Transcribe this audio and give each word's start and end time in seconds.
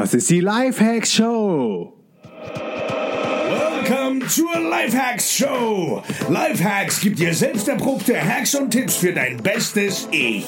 Das 0.00 0.14
ist 0.14 0.30
die 0.30 0.40
Lifehacks 0.40 1.12
Show. 1.12 1.92
Welcome 3.44 4.26
zur 4.28 4.58
Lifehacks 4.58 5.30
Show. 5.30 6.02
Lifehacks 6.30 7.02
gibt 7.02 7.18
dir 7.18 7.34
selbst 7.34 7.68
erprobte 7.68 8.18
Hacks 8.18 8.54
und 8.54 8.70
Tipps 8.70 8.96
für 8.96 9.12
dein 9.12 9.36
bestes 9.42 10.08
Ich. 10.10 10.46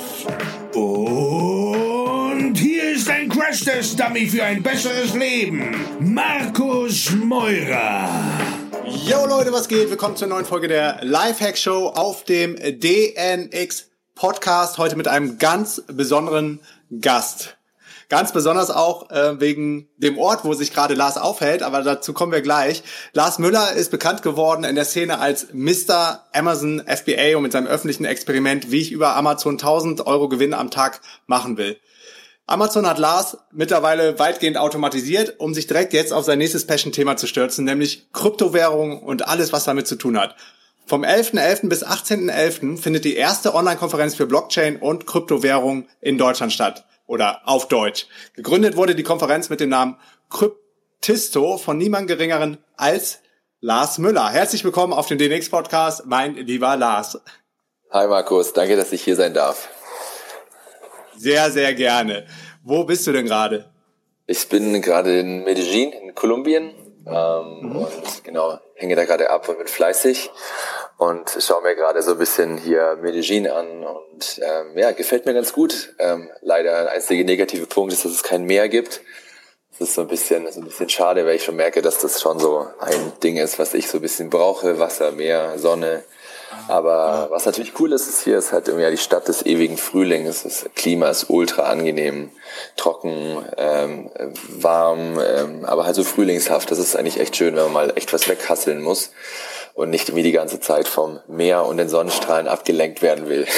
Und 0.74 2.54
hier 2.56 2.92
ist 2.92 3.10
ein 3.10 3.28
Crash-Test-Dummy 3.28 4.26
für 4.26 4.42
ein 4.42 4.62
besseres 4.62 5.12
Leben. 5.12 5.62
Markus 6.00 7.10
Meurer. 7.10 8.08
Yo 9.04 9.26
Leute, 9.26 9.52
was 9.52 9.68
geht? 9.68 9.90
Willkommen 9.90 10.16
zur 10.16 10.28
neuen 10.28 10.46
Folge 10.46 10.68
der 10.68 11.00
Lifehack 11.02 11.58
Show 11.58 11.88
auf 11.88 12.24
dem 12.24 12.56
DNX 12.56 13.90
Podcast. 14.14 14.78
Heute 14.78 14.96
mit 14.96 15.08
einem 15.08 15.36
ganz 15.36 15.82
besonderen 15.88 16.60
Gast. 17.02 17.58
Ganz 18.12 18.30
besonders 18.30 18.68
auch 18.70 19.08
äh, 19.08 19.40
wegen 19.40 19.88
dem 19.96 20.18
Ort, 20.18 20.44
wo 20.44 20.52
sich 20.52 20.74
gerade 20.74 20.92
Lars 20.92 21.16
aufhält, 21.16 21.62
aber 21.62 21.80
dazu 21.80 22.12
kommen 22.12 22.30
wir 22.30 22.42
gleich. 22.42 22.82
Lars 23.14 23.38
Müller 23.38 23.72
ist 23.72 23.90
bekannt 23.90 24.20
geworden 24.20 24.64
in 24.64 24.74
der 24.74 24.84
Szene 24.84 25.18
als 25.18 25.46
Mr. 25.54 26.22
Amazon 26.34 26.82
FBA 26.86 27.34
und 27.38 27.42
mit 27.42 27.52
seinem 27.52 27.68
öffentlichen 27.68 28.04
Experiment, 28.04 28.70
wie 28.70 28.82
ich 28.82 28.92
über 28.92 29.16
Amazon 29.16 29.54
1000 29.54 30.06
Euro 30.06 30.28
Gewinn 30.28 30.52
am 30.52 30.70
Tag 30.70 31.00
machen 31.26 31.56
will. 31.56 31.78
Amazon 32.44 32.86
hat 32.86 32.98
Lars 32.98 33.38
mittlerweile 33.50 34.18
weitgehend 34.18 34.58
automatisiert, 34.58 35.36
um 35.40 35.54
sich 35.54 35.66
direkt 35.66 35.94
jetzt 35.94 36.12
auf 36.12 36.26
sein 36.26 36.36
nächstes 36.36 36.66
Passion-Thema 36.66 37.16
zu 37.16 37.26
stürzen, 37.26 37.64
nämlich 37.64 38.12
Kryptowährung 38.12 39.02
und 39.02 39.26
alles, 39.26 39.54
was 39.54 39.64
damit 39.64 39.86
zu 39.86 39.96
tun 39.96 40.20
hat. 40.20 40.36
Vom 40.84 41.02
11.11. 41.02 41.70
bis 41.70 41.82
18.11. 41.82 42.76
findet 42.76 43.06
die 43.06 43.16
erste 43.16 43.54
Online-Konferenz 43.54 44.14
für 44.14 44.26
Blockchain 44.26 44.76
und 44.76 45.06
Kryptowährung 45.06 45.86
in 46.02 46.18
Deutschland 46.18 46.52
statt 46.52 46.84
oder 47.12 47.42
auf 47.44 47.68
Deutsch. 47.68 48.06
Gegründet 48.34 48.74
wurde 48.74 48.94
die 48.94 49.02
Konferenz 49.02 49.50
mit 49.50 49.60
dem 49.60 49.68
Namen 49.68 49.98
Kryptisto 50.30 51.58
von 51.58 51.76
niemand 51.76 52.08
geringeren 52.08 52.56
als 52.78 53.20
Lars 53.60 53.98
Müller. 53.98 54.30
Herzlich 54.30 54.64
willkommen 54.64 54.94
auf 54.94 55.08
dem 55.08 55.18
DNX 55.18 55.50
Podcast, 55.50 56.06
mein 56.06 56.36
lieber 56.36 56.74
Lars. 56.74 57.20
Hi 57.90 58.06
Markus, 58.06 58.54
danke, 58.54 58.76
dass 58.76 58.92
ich 58.92 59.02
hier 59.02 59.14
sein 59.14 59.34
darf. 59.34 59.68
Sehr, 61.14 61.50
sehr 61.50 61.74
gerne. 61.74 62.26
Wo 62.64 62.84
bist 62.84 63.06
du 63.06 63.12
denn 63.12 63.26
gerade? 63.26 63.70
Ich 64.26 64.48
bin 64.48 64.80
gerade 64.80 65.20
in 65.20 65.44
Medellin 65.44 65.92
in 65.92 66.14
Kolumbien 66.14 66.72
ähm, 67.06 67.58
mhm. 67.60 67.76
und 67.76 68.24
genau 68.24 68.58
hänge 68.76 68.96
da 68.96 69.04
gerade 69.04 69.28
ab 69.28 69.46
und 69.50 69.58
bin 69.58 69.66
fleißig 69.66 70.30
und 71.02 71.36
schaue 71.40 71.62
mir 71.62 71.74
gerade 71.74 72.00
so 72.00 72.12
ein 72.12 72.18
bisschen 72.18 72.56
hier 72.56 72.96
Medellin 73.02 73.48
an 73.48 73.82
und 73.82 74.40
ähm, 74.40 74.78
ja, 74.78 74.92
gefällt 74.92 75.26
mir 75.26 75.34
ganz 75.34 75.52
gut. 75.52 75.94
Ähm, 75.98 76.30
leider 76.42 76.78
ein 76.78 76.86
einziger 76.86 77.24
negative 77.24 77.66
Punkt 77.66 77.92
ist, 77.92 78.04
dass 78.04 78.12
es 78.12 78.22
kein 78.22 78.44
Meer 78.44 78.68
gibt. 78.68 79.00
Das 79.72 79.88
ist 79.88 79.94
so 79.96 80.02
ein 80.02 80.06
bisschen, 80.06 80.46
so 80.52 80.60
ein 80.60 80.64
bisschen 80.64 80.88
schade, 80.88 81.26
weil 81.26 81.34
ich 81.34 81.42
schon 81.42 81.56
merke, 81.56 81.82
dass 81.82 81.98
das 81.98 82.20
schon 82.20 82.38
so 82.38 82.68
ein 82.78 83.12
Ding 83.20 83.36
ist, 83.36 83.58
was 83.58 83.74
ich 83.74 83.88
so 83.88 83.98
ein 83.98 84.02
bisschen 84.02 84.30
brauche. 84.30 84.78
Wasser, 84.78 85.10
Meer, 85.10 85.58
Sonne. 85.58 86.04
Aber 86.68 87.28
was 87.30 87.46
natürlich 87.46 87.80
cool 87.80 87.92
ist, 87.92 88.06
ist 88.06 88.22
hier 88.22 88.38
ist 88.38 88.52
halt 88.52 88.68
irgendwie 88.68 88.88
die 88.88 88.96
Stadt 88.98 89.26
des 89.26 89.44
ewigen 89.44 89.78
Frühlings. 89.78 90.44
Das 90.44 90.66
Klima 90.76 91.08
ist 91.08 91.30
ultra 91.30 91.62
angenehm, 91.62 92.30
trocken, 92.76 93.44
ähm, 93.56 94.10
warm, 94.50 95.18
ähm, 95.18 95.64
aber 95.64 95.84
halt 95.84 95.96
so 95.96 96.04
frühlingshaft. 96.04 96.70
Das 96.70 96.78
ist 96.78 96.94
eigentlich 96.94 97.18
echt 97.18 97.36
schön, 97.36 97.56
wenn 97.56 97.64
man 97.64 97.72
mal 97.72 97.92
echt 97.96 98.12
was 98.12 98.28
weghasseln 98.28 98.82
muss 98.82 99.10
und 99.74 99.90
nicht 99.90 100.08
irgendwie 100.08 100.24
die 100.24 100.32
ganze 100.32 100.60
Zeit 100.60 100.88
vom 100.88 101.20
Meer 101.28 101.66
und 101.66 101.76
den 101.76 101.88
Sonnenstrahlen 101.88 102.48
abgelenkt 102.48 103.02
werden 103.02 103.28
will. 103.28 103.46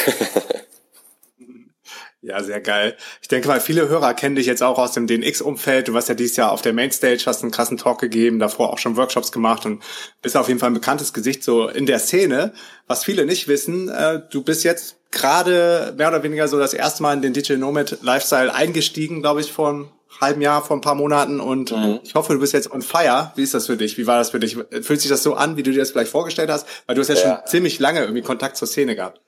Ja, 2.27 2.43
sehr 2.43 2.63
geil. 2.63 2.97
Ich 3.21 3.29
denke 3.29 3.49
mal, 3.49 3.61
viele 3.61 3.87
Hörer 3.91 4.15
kennen 4.15 4.35
dich 4.35 4.47
jetzt 4.47 4.63
auch 4.63 4.79
aus 4.79 4.93
dem 4.93 5.07
DNX-Umfeld. 5.07 5.89
Du 5.89 5.93
warst 5.93 6.09
ja 6.09 6.15
dieses 6.15 6.37
Jahr 6.39 6.53
auf 6.53 6.63
der 6.63 6.73
Mainstage, 6.73 7.23
hast 7.27 7.43
einen 7.43 7.51
krassen 7.51 7.77
Talk 7.77 8.01
gegeben, 8.01 8.39
davor 8.39 8.73
auch 8.73 8.79
schon 8.79 8.97
Workshops 8.97 9.31
gemacht 9.31 9.67
und 9.67 9.83
bist 10.23 10.35
auf 10.35 10.49
jeden 10.49 10.59
Fall 10.59 10.71
ein 10.71 10.75
bekanntes 10.75 11.13
Gesicht 11.13 11.45
so 11.45 11.69
in 11.69 11.85
der 11.85 11.99
Szene. 11.99 12.55
Was 12.87 13.05
viele 13.05 13.27
nicht 13.27 13.47
wissen, 13.47 13.91
äh, 13.91 14.23
du 14.31 14.43
bist 14.43 14.65
jetzt 14.65 14.97
gerade 15.11 15.93
mehr 15.99 16.09
oder 16.09 16.23
weniger 16.23 16.49
so 16.49 16.59
das 16.59 16.73
erste 16.73 17.03
Mal 17.03 17.13
in 17.13 17.21
den 17.21 17.35
Digital 17.35 17.59
Nomad 17.59 17.99
Lifestyle 18.01 18.55
eingestiegen, 18.55 19.21
glaube 19.21 19.43
ich, 19.43 19.53
vor 19.53 19.69
einem 19.69 19.91
halben 20.21 20.41
Jahr, 20.41 20.65
vor 20.65 20.77
ein 20.77 20.81
paar 20.81 20.95
Monaten 20.95 21.41
und 21.41 21.73
mhm. 21.73 22.01
ich 22.03 22.15
hoffe, 22.15 22.33
du 22.35 22.41
bist 22.41 22.53
jetzt 22.53 22.71
on 22.71 22.83
fire. 22.83 23.33
Wie 23.37 23.43
ist 23.43 23.55
das 23.55 23.67
für 23.67 23.77
dich? 23.77 23.99
Wie 23.99 24.07
war 24.07 24.19
das 24.19 24.31
für 24.31 24.41
dich? 24.41 24.57
Fühlt 24.83 25.01
sich 25.01 25.09
das 25.09 25.23
so 25.23 25.35
an, 25.35 25.57
wie 25.57 25.63
du 25.63 25.71
dir 25.71 25.79
das 25.79 25.91
vielleicht 25.91 26.11
vorgestellt 26.11 26.51
hast? 26.51 26.67
Weil 26.87 26.95
du 26.95 27.01
hast 27.01 27.09
ja, 27.09 27.15
ja. 27.15 27.21
schon 27.23 27.47
ziemlich 27.47 27.79
lange 27.79 28.01
irgendwie 28.01 28.23
Kontakt 28.23 28.57
zur 28.57 28.69
Szene 28.69 28.97
gehabt. 28.97 29.21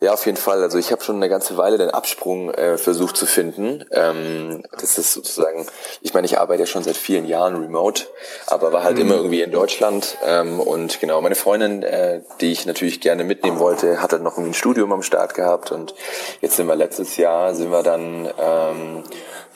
Ja, 0.00 0.12
auf 0.12 0.26
jeden 0.26 0.36
Fall. 0.36 0.62
Also 0.62 0.76
ich 0.76 0.92
habe 0.92 1.02
schon 1.02 1.16
eine 1.16 1.28
ganze 1.28 1.56
Weile 1.56 1.78
den 1.78 1.90
Absprung 1.90 2.52
äh, 2.52 2.76
versucht 2.76 3.16
zu 3.16 3.26
finden. 3.26 3.84
Ähm, 3.92 4.62
das 4.72 4.98
ist 4.98 5.12
sozusagen, 5.12 5.66
ich 6.02 6.12
meine, 6.12 6.26
ich 6.26 6.38
arbeite 6.38 6.62
ja 6.62 6.66
schon 6.66 6.82
seit 6.82 6.96
vielen 6.96 7.26
Jahren 7.26 7.56
remote, 7.56 8.04
aber 8.46 8.72
war 8.72 8.84
halt 8.84 8.96
mhm. 8.96 9.02
immer 9.02 9.14
irgendwie 9.14 9.40
in 9.40 9.50
Deutschland. 9.50 10.18
Ähm, 10.26 10.60
und 10.60 11.00
genau, 11.00 11.20
meine 11.20 11.36
Freundin, 11.36 11.82
äh, 11.82 12.20
die 12.40 12.52
ich 12.52 12.66
natürlich 12.66 13.00
gerne 13.00 13.24
mitnehmen 13.24 13.58
wollte, 13.58 14.02
hat 14.02 14.12
halt 14.12 14.22
noch 14.22 14.36
ein 14.36 14.52
Studium 14.52 14.92
am 14.92 15.02
Start 15.02 15.34
gehabt. 15.34 15.72
Und 15.72 15.94
jetzt 16.40 16.56
sind 16.56 16.66
wir 16.66 16.76
letztes 16.76 17.16
Jahr, 17.16 17.54
sind 17.54 17.70
wir 17.70 17.82
dann... 17.82 18.30
Ähm, 18.38 19.04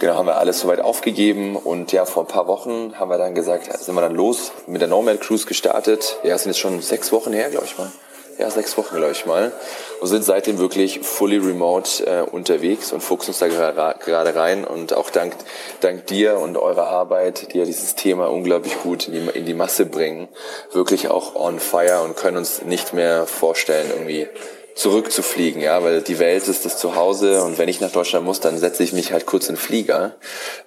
Genau, 0.01 0.15
haben 0.15 0.27
wir 0.27 0.37
alles 0.37 0.61
soweit 0.61 0.81
aufgegeben 0.81 1.57
und 1.57 1.91
ja, 1.91 2.05
vor 2.05 2.23
ein 2.23 2.29
paar 2.29 2.47
Wochen 2.47 2.95
haben 3.01 3.11
wir 3.11 3.19
dann 3.19 3.35
gesagt, 3.35 3.77
sind 3.81 3.97
wir 3.97 4.01
dann 4.01 4.15
los 4.15 4.53
mit 4.69 4.81
der 4.81 4.87
Nomad 4.87 5.21
Cruise 5.21 5.45
gestartet. 5.45 6.21
Ja, 6.23 6.39
sind 6.39 6.51
jetzt 6.51 6.61
schon 6.61 6.81
sechs 6.83 7.11
Wochen 7.11 7.33
her, 7.33 7.51
glaube 7.51 7.67
ich 7.67 7.77
mal 7.77 7.91
ja, 8.39 8.51
sechs 8.51 8.77
Wochen, 8.77 8.97
glaube 8.97 9.13
ich 9.13 9.27
mal. 9.27 9.53
Und 10.01 10.07
sind 10.07 10.25
seitdem 10.25 10.59
wirklich 10.59 11.01
fully 11.01 11.39
remote 11.39 12.07
äh, 12.07 12.23
unterwegs 12.23 12.93
und 12.93 13.01
fuchsen 13.01 13.31
uns 13.31 13.41
da 13.41 13.49
gerade 13.49 14.35
rein. 14.35 14.65
Und 14.65 14.93
auch 14.93 15.11
dank, 15.11 15.35
dank 15.81 16.07
dir 16.07 16.39
und 16.39 16.57
eurer 16.57 16.87
Arbeit, 16.87 17.53
die 17.53 17.59
ja 17.59 17.65
dieses 17.65 17.97
Thema 17.97 18.31
unglaublich 18.31 18.79
gut 18.83 19.09
in 19.09 19.15
die, 19.15 19.39
in 19.39 19.45
die 19.45 19.55
Masse 19.55 19.87
bringen, 19.87 20.29
wirklich 20.73 21.09
auch 21.09 21.35
on 21.35 21.59
fire 21.59 22.03
und 22.03 22.17
können 22.17 22.37
uns 22.37 22.63
nicht 22.63 22.93
mehr 22.93 23.27
vorstellen, 23.27 23.91
irgendwie 23.91 24.29
zurückzufliegen, 24.79 25.61
ja, 25.61 25.83
weil 25.83 26.03
die 26.03 26.21
Welt 26.21 26.47
ist 26.47 26.65
das 26.65 26.79
Zuhause 26.79 27.43
und 27.43 27.59
wenn 27.59 27.69
ich 27.69 27.81
nach 27.81 27.91
Deutschland 27.91 28.25
muss, 28.25 28.39
dann 28.39 28.59
setze 28.59 28.85
ich 28.85 28.93
mich 28.93 29.13
halt 29.13 29.27
kurz 29.27 29.49
in 29.49 29.57
den 29.57 29.61
Flieger. 29.61 30.15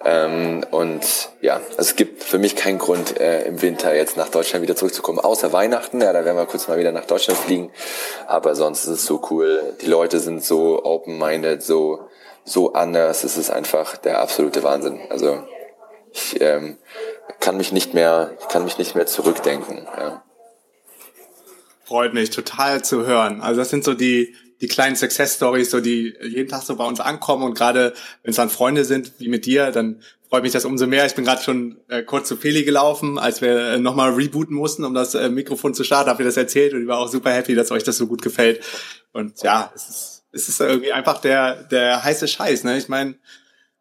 Ähm, 0.04 0.66
und 0.70 1.30
ja, 1.40 1.54
also 1.54 1.78
es 1.78 1.96
gibt 1.96 2.22
für 2.22 2.38
mich 2.38 2.54
keinen 2.54 2.78
Grund, 2.78 3.18
äh, 3.18 3.44
im 3.44 3.62
Winter 3.62 3.94
jetzt 3.94 4.18
nach 4.18 4.28
Deutschland 4.28 4.62
wieder 4.62 4.76
zurückzukommen, 4.76 5.18
außer 5.18 5.54
Weihnachten, 5.54 6.02
ja, 6.02 6.12
da 6.12 6.26
werden 6.26 6.36
wir 6.36 6.44
kurz 6.44 6.68
mal 6.68 6.78
wieder 6.78 6.92
nach 6.92 7.06
Deutschland 7.06 7.40
fliegen. 7.40 7.70
Aber 8.26 8.54
sonst 8.54 8.84
ist 8.84 8.90
es 8.90 9.06
so 9.06 9.22
cool. 9.30 9.62
Die 9.80 9.86
Leute 9.86 10.20
sind 10.20 10.44
so 10.44 10.84
open-minded, 10.84 11.62
so, 11.62 12.00
so 12.44 12.74
anders. 12.74 13.24
Es 13.24 13.38
ist 13.38 13.50
einfach 13.50 13.96
der 13.96 14.20
absolute 14.20 14.62
Wahnsinn. 14.62 15.00
Also 15.08 15.42
ich 16.12 16.38
ähm, 16.42 16.76
kann 17.40 17.56
mich 17.56 17.72
nicht 17.72 17.94
mehr, 17.94 18.32
kann 18.50 18.64
mich 18.64 18.76
nicht 18.76 18.94
mehr 18.94 19.06
zurückdenken. 19.06 19.88
Ja. 19.96 20.22
Freut 21.92 22.14
mich 22.14 22.30
total 22.30 22.82
zu 22.82 23.04
hören. 23.04 23.42
Also 23.42 23.60
das 23.60 23.68
sind 23.68 23.84
so 23.84 23.92
die, 23.92 24.34
die 24.62 24.66
kleinen 24.66 24.96
Success 24.96 25.34
Stories, 25.34 25.70
so 25.70 25.78
die 25.78 26.14
jeden 26.22 26.48
Tag 26.48 26.62
so 26.62 26.74
bei 26.76 26.86
uns 26.86 27.00
ankommen 27.00 27.42
und 27.42 27.52
gerade 27.52 27.92
wenn 28.22 28.30
es 28.30 28.36
dann 28.36 28.48
Freunde 28.48 28.86
sind 28.86 29.12
wie 29.18 29.28
mit 29.28 29.44
dir, 29.44 29.70
dann 29.72 30.00
freut 30.26 30.42
mich 30.42 30.52
das 30.52 30.64
umso 30.64 30.86
mehr. 30.86 31.04
Ich 31.04 31.14
bin 31.14 31.26
gerade 31.26 31.42
schon 31.42 31.76
äh, 31.88 32.02
kurz 32.02 32.28
zu 32.28 32.38
Feli 32.38 32.64
gelaufen, 32.64 33.18
als 33.18 33.42
wir 33.42 33.72
äh, 33.72 33.78
nochmal 33.78 34.14
rebooten 34.14 34.56
mussten, 34.56 34.86
um 34.86 34.94
das 34.94 35.14
äh, 35.14 35.28
Mikrofon 35.28 35.74
zu 35.74 35.84
starten, 35.84 36.08
habe 36.08 36.22
ihr 36.22 36.26
das 36.26 36.38
erzählt 36.38 36.72
und 36.72 36.80
ich 36.80 36.88
war 36.88 36.98
auch 36.98 37.08
super 37.08 37.30
happy, 37.30 37.54
dass 37.54 37.70
euch 37.70 37.84
das 37.84 37.98
so 37.98 38.06
gut 38.06 38.22
gefällt. 38.22 38.64
Und 39.12 39.42
ja, 39.42 39.70
es 39.74 39.90
ist, 39.90 40.24
es 40.32 40.48
ist 40.48 40.60
irgendwie 40.62 40.92
einfach 40.92 41.20
der, 41.20 41.64
der 41.64 42.02
heiße 42.02 42.26
Scheiß. 42.26 42.64
Ne? 42.64 42.78
Ich 42.78 42.88
meine, 42.88 43.16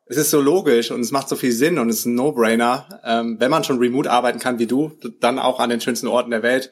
es 0.05 0.17
ist 0.17 0.31
so 0.31 0.41
logisch 0.41 0.91
und 0.91 0.99
es 0.99 1.11
macht 1.11 1.29
so 1.29 1.38
viel 1.38 1.53
Sinn 1.53 1.79
und 1.79 1.88
es 1.88 1.99
ist 1.99 2.07
ein 2.07 2.16
No-Brainer. 2.16 2.99
Ähm, 3.05 3.38
wenn 3.39 3.51
man 3.51 3.63
schon 3.63 3.79
remote 3.79 4.11
arbeiten 4.11 4.39
kann 4.39 4.59
wie 4.59 4.67
du, 4.67 4.91
dann 5.22 5.39
auch 5.39 5.61
an 5.61 5.69
den 5.69 5.79
schönsten 5.79 6.07
Orten 6.07 6.31
der 6.31 6.43
Welt 6.43 6.72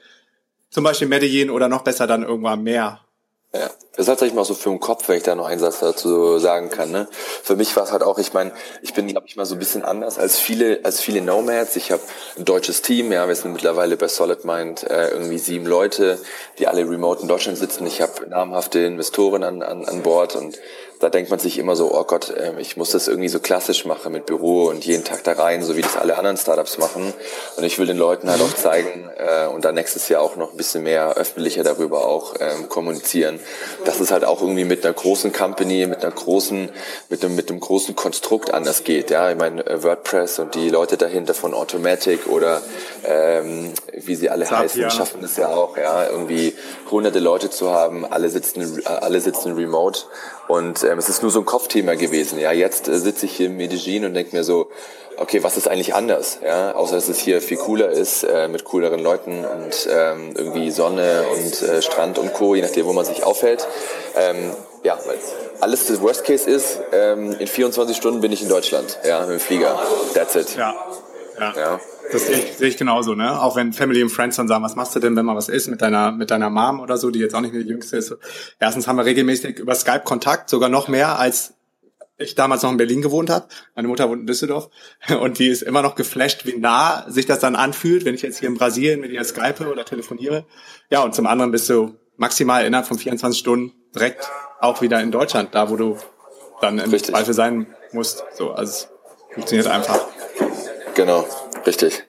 zum 0.69 0.83
Beispiel 0.83 1.07
Medellin 1.07 1.49
oder 1.49 1.67
noch 1.67 1.83
besser 1.83 2.07
dann 2.07 2.23
irgendwann 2.23 2.63
mehr. 2.63 3.01
Ja, 3.51 3.71
das 3.93 4.01
ist 4.01 4.05
tatsächlich 4.05 4.35
mal 4.35 4.45
so 4.45 4.53
für 4.53 4.69
den 4.69 4.79
Kopf, 4.79 5.09
wenn 5.09 5.17
ich 5.17 5.23
da 5.23 5.33
noch 5.33 5.47
einen 5.47 5.59
Satz 5.59 5.79
dazu 5.79 6.37
sagen 6.37 6.69
kann. 6.69 6.91
Ne? 6.91 7.07
Für 7.11 7.55
mich 7.55 7.75
war 7.75 7.83
es 7.83 7.91
halt 7.91 8.03
auch, 8.03 8.19
ich 8.19 8.31
meine, 8.31 8.51
ich 8.83 8.93
bin, 8.93 9.07
glaube 9.07 9.25
ich, 9.25 9.37
mal 9.37 9.45
so 9.47 9.55
ein 9.55 9.59
bisschen 9.59 9.83
anders 9.83 10.19
als 10.19 10.37
viele, 10.37 10.81
als 10.83 11.01
viele 11.01 11.21
Nomads. 11.21 11.75
Ich 11.75 11.91
habe 11.91 12.03
ein 12.37 12.45
deutsches 12.45 12.83
Team, 12.83 13.11
ja, 13.11 13.27
wir 13.27 13.35
sind 13.35 13.53
mittlerweile 13.53 13.97
bei 13.97 14.07
Solid 14.07 14.45
Mind 14.45 14.83
äh, 14.83 15.09
irgendwie 15.09 15.39
sieben 15.39 15.65
Leute, 15.65 16.19
die 16.59 16.67
alle 16.67 16.87
remote 16.87 17.23
in 17.23 17.27
Deutschland 17.27 17.57
sitzen. 17.57 17.87
Ich 17.87 18.01
habe 18.01 18.29
namhafte 18.29 18.81
Investoren 18.81 19.43
an, 19.43 19.63
an, 19.63 19.83
an 19.83 20.03
Bord 20.03 20.35
und 20.35 20.59
da 20.99 21.09
denkt 21.09 21.29
man 21.29 21.39
sich 21.39 21.57
immer 21.57 21.77
so, 21.77 21.93
oh 21.93 22.03
Gott, 22.03 22.33
ähm, 22.37 22.59
ich 22.59 22.75
muss 22.75 22.91
das 22.91 23.07
irgendwie 23.07 23.29
so 23.29 23.39
klassisch 23.39 23.85
machen 23.85 24.11
mit 24.11 24.25
Büro 24.25 24.65
und 24.65 24.85
jeden 24.85 25.05
Tag 25.05 25.23
da 25.23 25.31
rein, 25.31 25.63
so 25.63 25.77
wie 25.77 25.81
das 25.81 25.95
alle 25.95 26.17
anderen 26.17 26.35
Startups 26.35 26.77
machen. 26.77 27.13
Und 27.55 27.63
ich 27.63 27.79
will 27.79 27.87
den 27.87 27.97
Leuten 27.97 28.29
halt 28.29 28.41
auch 28.41 28.53
zeigen 28.53 29.09
äh, 29.17 29.47
und 29.47 29.63
dann 29.63 29.75
nächstes 29.75 30.09
Jahr 30.09 30.21
auch 30.21 30.35
noch 30.35 30.51
ein 30.51 30.57
bisschen 30.57 30.83
mehr 30.83 31.13
öffentlicher 31.13 31.63
darüber 31.63 32.05
auch 32.05 32.35
ähm, 32.41 32.67
kommunizieren, 32.67 33.39
dass 33.85 34.01
es 34.01 34.11
halt 34.11 34.25
auch 34.25 34.41
irgendwie 34.41 34.65
mit 34.65 34.85
einer 34.85 34.93
großen 34.93 35.31
Company, 35.31 35.85
mit 35.87 36.03
einer 36.03 36.13
großen, 36.13 36.69
mit 37.07 37.23
einem, 37.23 37.35
mit 37.35 37.49
einem 37.49 37.61
großen 37.61 37.95
Konstrukt 37.95 38.53
anders 38.53 38.83
geht. 38.83 39.09
Ja, 39.09 39.31
ich 39.31 39.37
meine 39.37 39.65
äh, 39.65 39.81
WordPress 39.81 40.39
und 40.39 40.53
die 40.53 40.69
Leute 40.69 40.97
dahinter 40.97 41.33
von 41.33 41.53
Automatic 41.53 42.27
oder 42.27 42.61
ähm, 43.05 43.71
wie 43.93 44.15
sie 44.15 44.29
alle 44.29 44.43
Zapier. 44.43 44.63
heißen, 44.63 44.91
schaffen 44.91 45.23
es 45.23 45.37
ja 45.37 45.47
auch, 45.47 45.77
ja, 45.77 46.09
irgendwie 46.09 46.53
hunderte 46.91 47.19
Leute 47.19 47.49
zu 47.49 47.71
haben, 47.71 48.05
alle 48.05 48.29
sitzen, 48.29 48.85
alle 48.85 49.21
sitzen 49.21 49.53
remote 49.53 50.01
und 50.49 50.83
ähm, 50.83 50.97
es 50.97 51.09
ist 51.09 51.21
nur 51.21 51.29
so 51.29 51.39
ein 51.39 51.45
Kopfthema 51.45 51.93
gewesen. 51.93 52.39
Ja, 52.39 52.51
jetzt 52.51 52.87
äh, 52.87 52.97
sitze 52.97 53.27
ich 53.27 53.37
hier 53.37 53.45
in 53.45 53.57
Medellin 53.57 54.03
und 54.03 54.15
denke 54.15 54.35
mir 54.35 54.43
so, 54.43 54.67
okay, 55.17 55.43
was 55.43 55.57
ist 55.57 55.67
eigentlich 55.67 55.93
anders? 55.93 56.39
Ja, 56.43 56.73
außer 56.73 56.95
dass 56.95 57.07
es 57.07 57.19
hier 57.19 57.39
viel 57.39 57.57
cooler 57.57 57.91
ist, 57.91 58.23
äh, 58.23 58.47
mit 58.47 58.63
cooleren 58.63 58.99
Leuten 58.99 59.45
und 59.45 59.87
ähm, 59.91 60.33
irgendwie 60.35 60.71
Sonne 60.71 61.25
und 61.31 61.61
äh, 61.61 61.83
Strand 61.83 62.17
und 62.17 62.33
Co., 62.33 62.55
je 62.55 62.63
nachdem, 62.63 62.87
wo 62.87 62.93
man 62.93 63.05
sich 63.05 63.23
aufhält. 63.23 63.67
Ähm, 64.15 64.51
ja, 64.81 64.97
alles 65.59 65.85
das 65.85 66.01
Worst 66.01 66.23
Case 66.23 66.49
ist, 66.49 66.79
ähm, 66.93 67.35
in 67.37 67.45
24 67.45 67.95
Stunden 67.95 68.19
bin 68.19 68.31
ich 68.31 68.41
in 68.41 68.49
Deutschland, 68.49 68.97
ja, 69.05 69.21
mit 69.21 69.29
dem 69.29 69.39
Flieger. 69.39 69.79
That's 70.15 70.35
it. 70.35 70.55
Ja. 70.57 70.73
Ja. 71.39 71.53
ja. 71.55 71.79
Das 72.11 72.27
sehe 72.27 72.37
ich, 72.37 72.57
sehe 72.57 72.67
ich 72.67 72.77
genauso, 72.77 73.15
ne? 73.15 73.41
Auch 73.41 73.55
wenn 73.55 73.71
Family 73.73 74.01
und 74.01 74.09
Friends 74.09 74.35
dann 74.35 74.47
sagen, 74.47 74.63
was 74.63 74.75
machst 74.75 74.95
du 74.95 74.99
denn, 74.99 75.15
wenn 75.15 75.25
mal 75.25 75.35
was 75.35 75.49
ist 75.49 75.67
mit 75.67 75.81
deiner, 75.81 76.11
mit 76.11 76.31
deiner 76.31 76.49
Mom 76.49 76.79
oder 76.79 76.97
so, 76.97 77.11
die 77.11 77.19
jetzt 77.19 77.35
auch 77.35 77.41
nicht 77.41 77.53
mehr 77.53 77.63
die 77.63 77.69
jüngste 77.69 77.97
ist. 77.97 78.15
Erstens 78.59 78.87
haben 78.87 78.97
wir 78.97 79.05
regelmäßig 79.05 79.59
über 79.59 79.75
Skype 79.75 80.01
Kontakt, 80.03 80.49
sogar 80.49 80.69
noch 80.69 80.87
mehr 80.87 81.19
als 81.19 81.53
ich 82.19 82.35
damals 82.35 82.63
noch 82.63 82.71
in 82.71 82.77
Berlin 82.77 83.01
gewohnt 83.01 83.29
habe. 83.29 83.47
Meine 83.75 83.87
Mutter 83.87 84.09
wohnt 84.09 84.21
in 84.21 84.27
Düsseldorf 84.27 84.69
und 85.21 85.39
die 85.39 85.47
ist 85.47 85.61
immer 85.61 85.81
noch 85.81 85.95
geflasht, 85.95 86.45
wie 86.45 86.57
nah 86.57 87.09
sich 87.09 87.25
das 87.25 87.39
dann 87.39 87.55
anfühlt, 87.55 88.05
wenn 88.05 88.15
ich 88.15 88.21
jetzt 88.21 88.39
hier 88.39 88.49
in 88.49 88.55
Brasilien 88.55 88.99
mit 88.99 89.11
ihr 89.11 89.23
Skype 89.23 89.67
oder 89.71 89.85
telefoniere. 89.85 90.45
Ja, 90.89 91.01
und 91.03 91.15
zum 91.15 91.25
anderen 91.25 91.51
bist 91.51 91.69
du 91.69 91.95
maximal 92.17 92.65
innerhalb 92.65 92.87
von 92.87 92.99
24 92.99 93.39
Stunden 93.39 93.73
direkt 93.95 94.29
auch 94.59 94.81
wieder 94.81 95.01
in 95.01 95.11
Deutschland, 95.11 95.55
da 95.55 95.69
wo 95.69 95.77
du 95.77 95.97
dann 96.61 96.77
im 96.79 96.91
richtig. 96.91 97.11
Zweifel 97.11 97.33
sein 97.33 97.67
musst. 97.93 98.23
So, 98.33 98.51
also 98.51 98.71
es 98.71 98.87
funktioniert 99.33 99.67
einfach. 99.67 100.05
Genau, 100.95 101.25
richtig. 101.65 102.03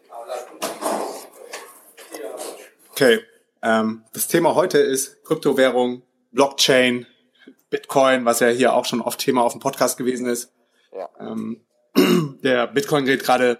Okay, 2.92 3.20
ähm, 3.62 4.04
das 4.12 4.28
Thema 4.28 4.54
heute 4.54 4.78
ist 4.78 5.24
Kryptowährung, 5.24 6.02
Blockchain, 6.32 7.06
Bitcoin, 7.70 8.24
was 8.24 8.40
ja 8.40 8.48
hier 8.48 8.74
auch 8.74 8.84
schon 8.84 9.00
oft 9.00 9.20
Thema 9.20 9.42
auf 9.42 9.52
dem 9.52 9.60
Podcast 9.60 9.96
gewesen 9.96 10.26
ist. 10.26 10.52
Ja. 10.92 11.08
Ähm, 11.20 11.60
der 12.42 12.66
Bitcoin 12.66 13.04
geht 13.04 13.22
gerade 13.22 13.58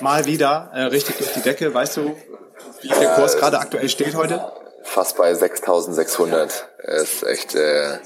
mal 0.00 0.24
wieder 0.26 0.70
äh, 0.72 0.82
richtig 0.84 1.18
durch 1.18 1.32
die 1.32 1.42
Decke. 1.42 1.72
Weißt 1.72 1.96
du, 1.96 2.16
wie 2.80 2.88
der 2.88 3.14
Kurs 3.14 3.34
äh, 3.34 3.38
gerade 3.38 3.58
aktuell 3.58 3.88
steht 3.88 4.14
heute? 4.14 4.52
Fast 4.82 5.16
bei 5.16 5.32
6.600. 5.32 6.50
Ist 6.78 7.22
echt 7.24 7.54
äh, 7.54 7.98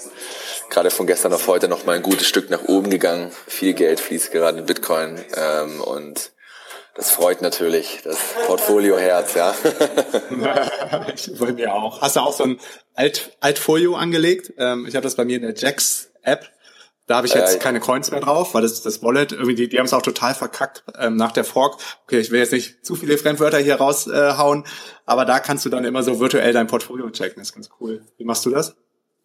gerade 0.71 0.91
von 0.91 1.07
gestern 1.07 1.33
auf 1.33 1.47
heute 1.47 1.69
noch 1.69 1.85
mal 1.85 1.97
ein 1.97 2.03
gutes 2.03 2.27
Stück 2.27 2.49
nach 2.49 2.65
oben 2.65 2.91
gegangen. 2.91 3.33
Viel 3.47 3.75
Geld 3.75 4.01
fließt 4.01 4.33
gerade 4.33 4.59
in 4.59 4.67
Bitcoin 4.67 5.23
ähm, 5.37 5.81
und 5.81 6.33
das 6.95 7.11
freut 7.11 7.41
natürlich, 7.41 8.01
das 8.05 8.19
Portfolio-Herz, 8.47 9.35
ja. 9.35 9.55
bei 11.39 11.53
mir 11.53 11.73
auch. 11.73 12.01
Hast 12.01 12.17
du 12.17 12.21
auch 12.21 12.33
so 12.33 12.45
ein 12.45 12.61
Alt 12.95 13.37
Altfolio 13.41 13.97
angelegt? 13.97 14.53
Ähm, 14.59 14.87
ich 14.87 14.97
habe 14.97 15.05
das 15.05 15.15
bei 15.15 15.25
mir 15.25 15.37
in 15.37 15.43
der 15.43 15.55
Jax-App. 15.55 16.51
Da 17.07 17.17
habe 17.17 17.27
ich 17.27 17.35
jetzt 17.35 17.57
äh, 17.57 17.59
keine 17.59 17.81
Coins 17.81 18.11
mehr 18.11 18.21
drauf, 18.21 18.55
weil 18.55 18.63
das 18.63 18.83
das 18.83 19.03
Wallet 19.03 19.33
irgendwie 19.33 19.55
die, 19.55 19.69
die 19.69 19.79
haben 19.79 19.87
es 19.87 19.93
auch 19.93 20.03
total 20.03 20.35
verkackt 20.35 20.85
ähm, 20.99 21.17
nach 21.17 21.33
der 21.33 21.45
Fork. 21.45 21.81
Okay, 22.05 22.21
ich 22.21 22.31
will 22.31 22.41
jetzt 22.41 22.53
nicht 22.53 22.85
zu 22.85 22.97
viele 22.97 23.19
Fremdwörter 23.19 23.59
hier 23.59 23.77
raushauen, 23.77 24.65
äh, 24.65 24.69
aber 25.07 25.25
da 25.25 25.41
kannst 25.41 25.65
du 25.65 25.71
dann 25.71 25.85
immer 25.85 26.03
so 26.03 26.21
virtuell 26.21 26.53
dein 26.53 26.67
Portfolio 26.67 27.09
checken. 27.11 27.39
Das 27.39 27.49
ist 27.49 27.55
ganz 27.55 27.71
cool. 27.81 28.05
Wie 28.17 28.25
machst 28.25 28.45
du 28.47 28.51
das? 28.51 28.77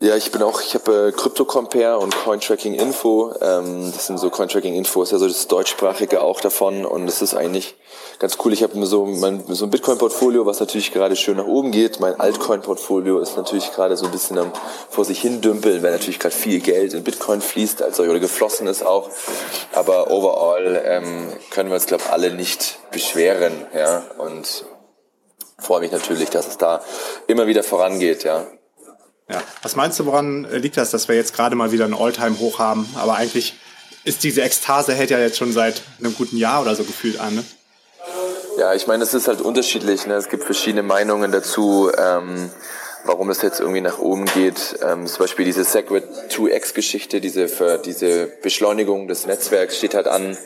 Ja, 0.02 0.18
ich 0.18 0.30
bin 0.30 0.44
auch, 0.44 0.60
ich 0.60 0.74
habe 0.74 1.08
äh, 1.08 1.12
CryptoCompare 1.14 1.98
und 2.00 2.14
Cointracking 2.14 2.74
Info. 2.74 3.34
Ähm, 3.40 3.94
das 3.94 4.08
sind 4.08 4.18
so 4.18 4.30
Cointracking 4.30 4.76
Info 4.76 5.02
ist 5.02 5.14
ja 5.14 5.18
so 5.18 5.26
das 5.26 5.48
deutschsprachige 5.48 6.22
auch 6.22 6.42
davon 6.42 6.86
und 6.86 7.08
das 7.08 7.22
ist 7.22 7.34
eigentlich 7.34 7.78
ganz 8.20 8.38
cool. 8.44 8.52
Ich 8.52 8.62
habe 8.62 8.86
so 8.86 9.06
mein 9.06 9.46
so 9.48 9.64
ein 9.64 9.72
Bitcoin 9.72 9.98
Portfolio, 9.98 10.46
was 10.46 10.60
natürlich 10.60 10.92
gerade 10.92 11.16
schön 11.16 11.38
nach 11.38 11.48
oben 11.48 11.72
geht. 11.72 12.02
Mein 12.02 12.20
Altcoin 12.20 12.62
Portfolio 12.62 13.20
ist 13.20 13.38
natürlich 13.38 13.72
gerade 13.72 13.96
so 13.96 14.06
ein 14.06 14.12
bisschen 14.12 14.38
am 14.38 14.52
vor 14.90 15.06
sich 15.06 15.22
hin 15.22 15.40
dümpeln, 15.40 15.82
weil 15.82 15.92
natürlich 15.92 16.20
gerade 16.20 16.36
viel 16.36 16.60
Geld 16.60 16.94
in 16.94 17.06
Bitcoin 17.06 17.40
fließt, 17.40 17.82
also 17.82 18.04
oder 18.04 18.20
geflossen 18.20 18.68
ist 18.68 18.86
auch. 18.86 19.10
Aber 19.72 20.12
overall 20.12 20.84
ähm, 20.86 21.32
können 21.52 21.70
wir 21.70 21.76
uns 21.76 21.86
glaube 21.86 22.04
alle 22.12 22.32
nicht 22.32 22.80
beschweren, 22.92 23.66
ja 23.74 24.04
und 24.18 24.66
freue 25.58 25.80
mich 25.80 25.94
natürlich, 25.94 26.30
dass 26.32 26.48
es 26.48 26.58
da 26.58 26.82
immer 27.28 27.48
wieder 27.48 27.64
vorangeht, 27.64 28.26
ja. 28.26 28.46
Ja. 29.30 29.42
Was 29.64 29.76
meinst 29.76 30.00
du, 30.00 30.06
woran 30.06 30.48
liegt 30.52 30.78
das, 30.78 30.92
dass 30.92 31.08
wir 31.08 31.16
jetzt 31.16 31.34
gerade 31.34 31.56
mal 31.56 31.72
wieder 31.72 31.86
ein 31.86 31.94
Alltime 31.94 32.40
hoch 32.40 32.60
haben? 32.60 32.88
Aber 32.96 33.16
eigentlich 33.16 33.56
ist 34.04 34.24
diese 34.24 34.44
Ekstase 34.44 34.94
hält 34.94 35.10
ja 35.10 35.20
jetzt 35.20 35.38
schon 35.38 35.52
seit 35.52 35.82
einem 36.00 36.16
guten 36.16 36.38
Jahr 36.38 36.62
oder 36.62 36.76
so 36.76 36.84
gefühlt 36.84 37.20
an, 37.20 37.36
ne? 37.36 37.46
Ja, 38.58 38.74
ich 38.74 38.88
meine, 38.88 39.04
es 39.04 39.14
ist 39.14 39.28
halt 39.28 39.42
unterschiedlich. 39.42 40.06
Ne? 40.06 40.14
Es 40.14 40.30
gibt 40.30 40.46
verschiedene 40.46 40.84
Meinungen 40.84 41.32
dazu, 41.32 41.92
ähm, 41.98 42.50
warum 43.04 43.30
es 43.30 43.42
jetzt 43.42 43.60
irgendwie 43.60 43.82
nach 43.82 44.00
oben 44.00 44.26
geht. 44.26 44.80
Ähm, 44.82 45.08
zum 45.08 45.20
Beispiel 45.20 45.44
diese 45.44 45.66
Segwit 45.66 46.06
2X-Geschichte, 46.30 47.20
diese, 47.20 47.48
diese 47.84 48.28
Beschleunigung 48.42 49.10
des 49.10 49.26
Netzwerks 49.26 49.78
steht 49.78 49.94
halt 49.94 50.08
an. 50.08 50.38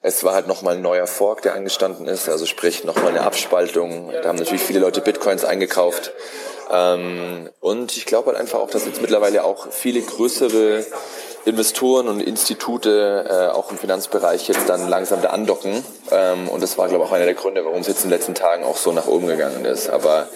Es 0.00 0.22
war 0.22 0.34
halt 0.34 0.46
nochmal 0.46 0.76
ein 0.76 0.82
neuer 0.82 1.08
Fork, 1.08 1.42
der 1.42 1.54
angestanden 1.54 2.06
ist, 2.06 2.28
also 2.28 2.46
sprich 2.46 2.84
nochmal 2.84 3.08
eine 3.08 3.22
Abspaltung. 3.22 4.12
Da 4.22 4.28
haben 4.28 4.38
natürlich 4.38 4.62
viele 4.62 4.78
Leute 4.78 5.00
Bitcoins 5.00 5.44
eingekauft. 5.44 6.12
Ähm, 6.70 7.48
und 7.60 7.96
ich 7.96 8.06
glaube 8.06 8.28
halt 8.28 8.38
einfach 8.38 8.58
auch, 8.58 8.70
dass 8.70 8.84
jetzt 8.86 9.00
mittlerweile 9.00 9.44
auch 9.44 9.70
viele 9.70 10.00
größere 10.00 10.84
Investoren 11.44 12.08
und 12.08 12.20
Institute 12.20 13.26
äh, 13.28 13.54
auch 13.54 13.70
im 13.70 13.78
Finanzbereich 13.78 14.48
jetzt 14.48 14.68
dann 14.68 14.88
langsam 14.88 15.22
da 15.22 15.30
andocken. 15.30 15.82
Ähm, 16.10 16.48
und 16.48 16.62
das 16.62 16.76
war, 16.76 16.88
glaube 16.88 17.04
ich, 17.04 17.10
auch 17.10 17.14
einer 17.14 17.24
der 17.24 17.34
Gründe, 17.34 17.64
warum 17.64 17.80
es 17.80 17.86
jetzt 17.86 18.04
in 18.04 18.10
den 18.10 18.18
letzten 18.18 18.34
Tagen 18.34 18.64
auch 18.64 18.76
so 18.76 18.92
nach 18.92 19.06
oben 19.06 19.26
gegangen 19.28 19.64
ist. 19.64 19.88
Aber 19.88 20.28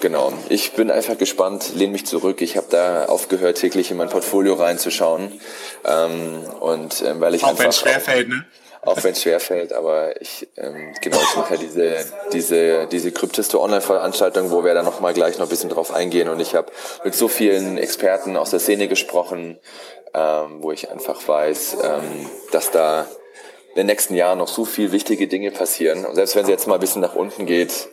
genau, 0.00 0.32
ich 0.48 0.72
bin 0.72 0.90
einfach 0.90 1.18
gespannt, 1.18 1.74
lehne 1.74 1.92
mich 1.92 2.06
zurück. 2.06 2.40
Ich 2.40 2.56
habe 2.56 2.68
da 2.70 3.06
aufgehört, 3.06 3.58
täglich 3.58 3.90
in 3.90 3.96
mein 3.96 4.10
Portfolio 4.10 4.54
reinzuschauen. 4.54 5.40
Ähm, 5.84 6.44
und 6.60 7.02
ähm, 7.02 7.20
weil 7.20 7.34
ich 7.34 7.42
auch 7.42 7.58
wenn 7.58 7.70
es 7.70 7.78
schwerfällt, 7.78 8.28
ne? 8.28 8.44
Auch 8.82 9.02
wenn 9.02 9.12
es 9.12 9.22
schwerfällt, 9.22 9.72
aber 9.72 10.20
ich 10.20 10.48
ähm, 10.56 10.94
genau 11.00 11.18
ich 11.20 11.36
mache 11.36 11.54
ja 11.54 11.60
diese 11.60 11.96
diese 12.32 12.86
diese 12.86 13.12
Kryptisto 13.12 13.62
Online 13.62 13.80
Veranstaltung, 13.80 14.50
wo 14.50 14.64
wir 14.64 14.74
dann 14.74 14.84
noch 14.84 15.00
mal 15.00 15.12
gleich 15.12 15.38
noch 15.38 15.46
ein 15.46 15.50
bisschen 15.50 15.70
drauf 15.70 15.92
eingehen. 15.92 16.28
Und 16.28 16.40
ich 16.40 16.54
habe 16.54 16.70
mit 17.04 17.14
so 17.14 17.28
vielen 17.28 17.78
Experten 17.78 18.36
aus 18.36 18.50
der 18.50 18.60
Szene 18.60 18.88
gesprochen, 18.88 19.58
ähm, 20.14 20.62
wo 20.62 20.72
ich 20.72 20.90
einfach 20.90 21.26
weiß, 21.26 21.78
ähm, 21.82 22.30
dass 22.52 22.70
da 22.70 23.06
in 23.70 23.76
den 23.76 23.86
nächsten 23.86 24.14
Jahren 24.14 24.38
noch 24.38 24.48
so 24.48 24.64
viel 24.64 24.92
wichtige 24.92 25.28
Dinge 25.28 25.50
passieren. 25.50 26.04
Und 26.04 26.14
selbst 26.14 26.36
wenn 26.36 26.44
es 26.44 26.48
jetzt 26.48 26.66
mal 26.66 26.74
ein 26.74 26.80
bisschen 26.80 27.02
nach 27.02 27.14
unten 27.14 27.46
geht, 27.46 27.88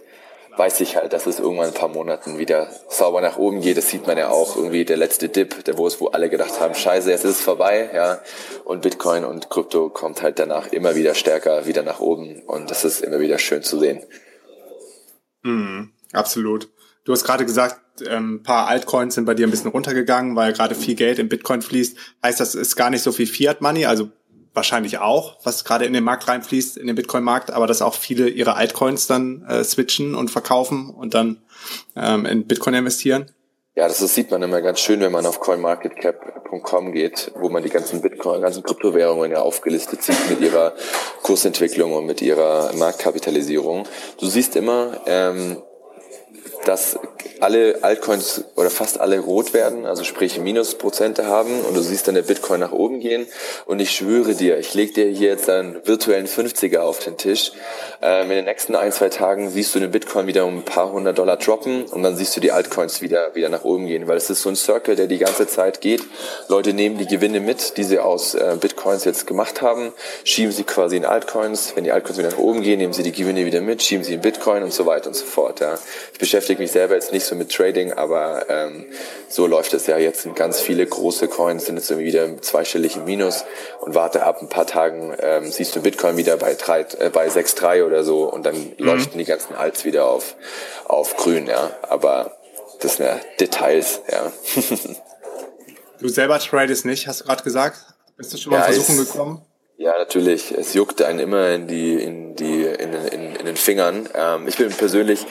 weiß 0.58 0.80
ich 0.82 0.96
halt, 0.96 1.14
dass 1.14 1.26
es 1.26 1.40
irgendwann 1.40 1.68
ein 1.68 1.74
paar 1.74 1.90
Monaten 1.90 2.38
wieder 2.38 2.70
sauber 2.90 3.22
nach 3.22 3.38
oben 3.38 3.62
geht. 3.62 3.78
Das 3.78 3.90
sieht 3.90 4.08
man 4.08 4.18
ja 4.18 4.30
auch 4.30 4.56
irgendwie 4.56 4.86
der 4.86 4.98
letzte 4.98 5.30
Dip, 5.30 5.64
der 5.66 5.78
wo 5.78 5.88
es, 5.88 6.00
wo 6.00 6.08
alle 6.08 6.30
gedacht 6.30 6.60
haben, 6.60 6.74
scheiße, 6.74 7.10
jetzt 7.10 7.26
ist 7.26 7.40
es 7.40 7.42
vorbei, 7.42 7.90
ja. 7.94 8.22
Und 8.64 8.82
Bitcoin 8.82 9.26
und 9.26 9.50
Krypto 9.50 9.90
kommt 9.90 10.22
halt 10.22 10.40
danach 10.40 10.68
immer 10.68 10.96
wieder 10.96 11.16
stärker 11.16 11.66
wieder 11.66 11.84
nach 11.84 12.00
oben 12.00 12.42
und 12.44 12.72
das 12.72 12.86
ist 12.86 13.02
immer 13.02 13.20
wieder 13.20 13.38
schön 13.38 13.64
zu 13.64 13.80
sehen. 13.80 14.04
Mhm, 15.44 15.92
absolut. 16.14 16.70
Du 17.04 17.12
hast 17.12 17.24
gerade 17.24 17.46
gesagt, 17.46 17.80
ähm, 18.08 18.36
ein 18.36 18.44
paar 18.44 18.68
Altcoins 18.68 19.16
sind 19.16 19.26
bei 19.26 19.36
dir 19.36 19.48
ein 19.48 19.52
bisschen 19.52 19.72
runtergegangen, 19.72 20.36
weil 20.36 20.54
gerade 20.54 20.76
viel 20.76 20.96
Geld 20.96 21.20
in 21.20 21.30
Bitcoin 21.30 21.62
fließt. 21.62 21.98
Heißt 22.24 22.40
das, 22.40 22.56
ist 22.56 22.76
gar 22.76 22.90
nicht 22.90 23.04
so 23.04 23.12
viel 23.12 23.28
Fiat 23.28 23.62
Money, 23.62 23.86
also 23.86 24.10
wahrscheinlich 24.56 25.00
auch, 25.00 25.38
was 25.44 25.64
gerade 25.64 25.86
in 25.86 25.94
den 25.94 26.04
Markt 26.04 26.28
reinfließt, 26.28 26.78
in 26.78 26.88
den 26.88 26.96
Bitcoin-Markt, 26.96 27.52
aber 27.52 27.68
dass 27.68 27.82
auch 27.82 27.94
viele 27.94 28.30
ihre 28.30 28.56
Altcoins 28.56 29.08
dann 29.08 29.46
äh, 29.48 29.64
switchen 29.64 30.16
und 30.16 30.32
verkaufen 30.32 30.90
und 30.90 31.14
dann 31.14 31.42
ähm, 31.96 32.26
in 32.26 32.48
Bitcoin 32.48 32.74
investieren? 32.74 33.32
Ja, 33.76 33.90
das, 33.90 34.00
das 34.00 34.16
sieht 34.16 34.32
man 34.32 34.42
immer 34.42 34.62
ganz 34.62 34.80
schön, 34.80 35.02
wenn 35.02 35.12
man 35.12 35.26
auf 35.26 35.42
coinmarketcap.com 35.42 36.94
geht, 36.94 37.32
wo 37.36 37.50
man 37.50 37.62
die 37.62 37.70
ganzen 37.70 38.02
Bitcoin, 38.02 38.42
ganzen 38.42 38.64
Kryptowährungen 38.64 39.32
ja 39.32 39.42
aufgelistet 39.42 40.02
sieht 40.02 40.30
mit 40.30 40.40
ihrer 40.40 40.74
Kursentwicklung 41.24 41.92
und 41.92 42.06
mit 42.06 42.22
ihrer 42.22 42.72
Marktkapitalisierung. 42.74 43.86
Du 44.18 44.28
siehst 44.28 44.56
immer, 44.56 45.02
ähm, 45.06 45.62
dass 46.64 46.98
alle 47.40 47.80
Altcoins 47.84 48.44
oder 48.56 48.70
fast 48.70 49.00
alle 49.00 49.20
rot 49.20 49.54
werden, 49.54 49.86
also 49.86 50.04
sprich 50.04 50.40
Minusprozente 50.40 51.26
haben 51.26 51.62
und 51.62 51.76
du 51.76 51.82
siehst 51.82 52.08
dann 52.08 52.16
der 52.16 52.22
Bitcoin 52.22 52.60
nach 52.60 52.72
oben 52.72 53.00
gehen 53.00 53.28
und 53.66 53.80
ich 53.80 53.92
schwöre 53.92 54.34
dir, 54.34 54.58
ich 54.58 54.74
leg 54.74 54.94
dir 54.94 55.06
hier 55.06 55.30
jetzt 55.30 55.50
einen 55.50 55.86
virtuellen 55.86 56.28
50er 56.28 56.80
auf 56.80 57.00
den 57.00 57.18
Tisch. 57.18 57.52
Ähm, 58.02 58.24
in 58.24 58.38
den 58.38 58.46
nächsten 58.46 58.76
ein, 58.76 58.92
zwei 58.92 59.10
Tagen 59.10 59.50
siehst 59.50 59.76
du 59.76 59.80
den 59.80 59.92
Bitcoin 59.92 60.28
wieder 60.28 60.46
um 60.46 60.58
ein 60.60 60.66
paar 60.66 60.92
hundert 60.92 61.18
Dollar 61.18 61.38
droppen 61.38 61.86
und 61.86 62.04
dann 62.04 62.16
siehst 62.16 62.36
du 62.36 62.42
die 62.42 62.52
Altcoins 62.52 63.02
wieder, 63.02 63.36
wieder 63.36 63.50
nach 63.50 63.64
oben 63.64 63.88
gehen, 63.88 64.08
weil 64.08 64.18
es 64.18 64.30
ist 64.30 64.42
so 64.42 64.50
ein 64.50 64.56
Circle, 64.56 64.96
der 64.96 65.08
die 65.08 65.18
ganze 65.18 65.48
Zeit 65.48 65.82
geht. 65.82 66.04
Leute 66.48 66.74
nehmen 66.74 66.98
die 66.98 67.08
Gewinne 67.08 67.40
mit, 67.40 67.78
die 67.78 67.84
sie 67.84 68.00
aus 68.00 68.36
äh, 68.36 68.56
Bitcoins 68.60 69.06
jetzt 69.06 69.28
gemacht 69.28 69.62
haben, 69.62 69.94
schieben 70.24 70.52
sie 70.52 70.64
quasi 70.64 70.98
in 70.98 71.06
Altcoins. 71.06 71.76
Wenn 71.76 71.84
die 71.84 71.92
Altcoins 71.92 72.18
wieder 72.18 72.30
nach 72.30 72.38
oben 72.38 72.62
gehen, 72.62 72.80
nehmen 72.80 72.94
sie 72.94 73.04
die 73.04 73.12
Gewinne 73.12 73.46
wieder 73.46 73.62
mit, 73.62 73.82
schieben 73.82 74.04
sie 74.04 74.14
in 74.14 74.22
Bitcoin 74.22 74.64
und 74.64 74.74
so 74.74 74.86
weiter 74.86 75.08
und 75.08 75.16
so 75.16 75.26
fort. 75.26 75.60
Ja. 75.60 75.78
Ich 76.14 76.20
beschäftige 76.20 76.62
mich 76.62 76.72
selber 76.72 76.96
jetzt 76.96 77.12
nicht 77.12 77.15
nicht 77.16 77.26
so 77.26 77.36
mit 77.36 77.52
Trading, 77.52 77.94
aber 77.94 78.50
ähm, 78.50 78.86
so 79.28 79.48
läuft 79.48 79.74
es 79.74 79.88
ja. 79.88 79.98
Jetzt 79.98 80.22
sind 80.22 80.36
ganz 80.36 80.60
viele 80.60 80.86
große 80.86 81.28
Coins, 81.28 81.66
sind 81.66 81.78
jetzt 81.78 81.90
irgendwie 81.90 82.08
wieder 82.08 82.26
im 82.26 83.06
Minus 83.06 83.46
und 83.82 83.96
warte 83.96 84.24
ab 84.24 84.42
ein 84.42 84.50
paar 84.50 84.68
Tagen, 84.68 85.16
ähm, 85.20 85.52
siehst 85.52 85.76
du 85.76 85.82
Bitcoin 85.82 86.18
wieder 86.18 86.38
bei, 86.38 86.54
drei, 86.54 86.86
äh, 87.00 87.10
bei 87.10 87.28
6,3 87.28 87.86
oder 87.86 88.04
so 88.04 88.32
und 88.32 88.46
dann 88.46 88.56
mhm. 88.56 88.74
leuchten 88.78 89.18
die 89.18 89.26
ganzen 89.26 89.56
Alts 89.56 89.86
wieder 89.86 90.06
auf, 90.06 90.36
auf 90.86 91.16
grün, 91.18 91.48
ja. 91.48 91.72
Aber 91.82 92.38
das 92.82 92.98
sind 92.98 93.06
ja 93.06 93.20
Details, 93.40 94.02
ja. 94.12 94.32
du 96.00 96.08
selber 96.10 96.40
tradest 96.40 96.86
nicht, 96.86 97.08
hast 97.08 97.22
du 97.22 97.26
gerade 97.26 97.44
gesagt? 97.44 97.78
Bist 98.18 98.34
du 98.34 98.38
schon 98.38 98.52
mal 98.52 98.60
ja, 98.60 98.66
in 98.68 98.74
Versuchung 98.74 98.98
gekommen? 98.98 99.42
Ja, 99.78 99.98
natürlich. 99.98 100.52
Es 100.52 100.74
juckt 100.74 101.02
einen 101.02 101.20
immer 101.20 101.50
in 101.50 101.68
die, 101.68 101.96
in 101.96 102.36
die, 102.36 102.64
in, 102.64 102.94
in, 102.94 103.36
in 103.36 103.46
den 103.46 103.58
Fingern. 103.58 104.08
Ähm, 104.14 104.48
ich 104.48 104.56
bin 104.56 104.70
persönlich, 104.70 105.26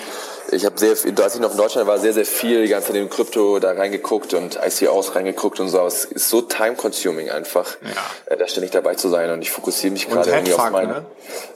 ich 0.50 0.64
habe 0.64 0.78
sehr, 0.78 0.90
als 0.90 1.34
ich 1.34 1.40
noch 1.40 1.52
in 1.52 1.56
Deutschland 1.56 1.86
war, 1.86 1.98
sehr, 1.98 2.12
sehr 2.12 2.26
viel 2.26 2.62
die 2.62 2.68
ganze 2.68 2.88
Zeit 2.88 2.96
in 2.96 3.08
Krypto 3.08 3.58
da 3.58 3.72
reingeguckt 3.72 4.34
und 4.34 4.58
ICOs 4.64 5.14
reingeguckt 5.14 5.60
und 5.60 5.68
so. 5.68 5.84
Es 5.86 6.04
ist 6.04 6.28
so 6.28 6.42
time-consuming 6.42 7.30
einfach, 7.30 7.76
ja. 7.82 8.32
äh, 8.32 8.36
da 8.36 8.46
ständig 8.46 8.70
dabei 8.70 8.94
zu 8.94 9.08
sein 9.08 9.30
und 9.30 9.42
ich 9.42 9.50
fokussiere 9.50 9.92
mich 9.92 10.08
gerade 10.08 10.30
irgendwie 10.30 10.54
auf 10.54 10.70
meine, 10.70 10.92
ne? 10.92 11.06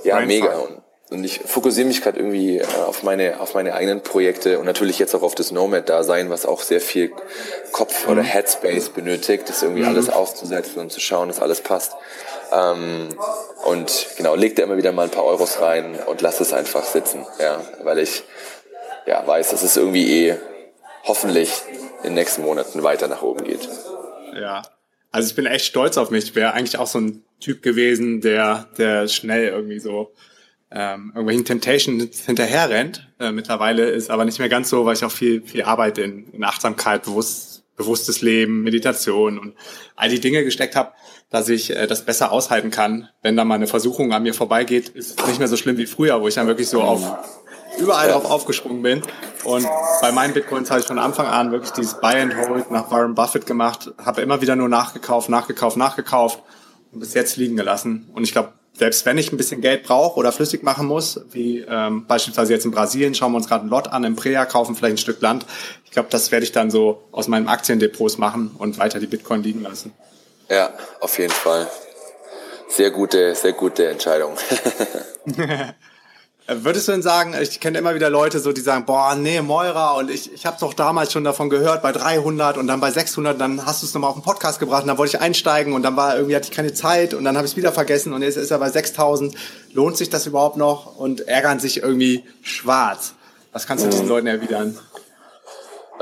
ja, 0.04 0.16
Brain 0.16 0.26
mega. 0.26 0.56
Und, 0.56 0.82
und 1.10 1.24
ich 1.24 1.40
fokussiere 1.40 1.86
mich 1.86 2.02
gerade 2.02 2.18
irgendwie 2.18 2.58
äh, 2.58 2.64
auf 2.86 3.02
meine 3.02 3.40
auf 3.40 3.54
meine 3.54 3.74
eigenen 3.74 4.02
Projekte 4.02 4.58
und 4.58 4.66
natürlich 4.66 4.98
jetzt 4.98 5.14
auch 5.14 5.22
auf 5.22 5.34
das 5.34 5.52
Nomad-Dasein, 5.52 6.28
was 6.30 6.44
auch 6.44 6.60
sehr 6.60 6.80
viel 6.80 7.12
Kopf 7.72 8.06
mhm. 8.06 8.12
oder 8.12 8.22
Headspace 8.22 8.90
benötigt, 8.90 9.48
das 9.48 9.62
irgendwie 9.62 9.82
mhm. 9.82 9.88
alles 9.88 10.10
auszusetzen 10.10 10.80
und 10.80 10.92
zu 10.92 11.00
schauen, 11.00 11.28
dass 11.28 11.40
alles 11.40 11.60
passt. 11.60 11.92
Ähm, 12.52 13.08
und 13.64 14.08
genau, 14.16 14.34
leg 14.34 14.56
da 14.56 14.62
immer 14.62 14.76
wieder 14.76 14.92
mal 14.92 15.02
ein 15.02 15.10
paar 15.10 15.24
Euros 15.24 15.60
rein 15.60 15.98
und 16.06 16.20
lass 16.22 16.40
es 16.40 16.52
einfach 16.52 16.84
sitzen, 16.84 17.26
ja, 17.38 17.60
weil 17.82 17.98
ich 17.98 18.24
ja 19.08 19.26
weiß, 19.26 19.50
dass 19.50 19.62
es 19.62 19.76
irgendwie 19.76 20.26
eh 20.28 20.36
hoffentlich 21.04 21.50
in 22.02 22.10
den 22.10 22.14
nächsten 22.14 22.42
Monaten 22.42 22.82
weiter 22.82 23.08
nach 23.08 23.22
oben 23.22 23.44
geht. 23.44 23.68
Ja, 24.38 24.62
also 25.10 25.28
ich 25.28 25.34
bin 25.34 25.46
echt 25.46 25.64
stolz 25.64 25.96
auf 25.96 26.10
mich. 26.10 26.24
Ich 26.24 26.34
wäre 26.34 26.52
eigentlich 26.52 26.78
auch 26.78 26.86
so 26.86 27.00
ein 27.00 27.24
Typ 27.40 27.62
gewesen, 27.62 28.20
der 28.20 28.68
der 28.76 29.08
schnell 29.08 29.48
irgendwie 29.48 29.80
so 29.80 30.12
ähm, 30.70 31.12
irgendwelchen 31.14 31.46
Temptations 31.46 32.26
hinterher 32.26 32.68
rennt. 32.68 33.08
Äh, 33.18 33.32
mittlerweile 33.32 33.88
ist 33.88 34.10
aber 34.10 34.26
nicht 34.26 34.38
mehr 34.38 34.50
ganz 34.50 34.68
so, 34.68 34.84
weil 34.84 34.94
ich 34.94 35.04
auch 35.04 35.10
viel 35.10 35.42
viel 35.42 35.62
Arbeit 35.62 35.98
in, 35.98 36.30
in 36.32 36.44
Achtsamkeit, 36.44 37.04
bewusst, 37.04 37.64
bewusstes 37.76 38.20
Leben, 38.20 38.62
Meditation 38.62 39.38
und 39.38 39.54
all 39.96 40.10
die 40.10 40.20
Dinge 40.20 40.44
gesteckt 40.44 40.76
habe 40.76 40.92
dass 41.30 41.48
ich 41.48 41.76
äh, 41.76 41.86
das 41.86 42.04
besser 42.04 42.32
aushalten 42.32 42.70
kann, 42.70 43.08
wenn 43.22 43.36
da 43.36 43.44
mal 43.44 43.56
eine 43.56 43.66
Versuchung 43.66 44.12
an 44.12 44.22
mir 44.22 44.34
vorbeigeht, 44.34 44.88
ist 44.88 45.26
nicht 45.26 45.38
mehr 45.38 45.48
so 45.48 45.56
schlimm 45.56 45.76
wie 45.76 45.86
früher, 45.86 46.20
wo 46.20 46.28
ich 46.28 46.34
dann 46.34 46.46
wirklich 46.46 46.68
so 46.68 46.82
auf 46.82 47.18
überall 47.78 48.10
drauf 48.10 48.24
aufgesprungen 48.24 48.82
bin. 48.82 49.02
Und 49.44 49.66
bei 50.00 50.12
meinen 50.12 50.34
Bitcoins 50.34 50.70
habe 50.70 50.80
ich 50.80 50.86
von 50.86 50.98
Anfang 50.98 51.26
an 51.26 51.52
wirklich 51.52 51.72
dieses 51.72 52.00
Buy 52.00 52.16
and 52.20 52.36
Hold 52.36 52.70
nach 52.70 52.90
Warren 52.90 53.14
Buffett 53.14 53.46
gemacht, 53.46 53.92
habe 54.04 54.20
immer 54.20 54.40
wieder 54.40 54.56
nur 54.56 54.68
nachgekauft, 54.68 55.28
nachgekauft, 55.28 55.76
nachgekauft 55.76 56.42
und 56.92 57.00
bis 57.00 57.14
jetzt 57.14 57.36
liegen 57.36 57.56
gelassen. 57.56 58.10
Und 58.14 58.24
ich 58.24 58.32
glaube, 58.32 58.52
selbst 58.74 59.04
wenn 59.06 59.18
ich 59.18 59.32
ein 59.32 59.36
bisschen 59.36 59.60
Geld 59.60 59.82
brauche 59.82 60.18
oder 60.18 60.30
flüssig 60.30 60.62
machen 60.62 60.86
muss, 60.86 61.20
wie 61.30 61.60
ähm, 61.68 62.06
beispielsweise 62.06 62.52
jetzt 62.52 62.64
in 62.64 62.70
Brasilien, 62.70 63.14
schauen 63.14 63.32
wir 63.32 63.36
uns 63.36 63.48
gerade 63.48 63.66
ein 63.66 63.68
Lot 63.68 63.88
an, 63.88 64.04
im 64.04 64.14
Prea 64.14 64.44
kaufen 64.44 64.76
vielleicht 64.76 64.94
ein 64.94 64.98
Stück 64.98 65.20
Land. 65.20 65.46
Ich 65.84 65.90
glaube, 65.90 66.08
das 66.10 66.30
werde 66.30 66.44
ich 66.44 66.52
dann 66.52 66.70
so 66.70 67.02
aus 67.10 67.26
meinen 67.26 67.48
Aktiendepots 67.48 68.18
machen 68.18 68.54
und 68.56 68.78
weiter 68.78 69.00
die 69.00 69.06
Bitcoin 69.06 69.42
liegen 69.42 69.62
lassen. 69.62 69.92
Ja, 70.48 70.72
auf 71.00 71.18
jeden 71.18 71.32
Fall. 71.32 71.68
Sehr 72.68 72.90
gute, 72.90 73.34
sehr 73.34 73.52
gute 73.52 73.88
Entscheidung. 73.88 74.36
Würdest 76.50 76.88
du 76.88 76.92
denn 76.92 77.02
sagen, 77.02 77.34
ich 77.38 77.60
kenne 77.60 77.76
immer 77.76 77.94
wieder 77.94 78.08
Leute 78.08 78.40
so, 78.40 78.52
die 78.52 78.62
sagen, 78.62 78.86
boah, 78.86 79.14
nee, 79.14 79.42
Moira 79.42 79.90
und 79.92 80.10
ich, 80.10 80.32
ich 80.32 80.46
habe 80.46 80.56
doch 80.58 80.72
damals 80.72 81.12
schon 81.12 81.22
davon 81.22 81.50
gehört, 81.50 81.82
bei 81.82 81.92
300 81.92 82.56
und 82.56 82.66
dann 82.66 82.80
bei 82.80 82.90
600, 82.90 83.38
dann 83.38 83.66
hast 83.66 83.82
du 83.82 83.86
es 83.86 83.92
nochmal 83.92 84.08
auf 84.08 84.16
den 84.16 84.22
Podcast 84.22 84.58
gebracht 84.58 84.80
und 84.80 84.88
dann 84.88 84.96
wollte 84.96 85.14
ich 85.14 85.22
einsteigen 85.22 85.74
und 85.74 85.82
dann 85.82 85.94
war 85.96 86.16
irgendwie 86.16 86.34
hatte 86.34 86.48
ich 86.48 86.56
keine 86.56 86.72
Zeit 86.72 87.12
und 87.12 87.24
dann 87.24 87.36
habe 87.36 87.44
ich 87.44 87.52
es 87.52 87.56
wieder 87.58 87.70
vergessen 87.70 88.14
und 88.14 88.22
jetzt 88.22 88.38
ist 88.38 88.50
er 88.50 88.58
bei 88.58 88.70
6000. 88.70 89.34
Lohnt 89.74 89.98
sich 89.98 90.08
das 90.08 90.26
überhaupt 90.26 90.56
noch 90.56 90.96
und 90.96 91.28
ärgern 91.28 91.60
sich 91.60 91.82
irgendwie 91.82 92.24
schwarz? 92.40 93.12
Was 93.52 93.66
kannst 93.66 93.84
du 93.84 93.90
diesen 93.90 94.08
Leuten 94.08 94.26
erwidern? 94.26 94.78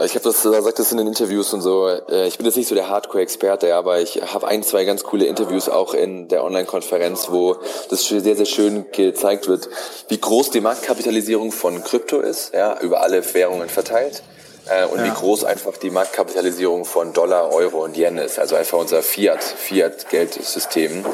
Ich 0.05 0.15
habe 0.15 0.25
das, 0.25 0.43
da 0.43 0.61
sagt 0.61 0.79
das 0.79 0.93
in 0.93 0.99
den 0.99 1.07
Interviews 1.07 1.55
und 1.55 1.63
so. 1.63 1.89
Äh, 1.89 2.27
ich 2.27 2.37
bin 2.37 2.45
jetzt 2.45 2.57
nicht 2.57 2.69
so 2.69 2.75
der 2.75 2.91
Hardcore-Experte, 2.91 3.75
aber 3.75 4.01
ich 4.01 4.21
habe 4.21 4.47
ein, 4.47 4.63
zwei 4.63 4.85
ganz 4.85 5.05
coole 5.05 5.25
Interviews 5.25 5.71
auch 5.71 5.95
in 5.95 6.29
der 6.29 6.45
Online-Konferenz, 6.45 7.29
wo 7.31 7.57
das 7.89 8.07
sehr, 8.07 8.37
sehr 8.37 8.45
schön 8.45 8.85
gezeigt 8.93 9.49
wird, 9.49 9.71
wie 10.09 10.19
groß 10.19 10.51
die 10.51 10.61
Marktkapitalisierung 10.61 11.51
von 11.51 11.83
Krypto 11.83 12.21
ist, 12.21 12.53
ja, 12.53 12.79
über 12.81 13.01
alle 13.01 13.23
Währungen 13.35 13.71
verteilt. 13.71 14.23
Äh, 14.69 14.85
und 14.87 14.99
ja. 14.99 15.07
wie 15.07 15.11
groß 15.11 15.45
einfach 15.45 15.77
die 15.77 15.91
Marktkapitalisierung 15.91 16.85
von 16.85 17.13
Dollar, 17.13 17.53
Euro 17.53 17.85
und 17.85 17.97
Yen 17.97 18.19
ist. 18.19 18.39
Also 18.39 18.57
einfach 18.57 18.79
unser 18.79 19.03
Fiat, 19.03 19.43
Fiat-Geldsystem. 19.43 21.07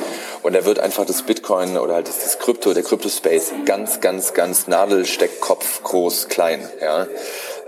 Und 0.42 0.54
da 0.54 0.64
wird 0.64 0.78
einfach 0.80 1.04
das 1.04 1.22
Bitcoin 1.22 1.76
oder 1.76 1.94
halt 1.94 2.08
das 2.08 2.38
Krypto, 2.38 2.72
der 2.72 2.82
Krypto-Space 2.82 3.52
ganz, 3.66 4.00
ganz, 4.00 4.32
ganz 4.32 4.66
Nadelsteckkopf 4.66 5.82
groß, 5.82 6.28
klein, 6.28 6.68
ja. 6.80 7.06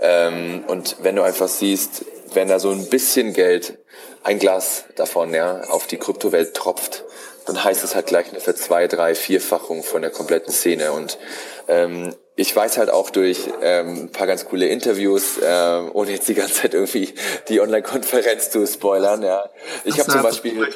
Ähm, 0.01 0.63
und 0.67 0.97
wenn 1.01 1.15
du 1.15 1.23
einfach 1.23 1.47
siehst, 1.47 2.05
wenn 2.35 2.47
da 2.47 2.59
so 2.59 2.69
ein 2.69 2.89
bisschen 2.89 3.33
Geld, 3.33 3.77
ein 4.23 4.39
Glas 4.39 4.85
davon, 4.95 5.33
ja, 5.33 5.61
auf 5.69 5.87
die 5.87 5.97
Kryptowelt 5.97 6.53
tropft, 6.53 7.03
dann 7.45 7.63
heißt 7.63 7.83
es 7.83 7.95
halt 7.95 8.07
gleich 8.07 8.29
eine 8.29 8.39
für 8.39 8.55
zwei, 8.55 8.87
drei, 8.87 9.15
vierfachung 9.15 9.83
von 9.83 10.01
der 10.01 10.11
kompletten 10.11 10.51
Szene. 10.51 10.91
Und 10.91 11.19
ähm, 11.67 12.15
ich 12.35 12.53
weiß 12.53 12.77
halt 12.77 12.89
auch 12.89 13.11
durch 13.11 13.47
ähm, 13.61 14.05
ein 14.05 14.11
paar 14.11 14.27
ganz 14.27 14.45
coole 14.45 14.67
Interviews, 14.67 15.39
ähm, 15.43 15.91
ohne 15.93 16.11
jetzt 16.11 16.27
die 16.27 16.33
ganze 16.33 16.55
Zeit 16.55 16.73
irgendwie 16.73 17.13
die 17.47 17.61
Online-Konferenz 17.61 18.49
zu 18.49 18.65
spoilern. 18.65 19.21
Ja, 19.21 19.49
ich 19.83 19.99
habe 19.99 20.11
zum 20.11 20.23
Beispiel, 20.23 20.67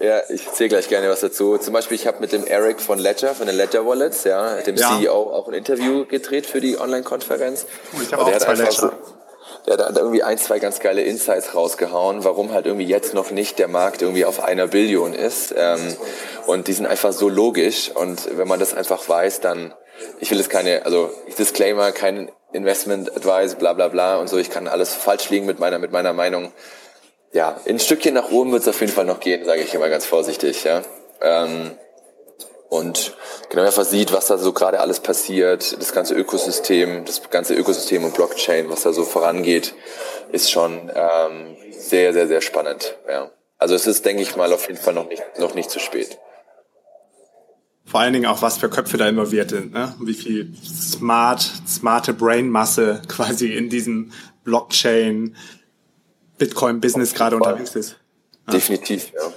äh, 0.00 0.04
ja, 0.04 0.20
ich 0.28 0.46
erzähle 0.46 0.70
gleich 0.70 0.88
gerne 0.88 1.08
was 1.08 1.20
dazu. 1.20 1.56
Zum 1.58 1.72
Beispiel, 1.72 1.94
ich 1.94 2.06
habe 2.06 2.20
mit 2.20 2.32
dem 2.32 2.44
Eric 2.44 2.80
von 2.80 2.98
Ledger, 2.98 3.34
von 3.34 3.46
den 3.46 3.56
Ledger 3.56 3.86
Wallets, 3.86 4.24
ja, 4.24 4.56
dem 4.56 4.76
ja. 4.76 4.98
CEO, 4.98 5.12
auch 5.12 5.48
ein 5.48 5.54
Interview 5.54 6.04
gedreht 6.06 6.46
für 6.46 6.60
die 6.60 6.78
Online-Konferenz. 6.78 7.66
Ich 8.02 8.12
habe 8.12 8.24
auch 8.24 8.38
zwei 8.38 8.54
Ledger. 8.54 8.72
So, 8.72 8.90
der 9.66 9.78
hat 9.78 9.96
irgendwie 9.96 10.22
ein, 10.22 10.38
zwei 10.38 10.58
ganz 10.58 10.80
geile 10.80 11.02
Insights 11.02 11.54
rausgehauen, 11.54 12.24
warum 12.24 12.52
halt 12.52 12.66
irgendwie 12.66 12.86
jetzt 12.86 13.14
noch 13.14 13.30
nicht 13.30 13.58
der 13.58 13.68
Markt 13.68 14.02
irgendwie 14.02 14.24
auf 14.24 14.42
einer 14.42 14.66
Billion 14.66 15.14
ist. 15.14 15.54
Ähm, 15.56 15.96
und 16.46 16.66
die 16.66 16.72
sind 16.72 16.86
einfach 16.86 17.12
so 17.12 17.28
logisch. 17.28 17.90
Und 17.94 18.36
wenn 18.36 18.48
man 18.48 18.58
das 18.58 18.74
einfach 18.74 19.08
weiß, 19.08 19.40
dann, 19.40 19.72
ich 20.18 20.30
will 20.30 20.38
jetzt 20.38 20.50
keine, 20.50 20.84
also 20.84 21.10
Disclaimer, 21.38 21.92
kein 21.92 22.30
Investment 22.52 23.16
Advice, 23.16 23.54
bla 23.54 23.72
bla 23.72 23.88
bla 23.88 24.16
und 24.16 24.28
so. 24.28 24.36
Ich 24.38 24.50
kann 24.50 24.66
alles 24.66 24.92
falsch 24.92 25.30
liegen 25.30 25.46
mit 25.46 25.60
meiner, 25.60 25.78
mit 25.78 25.92
meiner 25.92 26.12
Meinung. 26.12 26.52
Ja, 27.32 27.56
ein 27.66 27.78
Stückchen 27.78 28.14
nach 28.14 28.30
oben 28.30 28.52
wird 28.52 28.62
es 28.62 28.68
auf 28.68 28.80
jeden 28.80 28.92
Fall 28.92 29.06
noch 29.06 29.20
gehen, 29.20 29.44
sage 29.44 29.62
ich 29.62 29.74
immer 29.74 29.88
ganz 29.88 30.04
vorsichtig. 30.04 30.64
Ja. 30.64 30.82
Ähm, 31.22 31.70
und 32.72 33.14
genau 33.50 33.64
einfach 33.64 33.84
sieht, 33.84 34.14
was 34.14 34.28
da 34.28 34.38
so 34.38 34.54
gerade 34.54 34.80
alles 34.80 35.00
passiert, 35.00 35.78
das 35.78 35.92
ganze 35.92 36.14
Ökosystem, 36.14 37.04
das 37.04 37.28
ganze 37.28 37.54
Ökosystem 37.54 38.02
und 38.02 38.14
Blockchain, 38.14 38.70
was 38.70 38.84
da 38.84 38.94
so 38.94 39.04
vorangeht, 39.04 39.74
ist 40.32 40.50
schon 40.50 40.90
ähm, 40.94 41.54
sehr, 41.70 42.14
sehr, 42.14 42.28
sehr 42.28 42.40
spannend. 42.40 42.96
Ja. 43.06 43.30
Also 43.58 43.74
es 43.74 43.86
ist, 43.86 44.06
denke 44.06 44.22
ich 44.22 44.36
mal, 44.36 44.50
auf 44.54 44.68
jeden 44.68 44.80
Fall 44.80 44.94
noch 44.94 45.06
nicht, 45.06 45.22
noch 45.38 45.54
nicht 45.54 45.70
zu 45.70 45.80
spät. 45.80 46.18
Vor 47.84 48.00
allen 48.00 48.14
Dingen 48.14 48.24
auch, 48.24 48.40
was 48.40 48.56
für 48.56 48.70
Köpfe 48.70 48.96
da 48.96 49.06
involviert 49.06 49.50
sind, 49.50 49.74
ne? 49.74 49.94
wie 50.00 50.14
viel 50.14 50.54
smart, 50.64 51.42
smarte 51.68 52.14
Brainmasse 52.14 53.02
quasi 53.08 53.52
in 53.52 53.68
diesem 53.68 54.12
Blockchain, 54.44 55.36
Bitcoin-Business 56.38 57.12
gerade 57.12 57.36
unterwegs 57.36 57.76
ist. 57.76 57.96
Definitiv, 58.50 59.12
ja. 59.12 59.30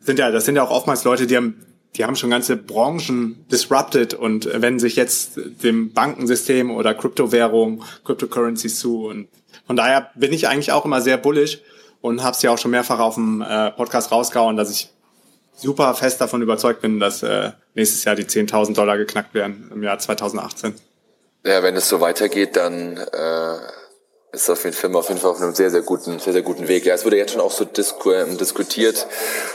Sind 0.00 0.18
ja, 0.18 0.32
das 0.32 0.46
sind 0.46 0.56
ja 0.56 0.64
auch 0.64 0.72
oftmals 0.72 1.04
Leute, 1.04 1.28
die 1.28 1.36
haben 1.36 1.64
die 1.96 2.04
haben 2.04 2.16
schon 2.16 2.30
ganze 2.30 2.56
Branchen 2.56 3.44
disrupted 3.50 4.14
und 4.14 4.46
wenden 4.46 4.78
sich 4.78 4.96
jetzt 4.96 5.40
dem 5.62 5.92
Bankensystem 5.92 6.70
oder 6.70 6.94
Kryptowährung, 6.94 7.82
Cryptocurrencies 8.04 8.78
zu. 8.78 9.06
Und 9.06 9.28
von 9.66 9.76
daher 9.76 10.10
bin 10.14 10.32
ich 10.32 10.48
eigentlich 10.48 10.72
auch 10.72 10.84
immer 10.84 11.00
sehr 11.00 11.16
bullish 11.16 11.60
und 12.00 12.22
habe 12.22 12.36
es 12.36 12.42
ja 12.42 12.50
auch 12.50 12.58
schon 12.58 12.70
mehrfach 12.70 13.00
auf 13.00 13.14
dem 13.14 13.42
äh, 13.42 13.70
Podcast 13.72 14.12
rausgehauen, 14.12 14.56
dass 14.56 14.70
ich 14.70 14.90
super 15.56 15.94
fest 15.94 16.20
davon 16.20 16.42
überzeugt 16.42 16.80
bin, 16.80 17.00
dass 17.00 17.22
äh, 17.22 17.52
nächstes 17.74 18.04
Jahr 18.04 18.14
die 18.14 18.24
10.000 18.24 18.74
Dollar 18.74 18.96
geknackt 18.96 19.34
werden 19.34 19.70
im 19.74 19.82
Jahr 19.82 19.98
2018. 19.98 20.74
Ja, 21.44 21.62
wenn 21.62 21.76
es 21.76 21.88
so 21.88 22.00
weitergeht, 22.00 22.56
dann 22.56 22.96
äh, 22.96 23.56
ist 24.32 24.50
auf 24.50 24.64
jeden 24.64 24.76
Fall 24.76 24.94
auf 24.94 25.08
jeden 25.08 25.20
Fall 25.20 25.30
auf 25.30 25.40
einem 25.40 25.54
sehr, 25.54 25.70
sehr 25.70 25.82
guten, 25.82 26.18
sehr, 26.18 26.32
sehr 26.32 26.42
guten 26.42 26.68
Weg. 26.68 26.84
Ja, 26.84 26.94
es 26.94 27.04
wurde 27.04 27.16
jetzt 27.16 27.32
schon 27.32 27.40
auch 27.40 27.50
so 27.50 27.64
disku 27.64 28.12
diskutiert, 28.38 29.06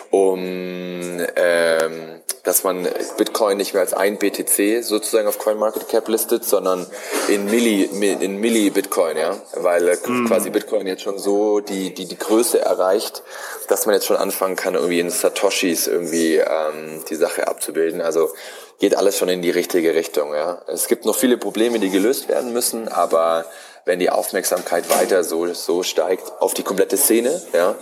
um 0.09 1.19
ähm, 1.35 2.21
dass 2.43 2.65
man 2.65 2.87
Bitcoin 3.17 3.55
nicht 3.57 3.73
mehr 3.73 3.81
als 3.81 3.93
ein 3.93 4.17
BTC 4.17 4.83
sozusagen 4.83 5.27
auf 5.29 5.39
CoinMarketCap 5.39 6.07
listet, 6.09 6.43
sondern 6.43 6.85
in 7.29 7.45
Milli, 7.45 7.83
in 7.83 8.37
Milli 8.37 8.69
Bitcoin, 8.69 9.15
ja, 9.15 9.37
weil 9.55 9.97
mhm. 10.05 10.27
quasi 10.27 10.49
Bitcoin 10.49 10.85
jetzt 10.85 11.03
schon 11.03 11.17
so 11.17 11.61
die, 11.61 11.93
die, 11.93 12.05
die 12.05 12.17
Größe 12.17 12.59
erreicht, 12.59 13.23
dass 13.69 13.85
man 13.85 13.95
jetzt 13.95 14.05
schon 14.05 14.17
anfangen 14.17 14.57
kann, 14.57 14.75
irgendwie 14.75 14.99
in 14.99 15.09
Satoshis 15.09 15.87
irgendwie 15.87 16.35
ähm, 16.35 17.03
die 17.09 17.15
Sache 17.15 17.47
abzubilden. 17.47 18.01
Also 18.01 18.29
geht 18.77 18.97
alles 18.97 19.17
schon 19.17 19.29
in 19.29 19.41
die 19.41 19.51
richtige 19.51 19.95
Richtung, 19.95 20.33
ja. 20.33 20.61
Es 20.67 20.89
gibt 20.89 21.05
noch 21.05 21.15
viele 21.15 21.37
Probleme, 21.37 21.79
die 21.79 21.89
gelöst 21.89 22.27
werden 22.27 22.51
müssen, 22.51 22.89
aber 22.89 23.45
wenn 23.85 23.99
die 23.99 24.09
Aufmerksamkeit 24.09 24.89
weiter 24.89 25.23
so, 25.23 25.53
so 25.53 25.83
steigt 25.83 26.31
auf 26.39 26.53
die 26.53 26.63
komplette 26.63 26.97
Szene, 26.97 27.41
ja, 27.53 27.75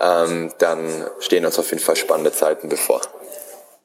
ähm, 0.00 0.52
dann 0.58 1.06
stehen 1.20 1.44
uns 1.44 1.58
auf 1.58 1.70
jeden 1.70 1.82
Fall 1.82 1.96
spannende 1.96 2.32
Zeiten 2.32 2.68
bevor. 2.68 3.00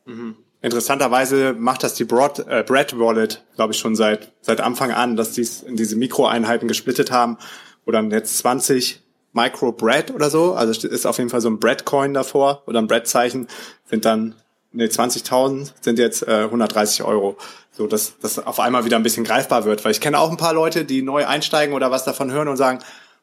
Mhm. 0.06 0.38
Interessanterweise 0.62 1.54
macht 1.54 1.84
das 1.84 1.94
die 1.94 2.04
Broad, 2.04 2.40
äh, 2.48 2.64
Bread 2.64 2.98
Wallet, 2.98 3.44
glaube 3.56 3.74
ich, 3.74 3.80
schon 3.80 3.96
seit, 3.96 4.34
seit 4.42 4.60
Anfang 4.60 4.92
an, 4.92 5.16
dass 5.16 5.34
die 5.34 5.42
es 5.42 5.62
in 5.62 5.76
diese 5.76 5.96
Mikroeinheiten 5.96 6.68
gesplittet 6.68 7.12
haben, 7.12 7.38
wo 7.86 7.92
dann 7.92 8.10
jetzt 8.10 8.40
20 8.40 9.04
Micro 9.34 9.72
Bread 9.72 10.12
oder 10.12 10.32
so, 10.32 10.54
also 10.54 10.88
ist 10.88 11.06
auf 11.06 11.20
jeden 11.20 11.30
Fall 11.30 11.42
so 11.42 11.50
ein 11.50 11.60
Bread 11.60 11.86
Coin 11.86 12.14
davor 12.14 12.64
oder 12.66 12.80
ein 12.80 12.88
Bread 12.88 13.08
Zeichen, 13.08 13.48
sind 13.86 14.04
dann 14.06 14.36
nee, 14.78 14.86
20.000 14.86 15.72
sind 15.82 16.00
jetzt 16.00 16.28
äh, 16.28 16.44
130 16.44 17.04
Euro. 17.04 17.36
So, 17.72 17.86
dass 17.88 18.14
das 18.22 18.40
auf 18.40 18.60
einmal 18.60 18.86
wieder 18.86 18.96
ein 18.96 19.04
bisschen 19.04 19.24
greifbar 19.24 19.66
wird. 19.66 19.84
Weil 19.86 19.92
ich 19.92 20.02
kenne 20.02 20.20
auch 20.20 20.32
ein 20.32 20.38
paar 20.38 20.54
Leute, 20.54 20.86
die 20.86 21.02
neu 21.02 21.26
einsteigen 21.28 21.76
oder 21.76 21.92
was 21.92 22.06
davon 22.06 22.32
hören 22.32 22.48
und 22.48 22.58
sagen, 22.58 22.80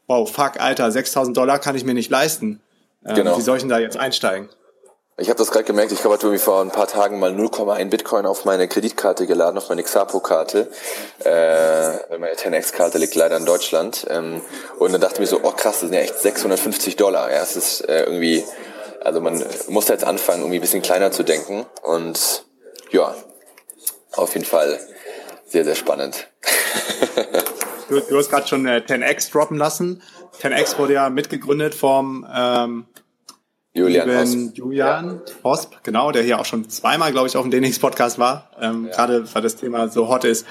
wow, 0.07 0.31
fuck, 0.31 0.61
Alter, 0.61 0.89
6.000 0.89 1.33
Dollar 1.33 1.59
kann 1.59 1.75
ich 1.75 1.85
mir 1.85 1.95
nicht 1.95 2.11
leisten. 2.11 2.61
Ähm, 3.05 3.15
genau. 3.17 3.39
Wie 3.39 3.43
soll 3.43 3.57
ich 3.57 3.63
denn 3.63 3.71
da 3.71 3.79
jetzt 3.79 3.97
einsteigen? 3.97 4.49
Ich 5.17 5.29
habe 5.29 5.39
das 5.39 5.53
gerade 5.53 5.65
gemerkt, 5.65 5.93
ich 5.93 6.03
habe 6.03 6.15
irgendwie 6.15 6.41
vor 6.41 6.61
ein 6.61 6.73
paar 6.73 6.89
Tagen 6.89 7.21
mal 7.21 7.31
0,1 7.31 7.89
Bitcoin 7.89 8.27
auf 8.27 8.45
meine 8.45 8.67
Kreditkarte 8.67 9.29
geladen, 9.29 9.57
auf 9.59 9.69
meine 9.69 9.85
Xapo-Karte. 9.85 10.69
Äh, 11.25 12.19
meine 12.19 12.35
10x-Karte 12.35 12.99
liegt 12.99 13.15
leider 13.15 13.37
in 13.37 13.45
Deutschland. 13.45 14.07
Ähm, 14.11 14.41
und 14.81 14.93
dann 14.93 15.01
dachte 15.01 15.15
ich 15.15 15.21
mir 15.21 15.27
so, 15.27 15.39
oh 15.45 15.53
krass, 15.53 15.75
das 15.75 15.81
sind 15.83 15.93
ja 15.93 16.01
echt 16.01 16.19
650 16.19 16.97
Dollar. 16.97 17.31
Ja, 17.31 17.43
es 17.43 17.55
ist 17.55 17.89
äh, 17.89 18.05
irgendwie 18.07 18.43
also 19.05 19.21
man 19.21 19.43
muss 19.69 19.89
jetzt 19.89 20.05
anfangen, 20.05 20.41
irgendwie 20.41 20.59
ein 20.59 20.63
bisschen 20.63 20.83
kleiner 20.83 21.13
zu 21.13 21.23
denken. 21.23 21.67
Und 21.83 22.45
ja, 22.91 23.15
auf 24.13 24.35
jeden 24.35 24.47
Fall 24.47 24.79
sehr, 25.47 25.65
sehr 25.65 25.75
spannend. 25.75 26.29
du, 27.89 28.01
du 28.01 28.19
hast 28.19 28.31
gerade 28.31 28.49
schon 28.49 28.67
äh, 28.67 28.83
10x 28.87 29.33
droppen 29.33 29.59
lassen. 29.59 30.03
10x 30.41 30.79
wurde 30.79 30.95
ja 30.95 31.11
mitgegründet 31.11 31.75
vom 31.75 32.27
ähm, 32.35 32.87
Julian 33.75 34.19
Hosp. 34.19 34.57
Julian 34.57 35.21
ja. 35.27 35.35
Hosp, 35.43 35.75
genau, 35.83 36.13
der 36.13 36.23
hier 36.23 36.39
auch 36.41 36.45
schon 36.45 36.71
zweimal, 36.71 37.11
glaube 37.13 37.29
ich, 37.29 37.37
auf 37.37 37.43
dem 37.43 37.51
DNX-Podcast 37.51 38.19
war, 38.19 38.51
ähm, 38.61 38.87
ja. 38.87 38.95
gerade 38.95 39.35
weil 39.35 39.43
das 39.43 39.57
Thema 39.57 39.89
so 39.89 40.09
hot 40.09 40.25
ist. 40.25 40.47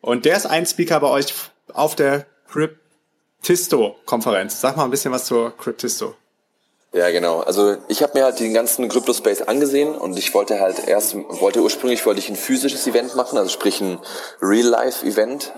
Und 0.00 0.24
der 0.24 0.36
ist 0.36 0.46
ein 0.46 0.66
Speaker 0.66 0.98
bei 1.00 1.08
euch 1.08 1.32
auf 1.72 1.94
der 1.94 2.26
Cryptisto-Konferenz. 2.50 4.60
Sag 4.60 4.76
mal 4.76 4.84
ein 4.84 4.90
bisschen 4.90 5.12
was 5.12 5.24
zur 5.24 5.56
Cryptisto. 5.56 6.16
Ja, 6.94 7.10
genau. 7.10 7.40
Also 7.40 7.76
ich 7.88 8.04
habe 8.04 8.16
mir 8.16 8.24
halt 8.24 8.38
den 8.38 8.54
ganzen 8.54 8.88
Crypto-Space 8.88 9.42
angesehen 9.42 9.96
und 9.96 10.16
ich 10.16 10.32
wollte 10.32 10.60
halt 10.60 10.86
erst, 10.86 11.16
wollte 11.40 11.60
ursprünglich 11.60 12.06
wollte 12.06 12.20
ich 12.20 12.28
ein 12.28 12.36
physisches 12.36 12.86
Event 12.86 13.16
machen, 13.16 13.36
also 13.36 13.50
sprich 13.50 13.80
ein 13.80 13.98
Real-Life-Event. 14.40 15.52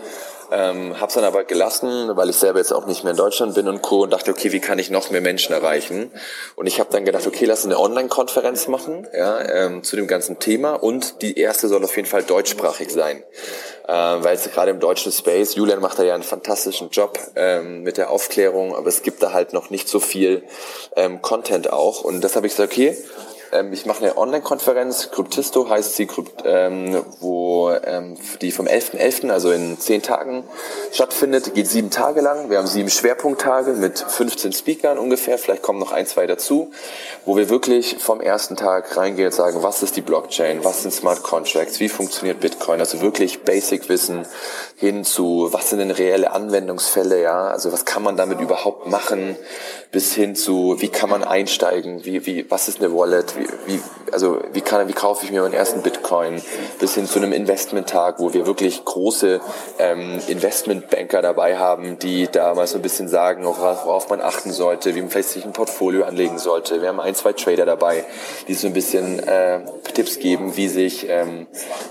Ähm, 0.50 1.00
hab's 1.00 1.14
dann 1.14 1.24
aber 1.24 1.44
gelassen, 1.44 2.10
weil 2.14 2.30
ich 2.30 2.36
selber 2.36 2.58
jetzt 2.58 2.72
auch 2.72 2.86
nicht 2.86 3.04
mehr 3.04 3.12
in 3.12 3.16
Deutschland 3.16 3.54
bin 3.54 3.68
und 3.68 3.82
Co. 3.82 4.02
und 4.02 4.12
dachte, 4.12 4.30
okay, 4.30 4.52
wie 4.52 4.60
kann 4.60 4.78
ich 4.78 4.90
noch 4.90 5.10
mehr 5.10 5.20
Menschen 5.20 5.52
erreichen? 5.52 6.10
Und 6.54 6.66
ich 6.66 6.78
habe 6.80 6.90
dann 6.92 7.04
gedacht, 7.04 7.26
okay, 7.26 7.44
lass 7.44 7.64
eine 7.64 7.78
Online-Konferenz 7.78 8.68
machen 8.68 9.06
ja, 9.16 9.40
ähm, 9.40 9.82
zu 9.82 9.96
dem 9.96 10.06
ganzen 10.06 10.38
Thema 10.38 10.74
und 10.74 11.22
die 11.22 11.38
erste 11.38 11.68
soll 11.68 11.84
auf 11.84 11.96
jeden 11.96 12.08
Fall 12.08 12.22
deutschsprachig 12.22 12.90
sein 12.90 13.22
äh, 13.86 13.92
weil 13.92 14.34
es 14.34 14.50
gerade 14.50 14.70
im 14.70 14.80
deutschen 14.80 15.12
Space, 15.12 15.54
Julian 15.54 15.80
macht 15.80 15.98
da 15.98 16.02
ja 16.02 16.14
einen 16.14 16.22
fantastischen 16.22 16.90
Job 16.90 17.18
ähm, 17.36 17.82
mit 17.82 17.96
der 17.98 18.10
Aufklärung, 18.10 18.74
aber 18.74 18.88
es 18.88 19.02
gibt 19.02 19.22
da 19.22 19.32
halt 19.32 19.52
noch 19.52 19.70
nicht 19.70 19.88
so 19.88 20.00
viel 20.00 20.42
ähm, 20.96 21.22
Content 21.22 21.72
auch. 21.72 22.02
Und 22.02 22.22
das 22.22 22.36
habe 22.36 22.46
ich 22.46 22.54
gesagt, 22.54 22.72
okay, 22.72 22.96
ähm, 23.52 23.72
ich 23.72 23.86
mache 23.86 24.04
eine 24.04 24.16
Online-Konferenz, 24.16 25.10
Kryptisto 25.10 25.68
heißt 25.68 25.96
sie, 25.96 26.08
ähm, 26.44 27.02
wo 27.20 27.70
ähm, 27.70 28.16
die 28.40 28.52
vom 28.52 28.66
11.11., 28.66 29.26
.11., 29.26 29.30
also 29.30 29.50
in 29.50 29.78
zehn 29.78 30.02
Tagen 30.02 30.44
stattfindet, 30.92 31.54
geht 31.54 31.68
sieben 31.68 31.90
Tage 31.90 32.20
lang. 32.20 32.50
Wir 32.50 32.58
haben 32.58 32.66
sieben 32.66 32.90
Schwerpunkttage 32.90 33.72
mit 33.72 33.98
15 33.98 34.52
Speakern 34.52 34.98
ungefähr, 34.98 35.38
vielleicht 35.38 35.62
kommen 35.62 35.78
noch 35.78 35.92
ein, 35.92 36.06
zwei 36.06 36.26
dazu, 36.26 36.70
wo 37.24 37.36
wir 37.36 37.48
wirklich 37.48 37.96
vom 37.98 38.20
ersten 38.20 38.56
Tag 38.56 38.96
reingehen 38.96 39.28
und 39.28 39.34
sagen, 39.34 39.62
was 39.62 39.82
ist 39.82 39.96
die 39.96 40.02
Blockchain, 40.02 40.64
was 40.64 40.82
sind 40.82 40.92
Smart 40.92 41.22
Contracts, 41.22 41.80
wie 41.80 41.88
funktioniert 41.88 42.40
Bitcoin, 42.40 42.80
also 42.80 43.00
wirklich 43.00 43.42
Basic-Wissen 43.42 44.26
hin 44.78 45.04
zu, 45.04 45.48
was 45.52 45.70
sind 45.70 45.78
denn 45.78 45.90
reelle 45.90 46.32
Anwendungsfälle, 46.32 47.22
ja, 47.22 47.48
also 47.48 47.72
was 47.72 47.86
kann 47.86 48.02
man 48.02 48.18
damit 48.18 48.40
überhaupt 48.40 48.86
machen, 48.88 49.36
bis 49.90 50.12
hin 50.12 50.36
zu, 50.36 50.76
wie 50.80 50.88
kann 50.88 51.08
man 51.08 51.24
einsteigen, 51.24 52.04
wie, 52.04 52.26
wie, 52.26 52.50
was 52.50 52.68
ist 52.68 52.80
eine 52.80 52.94
Wallet, 52.94 53.36
wie, 53.38 53.48
wie, 53.66 53.80
also 54.16 54.40
wie 54.54 54.62
kann, 54.62 54.88
wie 54.88 54.94
kaufe 54.94 55.26
ich 55.26 55.30
mir 55.30 55.42
meinen 55.42 55.52
ersten 55.52 55.82
Bitcoin, 55.82 56.40
bis 56.78 56.94
hin 56.94 57.06
zu 57.06 57.18
einem 57.18 57.34
Investmenttag, 57.34 58.18
wo 58.18 58.32
wir 58.32 58.46
wirklich 58.46 58.82
große 58.82 59.42
ähm, 59.78 60.18
Investmentbanker 60.26 61.20
dabei 61.20 61.58
haben, 61.58 61.98
die 61.98 62.26
da 62.26 62.54
mal 62.54 62.66
so 62.66 62.76
ein 62.76 62.82
bisschen 62.82 63.08
sagen, 63.08 63.44
worauf 63.44 64.08
man 64.08 64.22
achten 64.22 64.52
sollte, 64.52 64.94
wie 64.94 65.02
man 65.02 65.10
vielleicht 65.10 65.28
sich 65.28 65.44
ein 65.44 65.52
Portfolio 65.52 66.04
anlegen 66.04 66.38
sollte. 66.38 66.80
Wir 66.80 66.88
haben 66.88 66.98
ein, 66.98 67.14
zwei 67.14 67.34
Trader 67.34 67.66
dabei, 67.66 68.06
die 68.48 68.54
so 68.54 68.68
ein 68.68 68.72
bisschen 68.72 69.18
äh, 69.18 69.60
Tipps 69.92 70.18
geben, 70.18 70.56
wie 70.56 70.68
sich 70.68 71.06
ähm, 71.10 71.46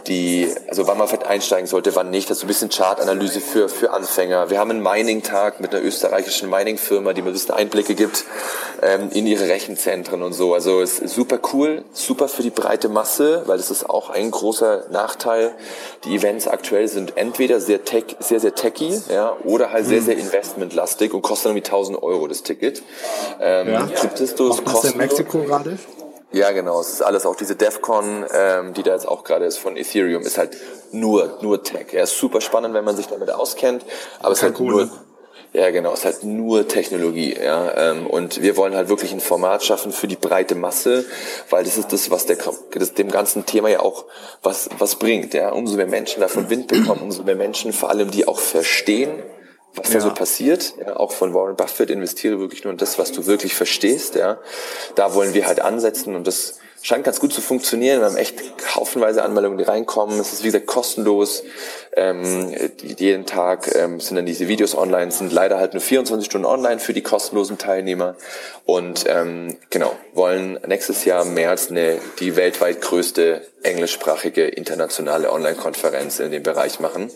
die, 0.08 0.52
also 0.68 0.88
wann 0.88 0.98
man 0.98 1.08
vielleicht 1.08 1.28
einsteigen 1.28 1.68
sollte, 1.68 1.96
wann 1.96 2.10
nicht. 2.10 2.32
Das 2.32 2.38
ist 2.38 2.42
so 2.42 2.46
ein 2.46 2.48
bisschen 2.48 2.70
Chartanalyse 2.70 3.40
für, 3.40 3.70
für 3.70 3.92
Anfänger. 3.92 4.50
Wir 4.50 4.58
haben 4.58 4.72
einen 4.72 4.82
Mining-Tag 4.82 5.60
mit 5.60 5.76
einer 5.76 5.84
österreichischen 5.84 6.50
Mining-Firma, 6.50 7.14
die 7.14 7.22
mir 7.22 7.30
ein 7.30 7.34
bisschen 7.34 7.54
Einblicke 7.54 7.94
gibt 7.94 8.26
ähm, 8.82 9.12
in 9.12 9.28
ihre 9.28 9.48
Rechenzentren 9.48 10.24
und 10.24 10.34
so. 10.34 10.56
Also 10.56 10.82
es 10.82 10.98
ist 10.98 11.14
super 11.14 11.40
cool, 11.54 11.84
super 11.94 12.15
für 12.16 12.42
die 12.42 12.50
breite 12.50 12.90
Masse, 12.90 13.44
weil 13.46 13.58
das 13.58 13.72
ist 13.72 13.90
auch 13.90 14.10
ein 14.10 14.32
großer 14.32 14.86
Nachteil. 14.92 15.54
Die 16.04 16.16
Events 16.16 16.48
aktuell 16.48 16.88
sind 16.88 17.18
entweder 17.18 17.60
sehr 17.60 17.84
tech, 17.84 18.16
sehr, 18.20 18.40
sehr 18.40 18.56
techy, 18.56 19.00
ja, 19.10 19.36
oder 19.44 19.72
halt 19.72 19.86
sehr, 19.86 20.02
sehr 20.02 20.18
investmentlastig 20.18 21.14
und 21.14 21.22
kosten 21.22 21.50
irgendwie 21.50 21.66
1000 21.66 22.02
Euro 22.02 22.28
das 22.28 22.44
Ticket. 22.44 22.82
Ähm, 23.40 23.70
ja. 23.70 23.88
Cryptistos 23.88 24.64
kosten. 24.64 24.94
in 24.94 24.98
Mexiko 24.98 25.40
gerade? 25.40 25.78
Ja, 26.32 26.52
genau. 26.52 26.82
Es 26.82 26.90
ist 26.90 27.02
alles 27.02 27.26
auch 27.26 27.36
diese 27.36 27.56
DEFCON, 27.56 28.26
ähm, 28.34 28.74
die 28.74 28.84
da 28.84 28.94
jetzt 28.94 29.08
auch 29.08 29.24
gerade 29.24 29.46
ist 29.46 29.58
von 29.58 29.78
Ethereum, 29.78 30.22
ist 30.24 30.38
halt 30.38 30.58
nur, 30.92 31.38
nur 31.42 31.64
Tech. 31.64 31.88
Er 31.92 32.00
ja, 32.00 32.04
ist 32.04 32.18
super 32.18 32.42
spannend, 32.42 32.74
wenn 32.74 32.84
man 32.84 32.98
sich 32.98 33.08
damit 33.08 33.32
auskennt, 33.32 33.86
aber 34.20 34.34
es 34.34 34.40
ist 34.40 34.44
halt 34.44 34.60
cool, 34.60 34.72
nur, 34.72 34.86
ne? 34.86 34.92
Ja, 35.56 35.70
genau, 35.70 35.94
es 35.94 36.00
ist 36.00 36.06
halt 36.06 36.24
nur 36.26 36.68
Technologie, 36.68 37.34
ja. 37.42 37.92
Ähm, 37.92 38.08
und 38.08 38.42
wir 38.42 38.58
wollen 38.58 38.76
halt 38.76 38.90
wirklich 38.90 39.14
ein 39.14 39.22
Format 39.22 39.64
schaffen 39.64 39.94
für 39.94 40.08
die 40.08 40.18
breite 40.18 40.54
Masse, 40.54 41.06
weil 41.50 41.64
das 41.64 41.78
ist 41.78 41.94
das, 41.94 42.12
was 42.12 42.26
der, 42.26 42.38
das 42.74 42.94
dem 42.94 43.10
ganzen 43.10 43.46
Thema 43.46 43.70
ja 43.70 43.80
auch 43.80 44.04
was, 44.44 44.70
was 44.80 44.98
bringt, 44.98 45.34
ja. 45.34 45.52
Umso 45.52 45.78
mehr 45.78 45.88
Menschen 45.88 46.20
davon 46.20 46.50
Wind 46.50 46.68
bekommen, 46.68 47.02
umso 47.02 47.24
mehr 47.24 47.38
Menschen 47.38 47.72
vor 47.72 47.90
allem, 47.90 48.12
die 48.12 48.28
auch 48.28 48.40
verstehen, 48.40 49.24
was 49.76 49.88
ja. 49.88 49.96
da 49.96 50.00
so 50.02 50.14
passiert. 50.14 50.74
Ja, 50.78 50.98
auch 50.98 51.14
von 51.14 51.34
Warren 51.34 51.56
Buffett 51.56 51.90
investiere 51.90 52.38
wirklich 52.38 52.66
nur 52.66 52.74
in 52.74 52.78
das, 52.78 53.00
was 53.00 53.14
du 53.14 53.26
wirklich 53.26 53.54
verstehst, 53.54 54.16
ja. 54.16 54.40
Da 54.96 55.14
wollen 55.14 55.34
wir 55.34 55.48
halt 55.48 55.62
ansetzen 55.62 56.16
und 56.16 56.28
das, 56.28 56.60
scheint 56.86 57.04
ganz 57.04 57.20
gut 57.20 57.34
zu 57.34 57.42
funktionieren. 57.42 58.00
Wir 58.00 58.06
haben 58.06 58.16
echt 58.16 58.36
haufenweise 58.76 59.24
Anmeldungen, 59.24 59.58
die 59.58 59.64
reinkommen. 59.64 60.20
Es 60.20 60.34
ist, 60.34 60.44
wie 60.44 60.48
gesagt, 60.50 60.68
kostenlos. 60.68 61.42
Ähm, 61.96 62.54
jeden 62.84 63.26
Tag 63.26 63.74
ähm, 63.74 64.00
sind 64.00 64.18
dann 64.18 64.28
diese 64.28 64.48
Videos 64.48 64.78
online, 64.78 65.10
sind 65.10 65.34
leider 65.34 65.58
halt 65.58 65.74
nur 65.74 65.82
24 65.82 66.28
Stunden 66.28 66.46
online 66.46 66.80
für 66.80 66.94
die 66.94 67.02
kostenlosen 67.02 67.58
Teilnehmer. 67.58 68.16
Und 68.66 69.06
ähm, 69.08 69.58
genau, 69.72 69.96
wollen 70.14 70.60
nächstes 70.68 71.06
Jahr 71.06 71.24
im 71.24 71.34
März 71.34 71.72
eine, 71.72 71.98
die 72.20 72.36
weltweit 72.36 72.82
größte 72.82 73.42
englischsprachige 73.66 74.46
internationale 74.46 75.32
Online-Konferenz 75.32 76.20
in 76.20 76.32
dem 76.32 76.44
Bereich 76.44 76.80
machen. 76.80 77.10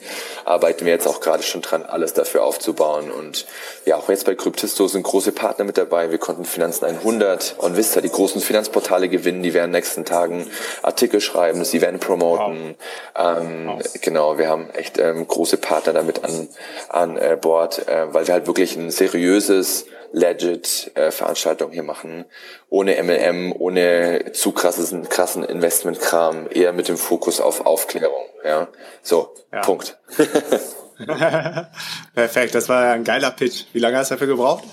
Arbeiten 0.46 0.86
wir 0.86 0.92
jetzt 0.92 1.08
auch 1.08 1.22
gerade 1.22 1.44
schon 1.44 1.62
dran, 1.62 1.84
alles 1.84 2.14
dafür 2.14 2.44
aufzubauen. 2.44 3.12
Und 3.12 3.46
ja, 3.86 3.98
auch 3.98 4.10
jetzt 4.10 4.26
bei 4.26 4.36
Cryptisto 4.36 4.88
sind 4.88 5.04
große 5.04 5.32
Partner 5.32 5.66
mit 5.66 5.78
dabei. 5.78 6.12
Wir 6.12 6.18
konnten 6.18 6.46
Finanzen 6.46 6.86
100, 6.86 7.56
OnVista, 7.60 8.02
die 8.02 8.10
großen 8.10 8.42
Finanzportale 8.42 9.10
gewinnen. 9.10 9.44
Die 9.44 9.54
werden 9.60 9.70
in 9.70 9.74
den 9.74 9.80
nächsten 9.80 10.06
Tagen 10.06 10.48
Artikel 10.82 11.22
schreiben, 11.22 11.60
das 11.60 11.74
Event 11.74 12.00
promoten. 12.00 12.76
Wow. 13.16 13.38
Ähm, 13.42 13.68
wow. 13.68 13.82
Genau, 14.02 14.38
wir 14.38 14.48
haben 14.48 14.70
echt 14.72 14.98
ähm, 14.98 15.28
große 15.28 15.58
Partner 15.58 15.94
damit 15.94 16.24
an, 16.24 16.48
an 16.90 17.18
äh, 17.18 17.38
Bord, 17.40 17.88
äh, 17.88 18.14
weil 18.14 18.28
wir 18.28 18.34
halt 18.34 18.48
wirklich 18.48 18.76
ein 18.76 18.92
seriöses 18.92 19.86
legit 20.12 20.92
äh, 20.96 21.12
Veranstaltung 21.12 21.72
hier 21.72 21.84
machen, 21.84 22.26
ohne 22.70 23.02
MLM, 23.02 23.54
ohne 23.58 24.32
zu 24.34 24.52
krasses, 24.52 24.96
krassen 25.10 25.44
Investmentkram, 25.44 26.48
eher 26.50 26.74
mit 26.74 26.88
dem 26.88 26.98
Fokus 26.98 27.40
auf 27.42 27.66
Aufklärung. 27.66 28.26
Ja, 28.44 28.70
so 29.04 29.34
ja. 29.52 29.62
Punkt. 29.62 30.00
Perfekt, 32.16 32.56
das 32.56 32.68
war 32.68 32.92
ein 32.92 33.04
geiler 33.04 33.32
Pitch. 33.32 33.66
Wie 33.72 33.80
lange 33.80 33.98
hast 33.98 34.12
du 34.12 34.16
dafür 34.16 34.28
gebraucht? 34.28 34.64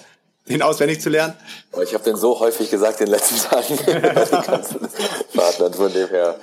Den 0.48 0.62
auswendig 0.62 1.00
zu 1.00 1.10
lernen? 1.10 1.34
Ich 1.82 1.94
habe 1.94 2.04
den 2.04 2.16
so 2.16 2.38
häufig 2.40 2.70
gesagt 2.70 3.00
in 3.00 3.06
den 3.06 3.12
letzten 3.14 3.36
Tagen 3.36 3.76
Partnern, 5.34 5.74
von 5.74 5.92
dem 5.92 6.08
her 6.08 6.36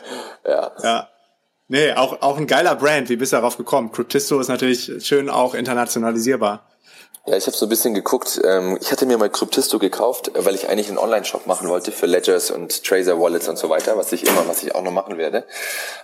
Ja. 0.46 0.72
Ja. 0.82 1.10
Nee, 1.70 1.94
auch, 1.94 2.22
auch 2.22 2.38
ein 2.38 2.46
geiler 2.46 2.76
Brand. 2.76 3.10
Wie 3.10 3.16
bist 3.16 3.32
du 3.32 3.38
darauf 3.38 3.58
gekommen? 3.58 3.92
Cryptisto 3.92 4.40
ist 4.40 4.50
natürlich 4.50 4.92
schön 5.00 5.30
auch 5.30 5.56
internationalisierbar. 5.56 6.68
Ja, 7.26 7.38
ich 7.38 7.48
habe 7.48 7.56
so 7.56 7.68
ein 7.68 7.70
bisschen 7.70 7.94
geguckt. 7.94 8.42
Ähm, 8.44 8.78
ich 8.82 8.92
hatte 8.92 9.06
mir 9.06 9.18
mal 9.18 9.30
Cryptisto 9.30 9.80
gekauft, 9.80 10.32
weil 10.36 10.56
ich 10.56 10.68
eigentlich 10.68 10.90
einen 10.90 10.98
Online-Shop 10.98 11.48
machen 11.48 11.70
wollte 11.70 11.94
für 11.94 12.06
Ledgers 12.06 12.52
und 12.52 12.84
Tracer 12.84 13.18
Wallets 13.18 13.48
und 13.48 13.58
so 13.58 13.70
weiter, 13.70 13.96
was 13.96 14.12
ich 14.12 14.28
immer, 14.28 14.46
was 14.46 14.62
ich 14.62 14.76
auch 14.76 14.82
noch 14.82 14.92
machen 14.92 15.18
werde. 15.18 15.46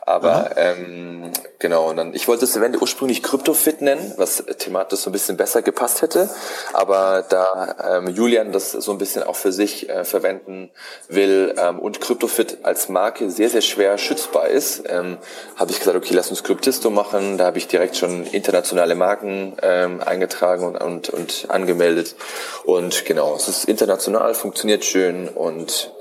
Aber 0.06 0.52
ähm, 0.56 1.34
genau, 1.60 1.90
und 1.90 1.98
dann 1.98 2.14
ich 2.14 2.30
wollte 2.30 2.46
es 2.46 2.56
eventuell 2.56 2.82
ursprünglich 2.82 3.22
CryptoFit 3.22 3.82
nennen, 3.82 4.14
was 4.16 4.46
thematisch 4.60 5.02
so 5.02 5.10
ein 5.10 5.12
bisschen 5.12 5.36
besser 5.36 5.62
gepasst 5.62 6.02
hätte. 6.02 6.30
Aber 6.72 7.26
da 7.28 7.76
ähm, 7.98 8.08
Julian 8.08 8.54
das 8.54 8.72
so 8.72 8.90
ein 8.94 8.98
bisschen 8.98 9.24
auch 9.24 9.36
für 9.36 9.52
sich 9.52 9.90
äh, 9.90 10.06
verwenden 10.06 10.72
will 11.10 11.54
ähm, 11.58 11.80
und 11.80 12.00
CryptoFit 12.00 12.60
als 12.64 12.88
Marke 12.88 13.30
sehr, 13.30 13.50
sehr 13.50 13.60
schwer 13.60 13.98
schützbar 13.98 14.48
ist, 14.48 14.84
ähm, 14.88 15.18
habe 15.58 15.72
ich 15.72 15.80
gesagt, 15.80 15.98
okay, 15.98 16.14
lass 16.14 16.30
uns 16.30 16.46
Cryptisto 16.46 16.90
machen. 16.90 17.38
Da 17.38 17.48
habe 17.48 17.58
ich 17.58 17.68
direkt 17.68 17.98
schon 17.98 18.26
internationale 18.26 18.96
Marken 18.96 19.58
ähm, 19.62 20.00
eingetragen 20.00 20.64
und, 20.64 20.78
und 20.78 21.09
und, 21.12 21.46
angemeldet. 21.50 22.16
Und 22.64 23.06
genau, 23.06 23.36
es 23.36 23.48
ist 23.48 23.66
international, 23.66 24.34
funktioniert 24.34 24.86
schön 24.86 25.30
und 25.30 25.92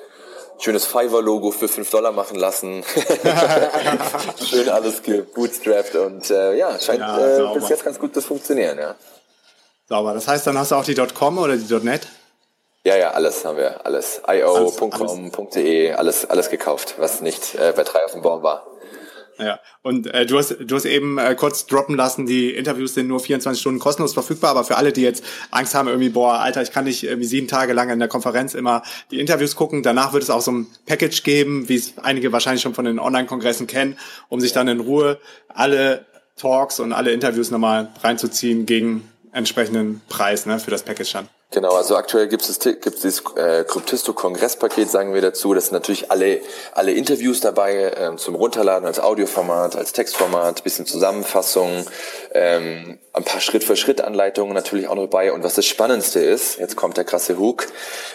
schönes 0.59 0.87
Fiverr-Logo 0.87 1.51
für 1.51 1.69
5 1.69 1.91
Dollar 1.91 2.13
machen 2.13 2.37
lassen. 2.37 2.85
schön 4.45 4.69
alles 4.69 5.03
gebootstrapped 5.03 5.95
und 5.97 6.31
äh, 6.31 6.57
ja, 6.57 6.79
scheint 6.79 7.01
ja, 7.01 7.53
äh, 7.53 7.55
bis 7.55 7.69
jetzt 7.69 7.85
ganz 7.85 7.99
gut 7.99 8.15
zu 8.15 8.21
funktionieren, 8.21 8.79
ja. 8.79 8.95
Sauber. 9.89 10.15
Das 10.15 10.29
heißt, 10.29 10.47
dann 10.47 10.59
hast 10.59 10.71
du 10.71 10.75
auch 10.75 10.85
die 10.85 10.95
.com 10.95 11.39
oder 11.39 11.57
die 11.57 11.75
.net? 11.85 12.07
Ja, 12.85 12.97
ja, 12.97 13.11
alles 13.11 13.45
haben 13.45 13.59
wir, 13.59 13.85
alles. 13.85 14.23
io.com.de, 14.27 15.93
alles, 15.93 16.31
alles 16.31 16.49
gekauft, 16.49 16.95
was 16.99 17.21
nicht 17.21 17.55
äh, 17.55 17.73
bei 17.75 17.85
drei 17.85 18.05
auf 18.05 18.13
dem 18.13 18.23
Baum 18.23 18.43
war. 18.43 18.67
Ja, 19.39 19.61
und 19.83 20.09
äh, 20.09 20.27
du 20.27 20.37
hast 20.37 20.57
du 20.59 20.75
hast 20.75 20.85
eben 20.85 21.17
äh, 21.17 21.37
kurz 21.37 21.67
droppen 21.67 21.95
lassen, 21.95 22.27
die 22.27 22.51
Interviews 22.51 22.95
sind 22.95 23.07
nur 23.07 23.21
24 23.21 23.61
Stunden 23.61 23.79
kostenlos 23.79 24.13
verfügbar, 24.13 24.51
aber 24.51 24.65
für 24.65 24.77
alle, 24.77 24.93
die 24.93 25.03
jetzt 25.03 25.23
Angst 25.53 25.77
haben, 25.77 25.87
irgendwie, 25.87 26.09
boah, 26.09 26.41
Alter, 26.41 26.61
ich 26.63 26.73
kann 26.73 26.85
nicht 26.85 27.05
irgendwie 27.05 27.27
sieben 27.27 27.47
Tage 27.47 27.73
lang 27.73 27.89
in 27.91 28.01
der 28.01 28.09
Konferenz 28.09 28.55
immer 28.55 28.83
die 29.13 29.21
Interviews 29.21 29.55
gucken. 29.55 29.85
Danach 29.85 30.13
wird 30.13 30.25
es 30.25 30.31
auch 30.31 30.41
so 30.41 30.51
ein 30.51 30.67
Package 30.87 31.23
geben, 31.23 31.69
wie 31.69 31.77
es 31.77 31.99
einige 31.99 32.33
wahrscheinlich 32.33 32.63
schon 32.63 32.75
von 32.75 32.85
den 32.85 32.99
Online-Kongressen 32.99 33.69
kennen, 33.69 33.97
um 34.29 34.41
sich 34.41 34.53
dann 34.53 34.67
in 34.67 34.81
Ruhe 34.81 35.19
alle 35.49 36.05
Talks 36.37 36.81
und 36.81 36.93
alle 36.93 37.13
Interviews 37.13 37.51
nochmal 37.51 37.91
reinzuziehen 38.03 38.67
gegen 38.67 39.09
entsprechenden 39.33 40.01
Preis 40.09 40.47
ne, 40.47 40.59
für 40.59 40.71
das 40.71 40.83
Package 40.83 41.13
dann. 41.13 41.29
Genau, 41.51 41.71
also 41.71 41.97
aktuell 41.97 42.29
gibt 42.29 42.47
es 42.47 42.59
gibt 42.59 42.85
dieses 42.85 43.23
äh, 43.37 43.65
Kryptisto-Kongresspaket, 43.65 44.91
sagen 44.91 45.15
wir 45.15 45.23
dazu. 45.23 45.55
Das 45.55 45.67
sind 45.67 45.73
natürlich 45.73 46.11
alle 46.11 46.43
alle 46.73 46.93
Interviews 46.93 47.41
dabei 47.41 47.91
ähm, 47.97 48.19
zum 48.19 48.35
Runterladen 48.35 48.87
als 48.87 49.01
Audioformat, 49.01 49.75
als 49.75 49.95
Textformat, 49.95 50.63
bisschen 50.63 50.85
Zusammenfassung, 50.85 51.87
ähm, 52.33 52.99
ein 53.13 53.25
paar 53.25 53.41
Schritt-für-Schritt-Anleitungen 53.41 54.55
natürlich 54.55 54.89
auch 54.89 54.95
noch 54.95 55.07
dabei. 55.07 55.33
Und 55.33 55.43
was 55.43 55.55
das 55.55 55.67
Spannendste 55.67 56.21
ist, 56.21 56.59
jetzt 56.59 56.77
kommt 56.77 56.97
der 56.97 57.05
krasse 57.05 57.39
Hook, 57.39 57.67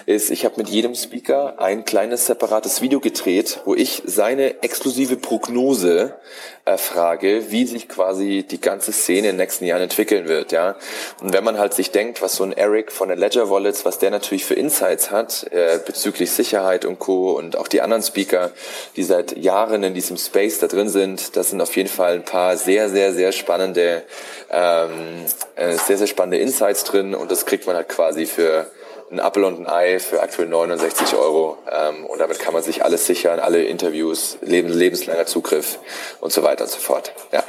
ist, 0.05 0.31
ich 0.31 0.45
habe 0.45 0.55
mit 0.57 0.69
jedem 0.69 0.95
Speaker 0.95 1.59
ein 1.59 1.85
kleines 1.85 2.25
separates 2.25 2.81
Video 2.81 2.99
gedreht, 2.99 3.61
wo 3.65 3.75
ich 3.75 4.01
seine 4.05 4.61
exklusive 4.63 5.17
Prognose 5.17 6.15
erfrage, 6.65 7.51
wie 7.51 7.65
sich 7.65 7.89
quasi 7.89 8.45
die 8.49 8.61
ganze 8.61 8.93
Szene 8.93 9.29
in 9.29 9.33
den 9.33 9.37
nächsten 9.37 9.65
Jahren 9.65 9.81
entwickeln 9.81 10.29
wird. 10.29 10.53
Ja, 10.53 10.77
und 11.21 11.33
wenn 11.33 11.43
man 11.43 11.57
halt 11.57 11.73
sich 11.73 11.91
denkt, 11.91 12.21
was 12.21 12.37
so 12.37 12.43
ein 12.43 12.53
Eric 12.53 12.91
von 12.91 13.09
den 13.09 13.19
Ledger 13.19 13.49
Wallets, 13.49 13.83
was 13.83 13.99
der 13.99 14.11
natürlich 14.11 14.45
für 14.45 14.53
Insights 14.53 15.11
hat 15.11 15.45
äh, 15.51 15.79
bezüglich 15.85 16.31
Sicherheit 16.31 16.85
und 16.85 16.99
Co. 16.99 17.33
und 17.33 17.57
auch 17.57 17.67
die 17.67 17.81
anderen 17.81 18.01
Speaker, 18.01 18.51
die 18.95 19.03
seit 19.03 19.35
Jahren 19.37 19.83
in 19.83 19.93
diesem 19.93 20.15
Space 20.15 20.59
da 20.59 20.67
drin 20.67 20.87
sind, 20.87 21.35
das 21.35 21.49
sind 21.49 21.59
auf 21.59 21.75
jeden 21.75 21.89
Fall 21.89 22.13
ein 22.13 22.25
paar 22.25 22.55
sehr, 22.55 22.89
sehr, 22.89 23.13
sehr 23.13 23.33
spannende, 23.33 24.03
ähm, 24.49 25.25
äh, 25.55 25.73
sehr, 25.73 25.97
sehr 25.97 26.07
spannende 26.07 26.37
Insights 26.37 26.83
drin 26.83 27.15
und 27.15 27.31
das 27.31 27.45
kriegt 27.45 27.67
man 27.67 27.75
halt 27.75 27.89
quasi 27.89 28.25
für 28.25 28.67
ein 29.11 29.19
Apple 29.19 29.45
und 29.45 29.59
ein 29.59 29.67
Ei 29.67 29.99
für 29.99 30.21
aktuell 30.21 30.47
69 30.47 31.15
Euro. 31.15 31.57
Ähm, 31.71 32.05
und 32.05 32.19
damit 32.19 32.39
kann 32.39 32.53
man 32.53 32.63
sich 32.63 32.83
alles 32.83 33.05
sichern, 33.05 33.39
alle 33.39 33.63
Interviews, 33.63 34.37
lebens 34.41 34.75
lebenslanger 34.75 35.25
Zugriff 35.25 35.79
und 36.19 36.33
so 36.33 36.43
weiter 36.43 36.63
und 36.63 36.71
so 36.71 36.79
fort. 36.79 37.13
Ja. 37.31 37.43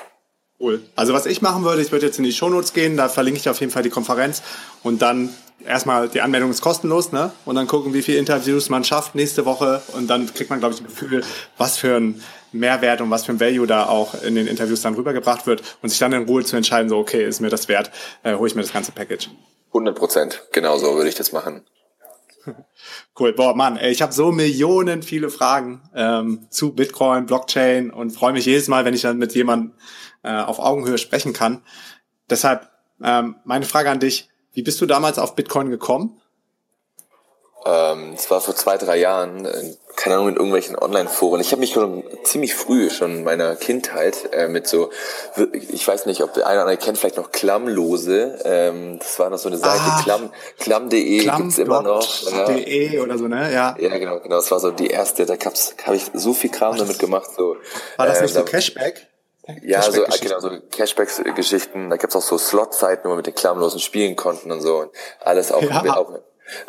Cool. 0.64 0.80
Also 0.96 1.12
was 1.12 1.26
ich 1.26 1.42
machen 1.42 1.62
würde, 1.62 1.82
ich 1.82 1.92
würde 1.92 2.06
jetzt 2.06 2.16
in 2.16 2.24
die 2.24 2.32
Shownotes 2.32 2.72
gehen, 2.72 2.96
da 2.96 3.10
verlinke 3.10 3.38
ich 3.38 3.50
auf 3.50 3.60
jeden 3.60 3.70
Fall 3.70 3.82
die 3.82 3.90
Konferenz 3.90 4.42
und 4.82 5.02
dann 5.02 5.28
erstmal 5.62 6.08
die 6.08 6.22
Anmeldung 6.22 6.50
ist 6.50 6.62
kostenlos, 6.62 7.12
ne? 7.12 7.32
Und 7.44 7.56
dann 7.56 7.66
gucken, 7.66 7.92
wie 7.92 8.00
viele 8.00 8.16
Interviews 8.16 8.70
man 8.70 8.82
schafft 8.82 9.14
nächste 9.14 9.44
Woche 9.44 9.82
und 9.92 10.08
dann 10.08 10.32
kriegt 10.32 10.48
man, 10.48 10.60
glaube 10.60 10.74
ich, 10.74 10.80
ein 10.80 10.86
Gefühl, 10.86 11.22
was 11.58 11.76
für 11.76 11.96
ein 11.96 12.22
Mehrwert 12.52 13.02
und 13.02 13.10
was 13.10 13.26
für 13.26 13.32
ein 13.32 13.40
Value 13.40 13.66
da 13.66 13.84
auch 13.84 14.14
in 14.22 14.36
den 14.36 14.46
Interviews 14.46 14.80
dann 14.80 14.94
rübergebracht 14.94 15.46
wird 15.46 15.62
und 15.82 15.90
sich 15.90 15.98
dann 15.98 16.14
in 16.14 16.22
Ruhe 16.22 16.44
zu 16.44 16.56
entscheiden, 16.56 16.88
so 16.88 16.96
okay, 16.96 17.26
ist 17.26 17.42
mir 17.42 17.50
das 17.50 17.68
wert, 17.68 17.90
äh, 18.22 18.34
hole 18.34 18.48
ich 18.48 18.54
mir 18.54 18.62
das 18.62 18.72
ganze 18.72 18.92
Package. 18.92 19.28
100 19.68 19.94
Prozent, 19.94 20.44
genau 20.52 20.78
so 20.78 20.94
würde 20.94 21.10
ich 21.10 21.14
das 21.14 21.30
machen. 21.32 21.62
Cool, 23.18 23.32
boah, 23.32 23.54
Mann, 23.54 23.76
ey, 23.76 23.92
ich 23.92 24.02
habe 24.02 24.12
so 24.12 24.32
Millionen 24.32 25.04
viele 25.04 25.30
Fragen 25.30 25.88
ähm, 25.94 26.48
zu 26.50 26.74
Bitcoin, 26.74 27.26
Blockchain 27.26 27.90
und 27.90 28.10
freue 28.10 28.32
mich 28.32 28.44
jedes 28.44 28.66
Mal, 28.66 28.84
wenn 28.84 28.92
ich 28.92 29.02
dann 29.02 29.18
mit 29.18 29.34
jemandem 29.36 29.72
äh, 30.24 30.42
auf 30.42 30.58
Augenhöhe 30.58 30.98
sprechen 30.98 31.32
kann. 31.32 31.62
Deshalb 32.30 32.68
ähm, 33.02 33.36
meine 33.44 33.66
Frage 33.66 33.90
an 33.90 34.00
dich, 34.00 34.28
wie 34.52 34.62
bist 34.62 34.80
du 34.80 34.86
damals 34.86 35.18
auf 35.18 35.34
Bitcoin 35.34 35.70
gekommen? 35.70 36.20
Ähm, 37.66 38.12
das 38.12 38.30
war 38.30 38.42
vor 38.42 38.54
zwei, 38.54 38.76
drei 38.76 38.98
Jahren, 38.98 39.48
keine 39.96 40.16
Ahnung, 40.16 40.28
in 40.28 40.36
irgendwelchen 40.36 40.76
Online-Foren. 40.76 41.40
Ich 41.40 41.50
habe 41.50 41.60
mich 41.60 41.72
schon 41.72 42.04
ziemlich 42.22 42.54
früh, 42.54 42.90
schon 42.90 43.18
in 43.18 43.24
meiner 43.24 43.56
Kindheit, 43.56 44.32
äh, 44.32 44.48
mit 44.48 44.66
so, 44.66 44.90
ich 45.52 45.86
weiß 45.86 46.04
nicht, 46.04 46.22
ob 46.22 46.34
der 46.34 46.46
eine 46.46 46.56
oder 46.56 46.62
andere 46.68 46.76
kennt, 46.76 46.98
vielleicht 46.98 47.16
noch 47.16 47.32
Klammlose. 47.32 48.38
Ähm, 48.44 48.98
das 48.98 49.18
war 49.18 49.30
noch 49.30 49.38
so 49.38 49.48
eine 49.48 49.56
Seite, 49.56 49.80
ah, 49.82 50.00
klamm, 50.04 50.30
klamm.de 50.58 51.20
klamm 51.20 51.42
gibt's 51.42 51.58
immer 51.58 51.82
noch. 51.82 52.06
.de 52.48 53.00
oder 53.00 53.16
so, 53.16 53.28
ne? 53.28 53.50
Ja. 53.50 53.76
Ja, 53.78 53.96
genau, 53.96 54.20
genau. 54.20 54.36
Das 54.36 54.50
war 54.50 54.60
so 54.60 54.70
die 54.70 54.88
erste, 54.88 55.24
da 55.24 55.34
habe 55.34 55.96
ich 55.96 56.10
so 56.12 56.34
viel 56.34 56.50
Kram 56.50 56.76
damit 56.76 56.98
gemacht. 56.98 57.30
So, 57.34 57.56
war 57.96 58.06
das 58.06 58.20
nicht 58.20 58.36
äh, 58.36 58.40
so 58.40 58.44
Cashback? 58.44 59.08
Ja, 59.62 59.82
so, 59.82 60.04
genau, 60.20 60.40
so 60.40 60.50
Cashback-Geschichten. 60.70 61.90
Da 61.90 61.96
gibt's 61.96 62.16
auch 62.16 62.22
so 62.22 62.38
Slot-Zeiten, 62.38 63.04
wo 63.04 63.12
wir 63.12 63.16
mit 63.16 63.26
den 63.26 63.34
Klammlosen 63.34 63.80
spielen 63.80 64.16
konnten 64.16 64.50
und 64.50 64.60
so. 64.60 64.78
Und 64.78 64.90
alles 65.20 65.52
auch, 65.52 65.62
ja. 65.62 65.96
auch, 65.96 66.18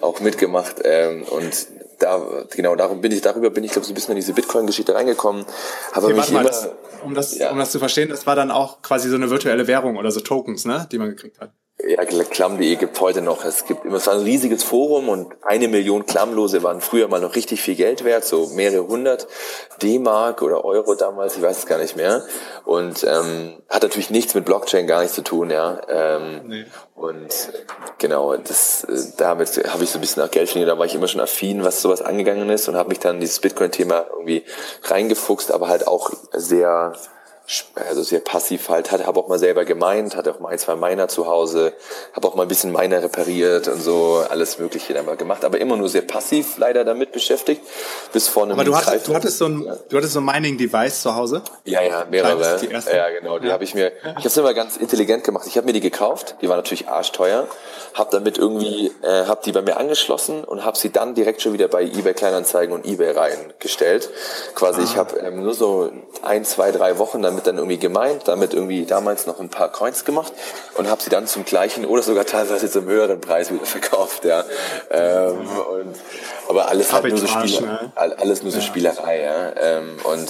auch 0.02 0.20
mitgemacht. 0.20 0.82
Ähm, 0.84 1.24
und 1.24 1.68
da, 2.00 2.22
genau, 2.52 2.76
darum 2.76 3.00
bin 3.00 3.12
ich, 3.12 3.22
darüber 3.22 3.50
bin 3.50 3.64
ich, 3.64 3.72
glaube 3.72 3.86
so 3.86 3.92
ein 3.92 3.96
bisschen 3.96 4.12
in 4.12 4.18
diese 4.18 4.34
Bitcoin-Geschichte 4.34 4.94
reingekommen. 4.94 5.46
Aber 5.94 6.08
okay, 6.08 6.16
mich 6.16 6.30
immer, 6.30 6.44
das, 6.44 6.70
um 7.04 7.14
das, 7.14 7.38
ja. 7.38 7.52
um 7.52 7.58
das 7.58 7.72
zu 7.72 7.80
verstehen, 7.80 8.10
das 8.10 8.28
war 8.28 8.36
dann 8.36 8.52
auch 8.52 8.82
quasi 8.82 9.10
so 9.10 9.16
eine 9.16 9.30
virtuelle 9.30 9.68
Währung 9.68 9.96
oder 9.96 10.12
so 10.12 10.20
Tokens, 10.20 10.66
ne, 10.66 10.88
die 10.92 10.98
man 10.98 11.10
gekriegt 11.10 11.40
hat. 11.40 11.52
Ja, 11.84 12.06
Klamm.de 12.06 12.78
gibt 12.78 13.00
heute 13.02 13.22
noch. 13.22 13.44
Es 13.44 13.66
gibt 13.66 13.84
immer, 13.84 13.98
es 13.98 14.08
war 14.08 14.14
ein 14.14 14.22
riesiges 14.22 14.64
Forum 14.64 15.10
und 15.10 15.36
eine 15.42 15.68
Million 15.68 16.06
Klammlose 16.06 16.64
waren 16.64 16.80
früher 16.80 17.10
mal 17.10 17.20
noch 17.20 17.36
richtig 17.36 17.62
viel 17.62 17.76
Geld 17.76 18.06
wert, 18.06 18.24
so 18.24 18.48
mehrere 18.48 18.88
hundert 18.88 19.28
D-Mark 19.82 20.42
oder 20.42 20.64
Euro 20.64 20.96
damals, 20.96 21.36
ich 21.36 21.42
weiß 21.42 21.60
es 21.60 21.66
gar 21.66 21.78
nicht 21.78 21.98
mehr. 21.98 22.24
Und 22.64 23.04
ähm, 23.04 23.62
hat 23.70 23.84
natürlich 23.84 24.10
nichts 24.10 24.34
mit 24.36 24.46
Blockchain 24.46 24.88
gar 24.88 25.02
nichts 25.02 25.16
zu 25.16 25.22
tun, 25.22 25.50
ja. 25.50 25.82
Ähm, 25.90 26.42
nee. 26.46 26.66
Und 26.96 27.52
genau, 27.98 28.38
das 28.38 28.86
äh, 28.86 29.12
damit 29.18 29.62
habe 29.68 29.84
ich 29.84 29.90
so 29.90 29.98
ein 29.98 30.02
bisschen 30.02 30.24
nach 30.24 30.32
Geld 30.32 30.50
verdient. 30.50 30.70
Da 30.70 30.80
war 30.80 30.86
ich 30.86 30.96
immer 30.96 31.10
schon 31.10 31.22
affin, 31.22 31.66
was 31.66 31.82
sowas 31.82 32.02
angegangen 32.02 32.50
ist 32.50 32.70
und 32.70 32.78
habe 32.78 32.88
mich 32.88 33.00
dann 33.00 33.16
in 33.16 33.22
dieses 33.22 33.42
Bitcoin-Thema 33.42 34.06
irgendwie 34.14 34.46
reingefuchst, 34.84 35.52
aber 35.52 35.68
halt 35.68 35.88
auch 35.88 36.10
sehr 36.32 36.94
also 37.76 38.02
sehr 38.04 38.20
passiv 38.20 38.70
halt, 38.70 38.92
hat, 38.92 39.06
habe 39.06 39.20
auch 39.20 39.28
mal 39.28 39.38
selber 39.38 39.66
gemeint, 39.66 40.16
hatte 40.16 40.34
auch 40.34 40.40
mal 40.40 40.50
ein, 40.50 40.58
zwei 40.58 40.76
Miner 40.76 41.08
zu 41.08 41.28
Hause, 41.28 41.74
habe 42.14 42.28
auch 42.28 42.36
mal 42.36 42.44
ein 42.44 42.48
bisschen 42.48 42.72
Miner 42.72 43.04
repariert 43.04 43.68
und 43.68 43.82
so, 43.82 44.24
alles 44.28 44.58
mögliche 44.58 44.94
dann 44.94 45.06
mal 45.06 45.16
gemacht, 45.16 45.46
aber 45.46 45.60
immer 45.60 45.78
nur 45.78 45.90
sehr 45.90 46.02
passiv 46.02 46.58
leider 46.58 46.84
damit 46.84 47.12
beschäftigt, 47.12 47.62
bis 48.14 48.28
vor 48.28 48.44
einem 48.44 48.54
Aber 48.54 48.64
du 48.64 48.76
hattest, 48.76 49.08
du 49.08 49.14
hattest 49.14 49.38
so 49.38 49.46
ein, 49.46 49.64
du 49.90 49.98
hattest 49.98 50.14
so 50.14 50.20
ein 50.20 50.26
Mining-Device 50.26 51.02
zu 51.02 51.16
Hause? 51.16 51.44
Ja, 51.66 51.82
ja, 51.82 52.06
mehrere. 52.10 52.60
Ja, 52.92 53.10
genau, 53.10 53.40
die 53.40 53.48
ja. 53.48 53.54
habe 53.54 53.64
ich 53.64 53.76
mir, 53.76 53.92
ich 53.92 54.06
habe 54.06 54.28
es 54.28 54.38
immer 54.38 54.54
ganz 54.54 54.78
intelligent 54.78 55.24
gemacht, 55.24 55.46
ich 55.48 55.58
habe 55.58 55.68
mir 55.68 55.74
die 55.74 55.82
gekauft, 55.82 56.36
die 56.42 56.50
war 56.50 56.56
natürlich 56.56 56.88
arschteuer, 56.88 57.48
habe 57.94 58.10
damit 58.12 58.38
irgendwie, 58.38 58.92
äh, 59.02 59.26
habe 59.26 59.42
die 59.46 59.52
bei 59.52 59.62
mir 59.62 59.78
angeschlossen 59.78 60.44
und 60.44 60.66
habe 60.66 60.78
sie 60.78 60.92
dann 60.92 61.16
direkt 61.16 61.42
schon 61.42 61.54
wieder 61.54 61.68
bei 61.68 61.84
eBay 61.84 62.14
Kleinanzeigen 62.14 62.74
und 62.74 62.86
eBay 62.86 63.12
reingestellt. 63.12 64.10
Quasi, 64.56 64.82
ah. 64.82 64.84
ich 64.84 64.98
habe 64.98 65.18
ähm, 65.20 65.44
nur 65.44 65.54
so 65.54 65.92
ein, 66.22 66.46
zwei, 66.46 66.72
drei 66.72 66.98
Wochen 66.98 67.22
damit 67.22 67.48
dann 67.48 67.58
irgendwie 67.58 67.78
gemeint, 67.78 68.28
damit 68.28 68.54
irgendwie 68.54 68.86
damals 68.86 69.28
noch 69.28 69.40
ein 69.40 69.50
paar 69.50 69.72
Coins 69.72 70.06
gemacht 70.06 70.34
und 70.76 70.90
habe 70.90 71.02
sie 71.02 71.10
dann 71.10 71.28
zum 71.28 71.46
gleichen 71.46 71.86
oder 71.86 72.02
sogar 72.02 72.26
teilweise 72.26 72.70
zum 72.70 72.86
höheren 72.86 73.22
Preis 73.22 73.52
wieder 73.52 73.66
verkauft, 73.66 74.26
ja. 74.26 74.44
Ähm, 74.90 75.38
und, 75.38 75.96
aber 76.50 76.68
alles 76.70 76.94
halt 76.94 77.06
nur 77.06 77.18
so 77.18 77.28
Spiel, 77.28 77.62
ne? 77.62 77.92
alles 77.96 78.44
nur 78.44 78.52
so 78.52 78.60
ja. 78.60 78.64
Spielerei, 78.64 79.22
ja. 79.22 79.54
Ähm, 79.58 79.98
und 80.04 80.30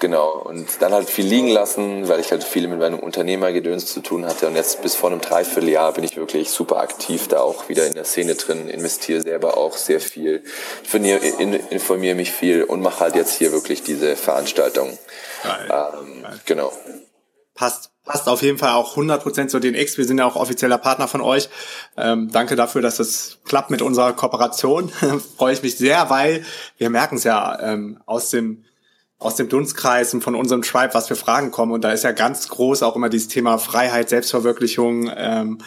Genau. 0.00 0.32
Und 0.32 0.80
dann 0.80 0.92
halt 0.92 1.10
viel 1.10 1.26
liegen 1.26 1.48
lassen, 1.48 2.08
weil 2.08 2.20
ich 2.20 2.32
halt 2.32 2.42
viel 2.42 2.66
mit 2.68 2.78
meinem 2.78 2.98
Unternehmergedöns 2.98 3.86
zu 3.86 4.00
tun 4.00 4.24
hatte. 4.24 4.46
Und 4.48 4.56
jetzt 4.56 4.82
bis 4.82 4.94
vor 4.94 5.10
einem 5.10 5.20
Dreivierteljahr 5.20 5.92
bin 5.92 6.04
ich 6.04 6.16
wirklich 6.16 6.50
super 6.50 6.78
aktiv 6.78 7.28
da 7.28 7.40
auch 7.40 7.68
wieder 7.68 7.86
in 7.86 7.92
der 7.92 8.04
Szene 8.04 8.34
drin, 8.34 8.68
investiere 8.68 9.20
selber 9.20 9.58
auch 9.58 9.76
sehr 9.76 10.00
viel, 10.00 10.42
informiere 10.92 12.14
mich 12.14 12.32
viel 12.32 12.64
und 12.64 12.80
mache 12.80 13.00
halt 13.00 13.14
jetzt 13.14 13.34
hier 13.34 13.52
wirklich 13.52 13.82
diese 13.82 14.16
Veranstaltung. 14.16 14.98
Ähm, 15.70 16.26
genau. 16.46 16.72
Passt 17.54 17.90
passt 18.04 18.28
auf 18.28 18.42
jeden 18.42 18.58
Fall 18.58 18.72
auch 18.72 18.96
100% 18.96 19.48
zu 19.48 19.60
DNX. 19.60 19.98
Wir 19.98 20.04
sind 20.04 20.18
ja 20.18 20.24
auch 20.24 20.34
offizieller 20.34 20.78
Partner 20.78 21.06
von 21.06 21.20
euch. 21.20 21.48
Ähm, 21.96 22.28
danke 22.32 22.56
dafür, 22.56 22.82
dass 22.82 22.98
es 22.98 23.38
klappt 23.44 23.70
mit 23.70 23.82
unserer 23.82 24.14
Kooperation. 24.14 24.88
Freue 25.36 25.52
ich 25.52 25.62
mich 25.62 25.76
sehr, 25.76 26.10
weil 26.10 26.44
wir 26.78 26.90
merken 26.90 27.16
es 27.16 27.24
ja 27.24 27.60
ähm, 27.60 28.00
aus 28.06 28.30
dem 28.30 28.64
aus 29.20 29.36
dem 29.36 29.48
Dunstkreis 29.48 30.12
und 30.14 30.24
von 30.24 30.34
unserem 30.34 30.62
Tribe, 30.62 30.94
was 30.94 31.06
für 31.06 31.14
Fragen 31.14 31.50
kommen. 31.50 31.72
Und 31.72 31.84
da 31.84 31.92
ist 31.92 32.04
ja 32.04 32.12
ganz 32.12 32.48
groß 32.48 32.82
auch 32.82 32.96
immer 32.96 33.10
dieses 33.10 33.28
Thema 33.28 33.58
Freiheit, 33.58 34.08
Selbstverwirklichung, 34.08 35.10
ähm, 35.14 35.58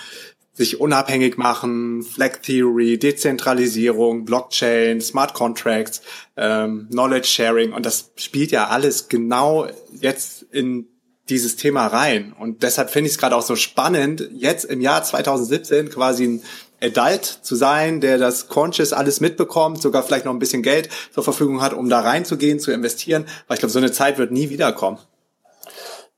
sich 0.54 0.80
unabhängig 0.80 1.38
machen, 1.38 2.04
Flag 2.04 2.42
Theory, 2.42 2.98
Dezentralisierung, 2.98 4.26
Blockchain, 4.26 5.02
Smart 5.02 5.34
Contracts, 5.34 6.02
ähm, 6.36 6.88
Knowledge 6.92 7.28
Sharing. 7.28 7.74
Und 7.74 7.86
das 7.86 8.12
spielt 8.18 8.52
ja 8.52 8.68
alles 8.68 9.08
genau 9.08 9.68
jetzt 10.00 10.44
in 10.52 10.88
dieses 11.30 11.56
Thema 11.56 11.88
rein. 11.88 12.34
Und 12.38 12.64
deshalb 12.64 12.90
finde 12.90 13.08
ich 13.08 13.14
es 13.14 13.20
gerade 13.20 13.36
auch 13.36 13.42
so 13.42 13.56
spannend, 13.56 14.30
jetzt 14.34 14.66
im 14.66 14.82
Jahr 14.82 15.04
2017 15.04 15.90
quasi 15.90 16.26
ein 16.26 16.44
Adult 16.84 17.26
zu 17.26 17.56
sein, 17.56 18.02
der 18.02 18.18
das 18.18 18.48
Conscious 18.48 18.94
alles 18.94 19.20
mitbekommt, 19.20 19.82
sogar 19.82 20.04
vielleicht 20.04 20.26
noch 20.26 20.34
ein 20.34 20.40
bisschen 20.40 20.64
Geld 20.64 20.90
zur 21.14 21.24
Verfügung 21.24 21.62
hat, 21.62 21.74
um 21.74 21.90
da 21.90 22.02
reinzugehen, 22.02 22.60
zu 22.60 22.72
investieren. 22.72 23.26
Weil 23.48 23.56
ich 23.56 23.60
glaube, 23.60 23.72
so 23.72 23.80
eine 23.80 23.92
Zeit 23.92 24.18
wird 24.18 24.32
nie 24.32 24.50
wiederkommen. 24.50 25.00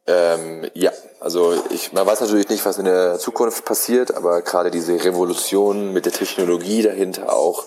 Ähm, 0.08 0.70
ja, 0.74 0.92
also 1.20 1.56
ich, 1.72 1.92
man 1.94 2.06
weiß 2.06 2.22
natürlich 2.22 2.50
nicht, 2.50 2.66
was 2.66 2.78
in 2.78 2.86
der 2.86 3.18
Zukunft 3.18 3.66
passiert, 3.66 4.16
aber 4.16 4.42
gerade 4.42 4.70
diese 4.70 5.04
Revolution 5.04 5.94
mit 5.94 6.06
der 6.06 6.14
Technologie 6.14 6.84
dahinter 6.84 7.34
auch, 7.34 7.66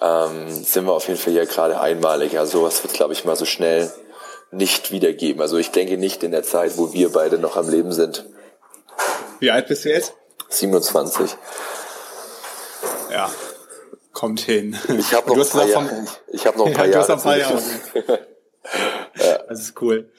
ähm, 0.00 0.48
sind 0.50 0.86
wir 0.86 0.92
auf 0.92 1.08
jeden 1.08 1.18
Fall 1.18 1.32
hier 1.32 1.46
gerade 1.46 1.78
einmalig. 1.80 2.38
Also 2.38 2.60
sowas 2.60 2.82
wird, 2.82 2.94
glaube 2.94 3.12
ich, 3.12 3.24
mal 3.24 3.36
so 3.36 3.44
schnell 3.44 3.92
nicht 4.50 4.92
wiedergeben. 4.92 5.42
Also 5.42 5.58
ich 5.58 5.70
denke 5.70 5.98
nicht 5.98 6.22
in 6.22 6.30
der 6.30 6.42
Zeit, 6.42 6.78
wo 6.78 6.92
wir 6.92 7.12
beide 7.12 7.38
noch 7.38 7.56
am 7.56 7.68
Leben 7.68 7.92
sind. 7.92 8.24
Wie 9.40 9.50
alt 9.50 9.68
bist 9.68 9.84
du 9.84 9.90
jetzt? 9.90 10.14
27. 10.48 11.36
Ja, 13.16 13.30
kommt 14.12 14.40
hin. 14.40 14.76
Ich 14.98 15.14
habe 15.14 15.28
noch, 15.34 15.38
ein 15.38 15.48
paar 15.48 15.66
Jahre. 15.66 16.06
Ich 16.32 16.46
habe 16.46 16.58
noch 16.58 16.66
ein 16.66 16.74
paar 16.74 16.86
ja, 16.86 16.92
Jahre. 16.92 17.12
Ein 17.12 17.22
paar 17.22 17.38
Jahre. 17.38 17.62
ja. 19.16 19.38
Das 19.48 19.60
ist 19.60 19.80
cool. 19.80 20.10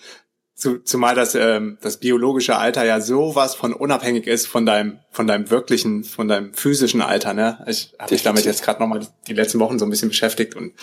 zumal 0.55 1.13
das, 1.13 1.35
ähm, 1.35 1.77
das 1.81 1.97
biologische 1.97 2.57
Alter 2.57 2.85
ja 2.85 2.99
sowas 2.99 3.53
von 3.53 3.73
unabhängig 3.73 4.25
ist 4.25 4.47
von 4.47 4.65
deinem, 4.65 4.99
von 5.11 5.27
deinem 5.27 5.51
wirklichen, 5.51 6.03
von 6.03 6.27
deinem 6.27 6.53
physischen 6.55 7.01
Alter. 7.01 7.33
Ne? 7.33 7.63
Ich 7.67 7.93
habe 7.99 8.13
mich 8.13 8.23
damit 8.23 8.45
jetzt 8.45 8.63
gerade 8.63 8.81
nochmal 8.81 9.05
die 9.27 9.33
letzten 9.33 9.59
Wochen 9.59 9.77
so 9.77 9.85
ein 9.85 9.91
bisschen 9.91 10.09
beschäftigt 10.09 10.55
und 10.55 10.73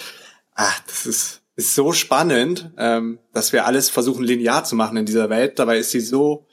ach, 0.54 0.80
das 0.86 1.06
ist 1.06 1.40
ist 1.56 1.74
so 1.74 1.92
spannend, 1.92 2.70
ähm, 2.78 3.18
dass 3.32 3.52
wir 3.52 3.64
alles 3.64 3.88
versuchen 3.88 4.24
linear 4.24 4.64
zu 4.64 4.74
machen 4.74 4.96
in 4.96 5.06
dieser 5.06 5.30
Welt. 5.30 5.58
Dabei 5.58 5.78
ist 5.78 5.92
sie 5.92 6.00
so 6.00 6.46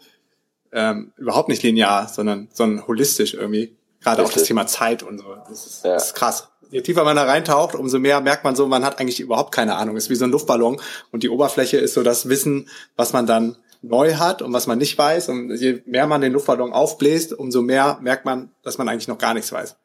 ähm, 0.71 1.11
überhaupt 1.17 1.49
nicht 1.49 1.63
linear, 1.63 2.07
sondern, 2.07 2.49
sondern 2.53 2.85
holistisch 2.87 3.33
irgendwie. 3.33 3.75
Gerade 4.01 4.23
auch 4.23 4.31
das 4.31 4.43
Thema 4.43 4.67
Zeit 4.67 5.03
und 5.03 5.19
so. 5.19 5.35
Das 5.47 5.65
ist, 5.65 5.85
ja. 5.85 5.93
das 5.93 6.07
ist 6.07 6.15
krass. 6.15 6.47
Je 6.71 6.81
tiefer 6.81 7.03
man 7.03 7.15
da 7.15 7.23
reintaucht, 7.23 7.75
umso 7.75 7.99
mehr 7.99 8.21
merkt 8.21 8.43
man 8.43 8.55
so, 8.55 8.65
man 8.65 8.85
hat 8.85 8.99
eigentlich 8.99 9.19
überhaupt 9.19 9.53
keine 9.53 9.75
Ahnung. 9.75 9.97
Es 9.97 10.05
ist 10.05 10.09
wie 10.09 10.15
so 10.15 10.25
ein 10.25 10.31
Luftballon 10.31 10.79
und 11.11 11.23
die 11.23 11.29
Oberfläche 11.29 11.77
ist 11.77 11.93
so 11.93 12.01
das 12.01 12.29
Wissen, 12.29 12.69
was 12.95 13.13
man 13.13 13.27
dann 13.27 13.57
neu 13.81 14.15
hat 14.15 14.41
und 14.41 14.53
was 14.53 14.67
man 14.67 14.77
nicht 14.77 14.97
weiß. 14.97 15.29
Und 15.29 15.53
je 15.55 15.81
mehr 15.85 16.07
man 16.07 16.21
den 16.21 16.33
Luftballon 16.33 16.71
aufbläst, 16.71 17.33
umso 17.33 17.61
mehr 17.61 17.99
merkt 18.01 18.25
man, 18.25 18.51
dass 18.63 18.77
man 18.77 18.87
eigentlich 18.87 19.07
noch 19.07 19.17
gar 19.17 19.33
nichts 19.33 19.51
weiß. 19.51 19.75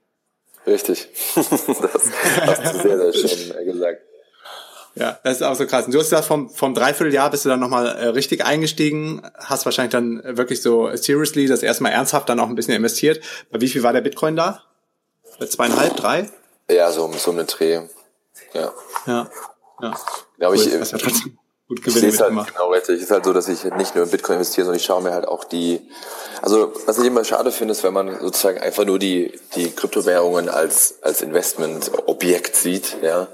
Richtig. 0.67 1.09
das 1.35 1.51
hast 1.51 2.75
du 2.75 2.83
sehr, 2.83 3.13
sehr 3.13 3.29
schön 3.29 3.67
gesagt. 3.67 4.03
Ja, 4.99 5.19
das 5.23 5.37
ist 5.37 5.43
auch 5.43 5.55
so 5.55 5.67
krass. 5.67 5.85
Und 5.85 5.93
du 5.93 5.99
hast 5.99 6.07
gesagt, 6.07 6.25
vom, 6.25 6.49
vom 6.49 6.75
Dreivierteljahr 6.75 7.31
bist 7.31 7.45
du 7.45 7.51
dann 7.51 7.61
nochmal 7.61 7.87
äh, 7.87 8.07
richtig 8.09 8.47
eingestiegen, 8.47 9.21
hast 9.35 9.67
wahrscheinlich 9.67 9.93
dann 9.93 10.23
wirklich 10.25 10.63
so 10.63 10.89
seriously 10.97 11.47
das 11.47 11.63
erstmal 11.63 11.93
ernsthaft 11.93 12.31
dann 12.31 12.41
auch 12.41 12.49
ein 12.49 12.55
bisschen 12.55 12.75
investiert. 12.75 13.23
Bei 13.51 13.61
wie 13.61 13.69
viel 13.69 13.83
war 13.83 13.93
der 13.93 14.01
Bitcoin 14.01 14.37
da? 14.37 14.63
Bei 15.39 15.47
zweieinhalb, 15.47 15.97
drei? 15.97 16.31
Ja, 16.71 16.91
so, 16.91 17.13
so 17.13 17.31
eine 17.31 17.45
Dreh. 17.45 17.83
Ja. 18.55 18.73
Ja. 19.07 19.31
Ja. 19.83 19.95
Glaube 20.39 20.57
cool. 20.57 20.67
ich. 20.67 20.79
Das 20.79 20.93
ja 20.93 20.99
trotzdem 20.99 21.39
gut 21.69 21.83
Gewinne 21.83 22.09
ich 22.09 22.19
halt, 22.19 22.31
genau 22.31 22.71
richtig. 22.71 22.97
Es 22.97 23.03
ist 23.03 23.11
halt 23.11 23.25
so, 23.27 23.35
dass 23.35 23.49
ich 23.49 23.65
nicht 23.65 23.95
nur 23.95 24.05
in 24.05 24.11
Bitcoin 24.11 24.37
investiere, 24.37 24.65
sondern 24.65 24.79
ich 24.79 24.87
schaue 24.87 25.03
mir 25.03 25.13
halt 25.13 25.29
auch 25.29 25.45
die, 25.45 25.87
also 26.41 26.73
was 26.87 26.99
ich 26.99 27.05
immer 27.05 27.25
schade 27.25 27.53
finde, 27.53 27.73
ist, 27.73 27.85
wenn 27.85 27.93
man 27.93 28.19
sozusagen 28.21 28.59
einfach 28.59 28.87
nur 28.87 28.99
die, 28.99 29.39
die 29.57 29.71
Kryptowährungen 29.73 30.49
als, 30.49 31.03
als 31.03 31.21
Investmentobjekt 31.21 32.57
sieht, 32.57 32.97
ja. 33.03 33.29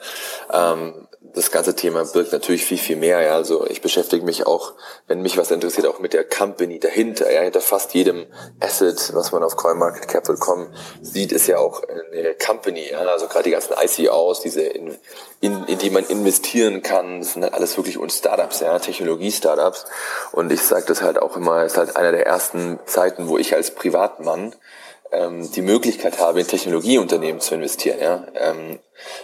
Ähm, 0.52 1.06
das 1.34 1.50
ganze 1.50 1.74
Thema 1.74 2.04
birgt 2.04 2.32
natürlich 2.32 2.64
viel, 2.64 2.78
viel 2.78 2.96
mehr. 2.96 3.20
Ja. 3.20 3.34
Also 3.34 3.66
ich 3.66 3.80
beschäftige 3.80 4.24
mich 4.24 4.46
auch, 4.46 4.74
wenn 5.06 5.22
mich 5.22 5.36
was 5.38 5.50
interessiert, 5.50 5.86
auch 5.86 5.98
mit 5.98 6.12
der 6.12 6.24
Company 6.24 6.78
dahinter. 6.78 7.32
Ja. 7.32 7.42
Hinter 7.42 7.60
fast 7.60 7.94
jedem 7.94 8.26
Asset, 8.60 9.12
was 9.14 9.32
man 9.32 9.42
auf 9.42 9.56
CoinMarketCap.com 9.56 10.68
sieht, 11.00 11.32
ist 11.32 11.46
ja 11.46 11.58
auch 11.58 11.82
eine 11.82 12.34
Company. 12.34 12.90
Ja. 12.90 12.98
Also 13.00 13.28
gerade 13.28 13.44
die 13.44 13.50
ganzen 13.50 13.74
ICOs, 13.80 14.40
diese 14.40 14.62
in, 14.62 14.96
in, 15.40 15.64
in 15.64 15.78
die 15.78 15.90
man 15.90 16.04
investieren 16.04 16.82
kann, 16.82 17.20
das 17.20 17.32
sind 17.32 17.42
halt 17.42 17.54
alles 17.54 17.76
wirklich 17.76 17.98
und 17.98 18.12
Startups, 18.12 18.60
ja, 18.60 18.78
Technologie-Startups. 18.78 19.86
Und 20.32 20.52
ich 20.52 20.62
sage 20.62 20.84
das 20.86 21.02
halt 21.02 21.20
auch 21.20 21.36
immer, 21.36 21.64
ist 21.64 21.76
halt 21.76 21.96
einer 21.96 22.12
der 22.12 22.26
ersten 22.26 22.78
Zeiten, 22.86 23.28
wo 23.28 23.38
ich 23.38 23.54
als 23.54 23.74
Privatmann 23.74 24.54
ähm, 25.12 25.50
die 25.52 25.62
Möglichkeit 25.62 26.18
habe, 26.18 26.40
in 26.40 26.46
Technologieunternehmen 26.46 27.40
zu 27.40 27.54
investieren. 27.54 27.98
Ja? 28.00 28.26
Ähm, 28.34 28.78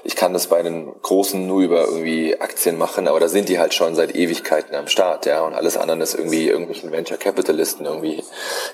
ich 0.05 0.17
kann 0.17 0.33
das 0.33 0.49
bei 0.49 0.63
den 0.63 0.93
Großen 1.03 1.47
nur 1.47 1.63
über 1.63 1.85
irgendwie 1.87 2.39
Aktien 2.41 2.77
machen, 2.77 3.09
aber 3.09 3.21
da 3.21 3.29
sind 3.29 3.49
die 3.49 3.59
halt 3.59 3.75
schon 3.75 3.95
seit 3.95 4.15
Ewigkeiten 4.15 4.75
am 4.75 4.89
Start, 4.89 5.27
ja. 5.27 5.43
Und 5.45 5.55
alles 5.55 5.77
andere 5.77 6.03
ist 6.03 6.15
irgendwie 6.15 6.49
irgendwelchen 6.49 6.93
Venture 6.93 7.17
Capitalisten 7.17 7.87
irgendwie 7.87 8.23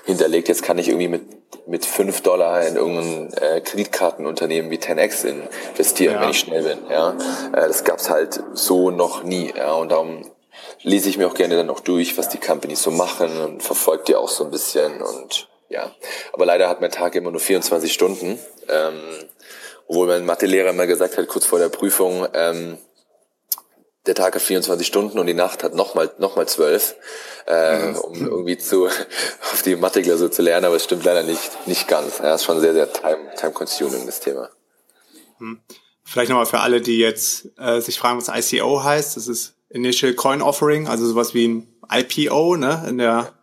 hinterlegt. 0.05 0.47
Jetzt 0.47 0.63
kann 0.63 0.77
ich 0.77 0.87
irgendwie 0.89 1.07
mit 1.07 1.23
mit 1.67 1.85
fünf 1.85 2.21
Dollar 2.21 2.67
in 2.67 2.75
irgendein 2.75 3.33
äh, 3.41 3.61
Kreditkartenunternehmen 3.61 4.69
wie 4.69 4.77
10x 4.77 5.25
investieren, 5.25 6.15
ja. 6.15 6.21
wenn 6.21 6.29
ich 6.29 6.39
schnell 6.39 6.63
bin. 6.63 6.77
Ja, 6.89 7.15
äh, 7.53 7.67
das 7.67 7.83
gab's 7.83 8.09
halt 8.09 8.39
so 8.53 8.91
noch 8.91 9.23
nie. 9.23 9.51
Ja, 9.55 9.73
und 9.73 9.91
darum 9.91 10.29
lese 10.83 11.09
ich 11.09 11.17
mir 11.17 11.27
auch 11.27 11.33
gerne 11.33 11.55
dann 11.55 11.67
noch 11.67 11.79
durch, 11.79 12.17
was 12.17 12.29
die 12.29 12.37
Companies 12.37 12.83
so 12.83 12.91
machen 12.91 13.41
und 13.41 13.63
verfolgt 13.63 14.07
die 14.07 14.15
auch 14.15 14.29
so 14.29 14.43
ein 14.43 14.51
bisschen 14.51 15.01
und 15.01 15.47
ja, 15.69 15.93
aber 16.33 16.45
leider 16.45 16.69
hat 16.69 16.81
mein 16.81 16.91
Tag 16.91 17.15
immer 17.15 17.31
nur 17.31 17.39
24 17.39 17.91
Stunden. 17.91 18.39
Ähm, 18.67 19.01
obwohl 19.87 20.07
mein 20.07 20.25
Mathelehrer 20.25 20.69
immer 20.69 20.87
gesagt 20.87 21.17
hat, 21.17 21.27
kurz 21.27 21.45
vor 21.45 21.59
der 21.59 21.69
Prüfung, 21.69 22.27
ähm, 22.33 22.77
der 24.05 24.15
Tag 24.15 24.35
hat 24.35 24.41
24 24.41 24.85
Stunden 24.85 25.17
und 25.19 25.25
die 25.25 25.33
Nacht 25.33 25.63
hat 25.63 25.73
nochmal 25.73 26.11
noch 26.19 26.35
mal 26.35 26.47
12, 26.47 26.95
äh, 27.47 27.87
mhm. 27.87 27.97
um 27.97 28.13
irgendwie 28.15 28.57
zu 28.57 28.87
auf 29.51 29.61
die 29.63 29.75
Mathe-Klausur 29.75 30.31
zu 30.31 30.41
lernen, 30.41 30.65
aber 30.65 30.75
es 30.75 30.83
stimmt 30.83 31.03
leider 31.03 31.23
nicht, 31.23 31.67
nicht 31.67 31.87
ganz. 31.87 32.19
Ja, 32.19 32.35
ist 32.35 32.45
schon 32.45 32.59
sehr, 32.59 32.73
sehr 32.73 32.91
time, 32.91 33.31
time 33.37 33.51
consuming, 33.51 34.05
das 34.05 34.19
Thema. 34.19 34.49
Mhm. 35.39 35.61
Vielleicht 36.03 36.29
nochmal 36.29 36.45
für 36.45 36.59
alle, 36.59 36.81
die 36.81 36.99
jetzt 36.99 37.49
äh, 37.57 37.79
sich 37.79 37.97
fragen, 37.97 38.21
was 38.23 38.53
ICO 38.53 38.83
heißt. 38.83 39.17
Das 39.17 39.27
ist 39.27 39.55
Initial 39.69 40.13
Coin 40.13 40.43
Offering, 40.43 40.87
also 40.87 41.05
sowas 41.07 41.33
wie 41.33 41.47
ein 41.47 41.75
IPO 41.91 42.57
ne, 42.57 42.85
in 42.87 42.99
der 42.99 43.33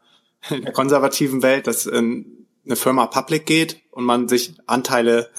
in 0.50 0.62
der 0.62 0.72
konservativen 0.72 1.42
Welt, 1.42 1.66
dass 1.66 1.86
ähm, 1.86 2.46
eine 2.64 2.76
Firma 2.76 3.06
public 3.06 3.46
geht 3.46 3.80
und 3.90 4.04
man 4.04 4.28
sich 4.28 4.54
Anteile 4.66 5.30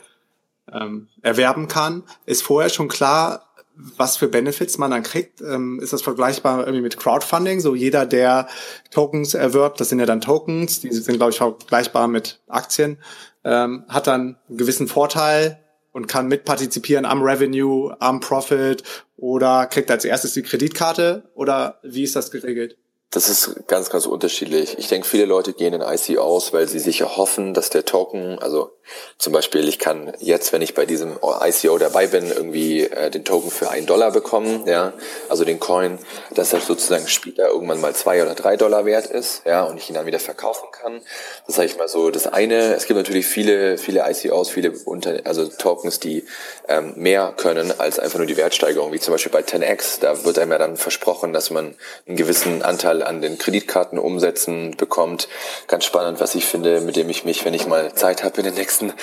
ähm, 0.71 1.07
erwerben 1.21 1.67
kann. 1.67 2.03
Ist 2.25 2.43
vorher 2.43 2.69
schon 2.69 2.87
klar, 2.87 3.53
was 3.75 4.17
für 4.17 4.27
Benefits 4.27 4.77
man 4.77 4.91
dann 4.91 5.03
kriegt? 5.03 5.41
Ähm, 5.41 5.79
ist 5.81 5.93
das 5.93 6.01
vergleichbar 6.01 6.59
irgendwie 6.59 6.81
mit 6.81 6.97
Crowdfunding? 6.97 7.59
So 7.59 7.75
jeder, 7.75 8.05
der 8.05 8.47
Tokens 8.91 9.33
erwirbt, 9.33 9.79
das 9.79 9.89
sind 9.89 9.99
ja 9.99 10.05
dann 10.05 10.21
Tokens, 10.21 10.81
die 10.81 10.91
sind, 10.91 11.17
glaube 11.17 11.31
ich, 11.31 11.37
vergleichbar 11.37 12.07
mit 12.07 12.41
Aktien, 12.47 12.97
ähm, 13.43 13.85
hat 13.89 14.07
dann 14.07 14.37
einen 14.47 14.57
gewissen 14.57 14.87
Vorteil 14.87 15.59
und 15.91 16.07
kann 16.07 16.27
mitpartizipieren 16.27 17.05
am 17.05 17.21
Revenue, 17.21 17.95
am 17.99 18.19
Profit 18.19 18.83
oder 19.17 19.65
kriegt 19.67 19.89
als 19.89 20.05
erstes 20.05 20.33
die 20.33 20.43
Kreditkarte 20.43 21.29
oder 21.33 21.79
wie 21.83 22.03
ist 22.03 22.15
das 22.15 22.31
geregelt? 22.31 22.77
Das 23.13 23.29
ist 23.29 23.67
ganz, 23.67 23.91
ganz 23.91 24.07
unterschiedlich. 24.07 24.79
Ich 24.79 24.87
denke, 24.87 25.07
viele 25.07 25.25
Leute 25.25 25.53
gehen 25.53 25.73
in 25.73 25.81
ICOs, 25.81 26.51
weil 26.51 26.67
sie 26.67 26.79
sich 26.79 27.01
erhoffen, 27.01 27.53
dass 27.53 27.69
der 27.69 27.85
Token, 27.85 28.39
also 28.39 28.71
zum 29.17 29.31
Beispiel, 29.31 29.67
ich 29.67 29.79
kann 29.79 30.13
jetzt, 30.19 30.51
wenn 30.51 30.61
ich 30.61 30.73
bei 30.73 30.85
diesem 30.85 31.17
ICO 31.21 31.77
dabei 31.77 32.07
bin, 32.07 32.27
irgendwie 32.27 32.81
äh, 32.81 33.09
den 33.09 33.23
Token 33.23 33.51
für 33.51 33.69
einen 33.69 33.85
Dollar 33.85 34.11
bekommen, 34.11 34.63
ja, 34.67 34.93
also 35.29 35.45
den 35.45 35.59
Coin, 35.59 35.99
dass 36.31 36.53
er 36.53 36.59
sozusagen 36.59 37.07
später 37.07 37.47
irgendwann 37.47 37.79
mal 37.79 37.93
zwei 37.95 38.21
oder 38.21 38.33
drei 38.33 38.57
Dollar 38.57 38.85
wert 38.85 39.05
ist, 39.05 39.43
ja, 39.45 39.63
und 39.63 39.77
ich 39.77 39.89
ihn 39.89 39.95
dann 39.95 40.05
wieder 40.05 40.19
verkaufen 40.19 40.67
kann. 40.71 41.01
Das 41.45 41.55
sage 41.55 41.67
ich 41.67 41.77
mal 41.77 41.87
so. 41.87 42.09
Das 42.09 42.27
eine, 42.27 42.73
es 42.73 42.85
gibt 42.85 42.97
natürlich 42.97 43.25
viele, 43.25 43.77
viele 43.77 44.03
ICOs, 44.09 44.49
viele 44.49 44.73
unter, 44.85 45.21
also 45.23 45.47
Tokens, 45.47 45.99
die 45.99 46.25
ähm, 46.67 46.93
mehr 46.95 47.33
können 47.37 47.79
als 47.79 47.99
einfach 47.99 48.17
nur 48.17 48.27
die 48.27 48.37
Wertsteigerung, 48.37 48.91
wie 48.91 48.99
zum 48.99 49.13
Beispiel 49.13 49.31
bei 49.31 49.41
10x. 49.41 49.99
Da 50.01 50.25
wird 50.25 50.39
einem 50.39 50.51
ja 50.51 50.57
dann 50.57 50.77
versprochen, 50.77 51.31
dass 51.31 51.51
man 51.51 51.75
einen 52.07 52.17
gewissen 52.17 52.63
Anteil 52.63 53.02
an 53.03 53.21
den 53.21 53.37
Kreditkartenumsätzen 53.37 54.71
bekommt. 54.77 55.27
Ganz 55.67 55.85
spannend, 55.85 56.19
was 56.19 56.35
ich 56.35 56.45
finde, 56.45 56.81
mit 56.81 56.95
dem 56.95 57.09
ich 57.09 57.25
mich, 57.25 57.45
wenn 57.45 57.53
ich 57.53 57.67
mal 57.67 57.93
Zeit 57.93 58.23
habe 58.23 58.37
in 58.37 58.43
den 58.43 58.55
nächsten, 58.55 58.93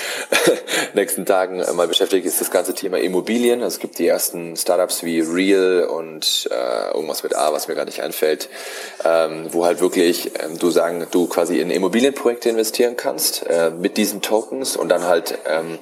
nächsten 0.95 1.27
Tagen 1.27 1.65
mal 1.75 1.89
beschäftige, 1.89 2.27
ist 2.27 2.41
das 2.41 2.51
ganze 2.51 2.75
Thema 2.75 2.99
Immobilien. 2.99 3.63
Also 3.63 3.77
es 3.77 3.81
gibt 3.81 3.99
die 3.99 4.07
ersten 4.07 4.57
Startups 4.57 5.03
wie 5.03 5.21
Real 5.21 5.85
und 5.85 6.49
äh, 6.51 6.95
irgendwas 6.95 7.23
mit 7.23 7.37
A, 7.37 7.53
was 7.53 7.69
mir 7.69 7.75
gar 7.75 7.85
nicht 7.85 8.03
einfällt, 8.03 8.49
ähm, 9.05 9.47
wo 9.51 9.65
halt 9.65 9.81
wirklich 9.81 10.33
ähm, 10.43 10.59
du 10.59 10.71
sagen, 10.71 11.07
du 11.11 11.27
quasi 11.27 11.61
in 11.61 11.71
Immobilienprojekte 11.71 12.49
investieren 12.49 12.97
kannst 12.97 13.47
äh, 13.47 13.71
mit 13.71 13.97
diesen 13.97 14.23
Tokens 14.23 14.77
und 14.77 14.89
dann 14.89 15.05
halt 15.05 15.39
ähm, 15.47 15.79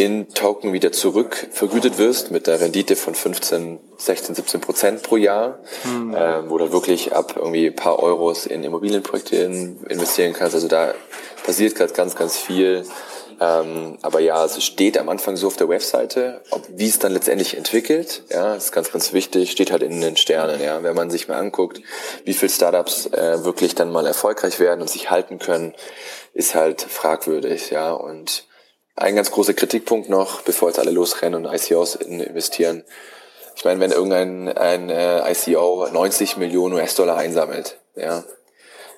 in 0.00 0.30
Token 0.30 0.72
wieder 0.72 0.92
zurück 0.92 1.48
vergütet 1.50 1.98
wirst 1.98 2.30
mit 2.30 2.46
der 2.46 2.58
Rendite 2.58 2.96
von 2.96 3.14
15, 3.14 3.78
16, 3.98 4.34
17 4.34 4.60
Prozent 4.62 5.02
pro 5.02 5.18
Jahr, 5.18 5.58
mhm. 5.84 6.14
äh, 6.14 6.48
wo 6.48 6.56
du 6.56 6.72
wirklich 6.72 7.12
ab 7.12 7.34
irgendwie 7.36 7.66
ein 7.66 7.76
paar 7.76 8.02
Euros 8.02 8.46
in 8.46 8.64
Immobilienprojekte 8.64 9.36
investieren 9.36 10.32
kannst. 10.32 10.54
Also 10.54 10.68
da 10.68 10.94
passiert 11.44 11.74
gerade 11.74 11.92
ganz, 11.92 12.16
ganz 12.16 12.38
viel. 12.38 12.84
Ähm, 13.42 13.98
aber 14.00 14.20
ja, 14.20 14.42
es 14.42 14.64
steht 14.64 14.96
am 14.96 15.10
Anfang 15.10 15.36
so 15.36 15.48
auf 15.48 15.56
der 15.56 15.68
Webseite, 15.68 16.40
ob, 16.50 16.62
wie 16.70 16.88
es 16.88 16.98
dann 16.98 17.12
letztendlich 17.12 17.58
entwickelt, 17.58 18.22
ja, 18.30 18.54
ist 18.54 18.72
ganz, 18.72 18.92
ganz 18.92 19.12
wichtig, 19.12 19.50
steht 19.50 19.70
halt 19.70 19.82
in 19.82 20.00
den 20.00 20.16
Sternen, 20.16 20.62
ja. 20.62 20.82
Wenn 20.82 20.94
man 20.94 21.10
sich 21.10 21.28
mal 21.28 21.38
anguckt, 21.38 21.80
wie 22.24 22.34
viele 22.34 22.50
Startups 22.50 23.06
äh, 23.06 23.44
wirklich 23.44 23.74
dann 23.74 23.92
mal 23.92 24.06
erfolgreich 24.06 24.60
werden 24.60 24.80
und 24.80 24.88
sich 24.88 25.10
halten 25.10 25.38
können, 25.38 25.74
ist 26.32 26.54
halt 26.54 26.80
fragwürdig, 26.82 27.70
ja. 27.70 27.92
Und 27.92 28.44
ein 29.00 29.16
ganz 29.16 29.30
großer 29.30 29.54
Kritikpunkt 29.54 30.08
noch, 30.08 30.42
bevor 30.42 30.68
jetzt 30.68 30.78
alle 30.78 30.90
losrennen 30.90 31.44
und 31.44 31.52
ICOs 31.52 31.96
investieren. 31.96 32.84
Ich 33.56 33.64
meine, 33.64 33.80
wenn 33.80 33.92
irgendein 33.92 34.48
ein 34.56 34.90
äh, 34.90 35.30
ICO 35.32 35.88
90 35.90 36.36
Millionen 36.36 36.74
US-Dollar 36.74 37.16
einsammelt, 37.16 37.78
ja, 37.96 38.24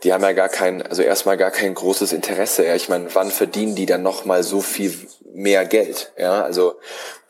die 0.02 0.12
haben 0.12 0.22
ja 0.22 0.32
gar 0.32 0.48
kein, 0.48 0.82
also 0.82 1.02
erstmal 1.02 1.36
gar 1.36 1.52
kein 1.52 1.74
großes 1.74 2.12
Interesse. 2.12 2.66
Ja. 2.66 2.74
Ich 2.74 2.88
meine, 2.88 3.14
wann 3.14 3.30
verdienen 3.30 3.76
die 3.76 3.86
dann 3.86 4.02
noch 4.02 4.24
mal 4.24 4.42
so 4.42 4.60
viel 4.60 4.92
mehr 5.32 5.64
Geld? 5.64 6.12
Ja, 6.18 6.42
also 6.42 6.74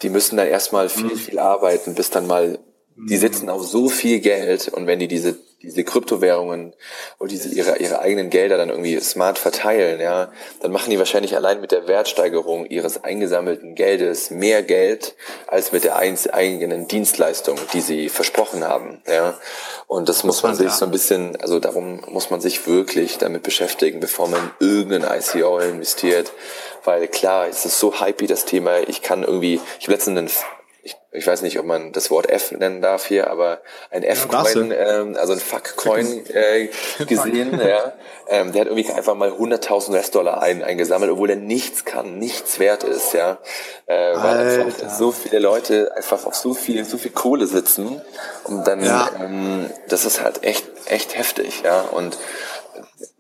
die 0.01 0.09
müssen 0.09 0.39
dann 0.39 0.49
erstmal 0.49 0.89
viel, 0.89 1.05
mhm. 1.05 1.17
viel 1.17 1.39
arbeiten, 1.39 1.95
bis 1.95 2.11
dann 2.11 2.27
mal, 2.27 2.59
die 2.97 3.17
sitzen 3.17 3.51
auf 3.51 3.67
so 3.67 3.89
viel 3.89 4.21
Geld 4.21 4.69
und 4.69 4.87
wenn 4.87 4.99
die 4.99 5.09
diese 5.09 5.37
diese 5.63 5.85
Kryptowährungen 5.85 6.75
oder 7.19 7.29
diese 7.29 7.49
ihre 7.49 7.79
ihre 7.79 8.01
eigenen 8.01 8.31
Gelder 8.31 8.57
dann 8.57 8.69
irgendwie 8.69 8.99
smart 9.01 9.39
verteilen, 9.39 10.01
ja, 10.01 10.33
dann 10.61 10.73
machen 10.73 10.91
die 10.91 10.99
wahrscheinlich 10.99 11.37
allein 11.37 11.61
mit 11.61 11.73
der 11.73 11.87
Wertsteigerung 11.87 12.67
ihres 12.67 13.05
eingesammelten 13.05 13.75
Geldes 13.75 14.31
mehr 14.31 14.63
Geld 14.63 15.15
als 15.47 15.73
mit 15.73 15.85
der 15.85 15.97
eigenen 15.97 16.89
Dienstleistung, 16.89 17.59
die 17.73 17.81
sie 17.81 18.09
versprochen 18.09 18.67
haben, 18.67 19.01
ja. 19.07 19.35
Und 19.87 20.09
das, 20.09 20.25
muss 20.25 20.43
man 20.43 20.55
sich 20.55 20.71
so 20.71 20.87
ein 20.87 20.91
bisschen, 20.91 21.37
also 21.41 21.59
darum 21.59 22.03
muss 22.09 22.31
man 22.31 22.41
sich 22.41 22.67
wirklich 22.67 23.19
damit 23.19 23.43
beschäftigen, 23.43 24.01
bevor 24.01 24.27
man 24.27 24.51
irgendein 24.59 25.21
ICO 25.21 25.59
investiert, 25.59 26.33
weil 26.85 27.09
klar, 27.09 27.49
es 27.49 27.67
ist 27.67 27.79
so 27.79 28.01
hypey 28.01 28.27
das 28.27 28.47
Thema. 28.47 28.79
Ich 28.89 29.03
kann 29.03 29.23
irgendwie, 29.23 29.61
ich 29.79 29.87
habe 29.87 29.93
letztens 29.93 30.19
einen 30.19 30.31
ich, 30.85 30.97
ich 31.13 31.27
weiß 31.27 31.43
nicht, 31.43 31.61
ob 31.61 31.67
man 31.67 31.93
das 31.93 32.11
Wort 32.11 32.29
F 32.29 32.51
nennen 32.51 32.83
darf 32.83 33.07
hier, 33.07 33.31
aber 33.31 33.61
ein 33.91 34.03
F-Coin, 34.03 34.73
ähm, 34.77 35.17
also 35.17 35.33
ein 35.33 35.39
Fuck-Coin 35.39 36.27
äh, 36.35 36.69
gesehen, 37.07 37.61
ja. 37.67 37.93
Ähm, 38.29 38.53
der 38.53 38.63
hat 38.63 38.69
irgendwie 38.69 38.91
einfach 38.91 39.15
mal 39.15 39.31
100.000 39.31 39.91
US-Dollar 39.91 40.43
ein, 40.43 40.63
eingesammelt, 40.65 41.13
obwohl 41.13 41.31
er 41.31 41.37
nichts 41.37 41.85
kann, 41.85 42.19
nichts 42.19 42.59
wert 42.59 42.83
ist, 42.83 43.13
ja. 43.15 43.39
Äh, 43.87 44.17
weil 44.17 44.61
einfach 44.61 44.91
so 44.91 45.13
viele 45.13 45.39
Leute 45.39 45.93
einfach 45.95 46.27
auf 46.27 46.35
so 46.35 46.53
viel, 46.53 46.85
so 46.85 46.99
viel 46.99 47.13
Kohle 47.13 47.47
sitzen 47.47 48.01
und 48.45 48.67
dann, 48.67 48.85
ja. 48.85 49.09
ähm, 49.21 49.71
das 49.89 50.05
ist 50.05 50.21
halt 50.21 50.43
echt, 50.43 50.65
echt 50.87 51.17
heftig, 51.17 51.63
ja. 51.63 51.83
Und 51.83 52.19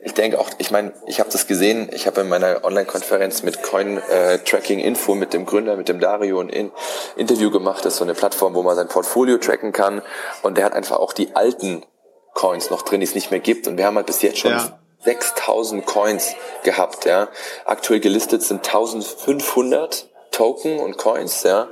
ich 0.04 0.14
denke 0.14 0.40
auch, 0.40 0.50
ich 0.58 0.70
meine, 0.70 0.92
ich 1.06 1.20
habe 1.20 1.30
das 1.30 1.46
gesehen, 1.46 1.88
ich 1.92 2.06
habe 2.06 2.22
in 2.22 2.28
meiner 2.28 2.64
Online-Konferenz 2.64 3.42
mit 3.44 3.62
Coin 3.62 3.98
äh, 3.98 4.38
Tracking 4.38 4.80
Info 4.80 5.14
mit 5.14 5.32
dem 5.32 5.46
Gründer, 5.46 5.76
mit 5.76 5.88
dem 5.88 6.00
Dario 6.00 6.40
ein 6.40 6.48
in 6.48 6.72
Interview 7.16 7.50
gemacht. 7.50 7.84
Das 7.84 7.94
ist 7.94 7.98
so 7.98 8.04
eine 8.04 8.14
Plattform, 8.14 8.54
wo 8.54 8.62
man 8.62 8.74
sein 8.74 8.88
Portfolio 8.88 9.38
tracken 9.38 9.72
kann. 9.72 10.02
Und 10.42 10.58
der 10.58 10.64
hat 10.64 10.72
einfach 10.72 10.96
auch 10.96 11.12
die 11.12 11.36
alten 11.36 11.84
Coins 12.34 12.70
noch 12.70 12.82
drin, 12.82 13.00
die 13.00 13.06
es 13.06 13.14
nicht 13.14 13.30
mehr 13.30 13.40
gibt. 13.40 13.68
Und 13.68 13.76
wir 13.76 13.86
haben 13.86 13.96
halt 13.96 14.06
bis 14.06 14.22
jetzt 14.22 14.38
schon 14.38 14.52
ja. 14.52 14.78
6000 15.04 15.86
Coins 15.86 16.34
gehabt. 16.64 17.04
Ja. 17.04 17.28
Aktuell 17.64 18.00
gelistet 18.00 18.42
sind 18.42 18.66
1500 18.66 20.08
Token 20.32 20.80
und 20.80 20.96
Coins, 20.96 21.44
ja. 21.44 21.68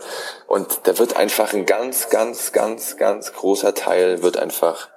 Und 0.46 0.80
da 0.84 0.98
wird 0.98 1.16
einfach 1.16 1.52
ein 1.52 1.66
ganz, 1.66 2.10
ganz, 2.10 2.52
ganz, 2.52 2.96
ganz 2.96 3.32
großer 3.32 3.74
Teil 3.74 4.22
wird 4.22 4.36
einfach 4.36 4.88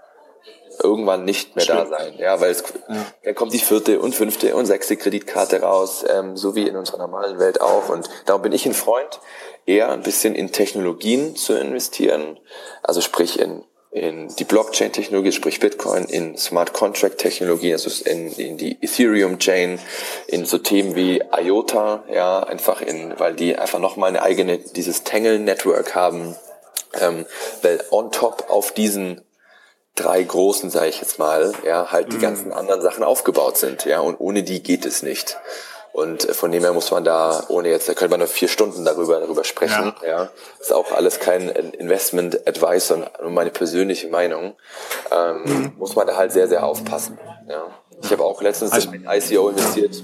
irgendwann 0.81 1.25
nicht 1.25 1.55
mehr 1.55 1.65
da 1.65 1.85
sein. 1.85 2.13
Ja, 2.17 2.39
weil 2.41 2.51
es 2.51 2.63
ja. 2.89 3.05
dann 3.23 3.35
kommt 3.35 3.53
die 3.53 3.59
vierte 3.59 3.99
und 3.99 4.15
fünfte 4.15 4.55
und 4.55 4.65
sechste 4.65 4.97
Kreditkarte 4.97 5.61
raus, 5.61 6.05
ähm, 6.07 6.37
so 6.37 6.55
wie 6.55 6.67
in 6.67 6.75
unserer 6.75 6.97
normalen 6.97 7.39
Welt 7.39 7.61
auch. 7.61 7.89
Und 7.89 8.09
darum 8.25 8.41
bin 8.41 8.51
ich 8.51 8.65
ein 8.65 8.73
Freund, 8.73 9.19
eher 9.65 9.91
ein 9.91 10.03
bisschen 10.03 10.35
in 10.35 10.51
Technologien 10.51 11.35
zu 11.35 11.53
investieren. 11.53 12.39
Also 12.81 13.01
sprich 13.01 13.39
in 13.39 13.63
in 13.93 14.27
die 14.39 14.43
Blockchain-Technologie, 14.43 15.31
sprich 15.31 15.59
Bitcoin, 15.59 16.05
in 16.05 16.35
Smart 16.35 16.73
Contract-Technologie, 16.73 17.73
also 17.73 17.91
in, 18.09 18.31
in 18.33 18.57
die 18.57 18.81
Ethereum-Chain, 18.81 19.77
in 20.25 20.45
so 20.45 20.57
Themen 20.57 20.95
wie 20.95 21.21
IOTA, 21.31 22.03
ja, 22.11 22.39
einfach 22.41 22.81
in, 22.81 23.13
weil 23.19 23.35
die 23.35 23.55
einfach 23.55 23.77
nochmal 23.77 24.09
eine 24.09 24.23
eigene, 24.23 24.57
dieses 24.57 25.03
Tangle-Network 25.03 25.93
haben, 25.93 26.35
ähm, 26.99 27.27
weil 27.61 27.83
on 27.91 28.11
top 28.11 28.49
auf 28.49 28.71
diesen 28.71 29.21
drei 29.95 30.23
großen, 30.23 30.69
sage 30.69 30.87
ich 30.87 30.99
jetzt 31.01 31.19
mal, 31.19 31.53
ja, 31.65 31.91
halt 31.91 32.11
die 32.11 32.17
mhm. 32.17 32.21
ganzen 32.21 32.53
anderen 32.53 32.81
Sachen 32.81 33.03
aufgebaut 33.03 33.57
sind, 33.57 33.85
ja, 33.85 33.99
und 33.99 34.19
ohne 34.19 34.43
die 34.43 34.63
geht 34.63 34.85
es 34.85 35.03
nicht. 35.03 35.37
Und 35.91 36.27
äh, 36.27 36.33
von 36.33 36.51
dem 36.51 36.63
her 36.63 36.73
muss 36.73 36.89
man 36.89 37.03
da, 37.03 37.43
ohne 37.49 37.69
jetzt, 37.69 37.87
da 37.87 37.93
könnte 37.93 38.11
man 38.11 38.19
noch 38.19 38.27
vier 38.27 38.47
Stunden 38.47 38.83
darüber, 38.83 39.19
darüber 39.19 39.43
sprechen, 39.43 39.93
ja. 40.01 40.07
ja. 40.07 40.29
Ist 40.59 40.73
auch 40.73 40.91
alles 40.91 41.19
kein 41.19 41.49
Investment 41.49 42.47
Advice, 42.47 42.87
sondern 42.87 43.09
nur 43.21 43.31
meine 43.31 43.51
persönliche 43.51 44.07
Meinung. 44.07 44.55
Ähm, 45.11 45.41
mhm. 45.43 45.73
Muss 45.77 45.95
man 45.95 46.07
da 46.07 46.17
halt 46.17 46.31
sehr, 46.31 46.47
sehr 46.47 46.65
aufpassen, 46.65 47.19
ja. 47.47 47.63
Ich 48.01 48.11
habe 48.11 48.23
auch 48.23 48.41
letztens 48.41 48.71
also, 48.71 48.91
in 48.91 49.07
ICO 49.07 49.49
investiert, 49.49 49.95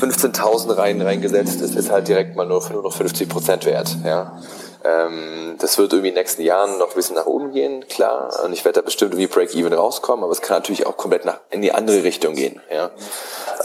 15.000 0.00 0.76
rein, 0.76 1.00
reingesetzt, 1.00 1.62
das 1.62 1.70
ist 1.70 1.90
halt 1.90 2.08
direkt 2.08 2.36
mal 2.36 2.46
nur, 2.46 2.68
nur 2.70 2.82
noch 2.82 2.92
50 2.92 3.28
Prozent 3.28 3.64
wert, 3.66 3.96
ja. 4.04 4.42
Ähm, 4.84 5.56
das 5.58 5.78
wird 5.78 5.92
irgendwie 5.92 6.10
in 6.10 6.14
den 6.14 6.20
nächsten 6.20 6.42
Jahren 6.42 6.78
noch 6.78 6.90
ein 6.90 6.94
bisschen 6.94 7.16
nach 7.16 7.24
oben 7.24 7.52
gehen, 7.52 7.88
klar. 7.88 8.44
Und 8.44 8.52
ich 8.52 8.64
werde 8.64 8.80
da 8.80 8.84
bestimmt 8.84 9.14
irgendwie 9.14 9.32
Break-Even 9.32 9.72
rauskommen, 9.72 10.22
aber 10.22 10.32
es 10.32 10.42
kann 10.42 10.58
natürlich 10.58 10.86
auch 10.86 10.98
komplett 10.98 11.24
nach, 11.24 11.40
in 11.50 11.62
die 11.62 11.72
andere 11.72 12.02
Richtung 12.04 12.34
gehen. 12.34 12.60
Ja? 12.70 12.90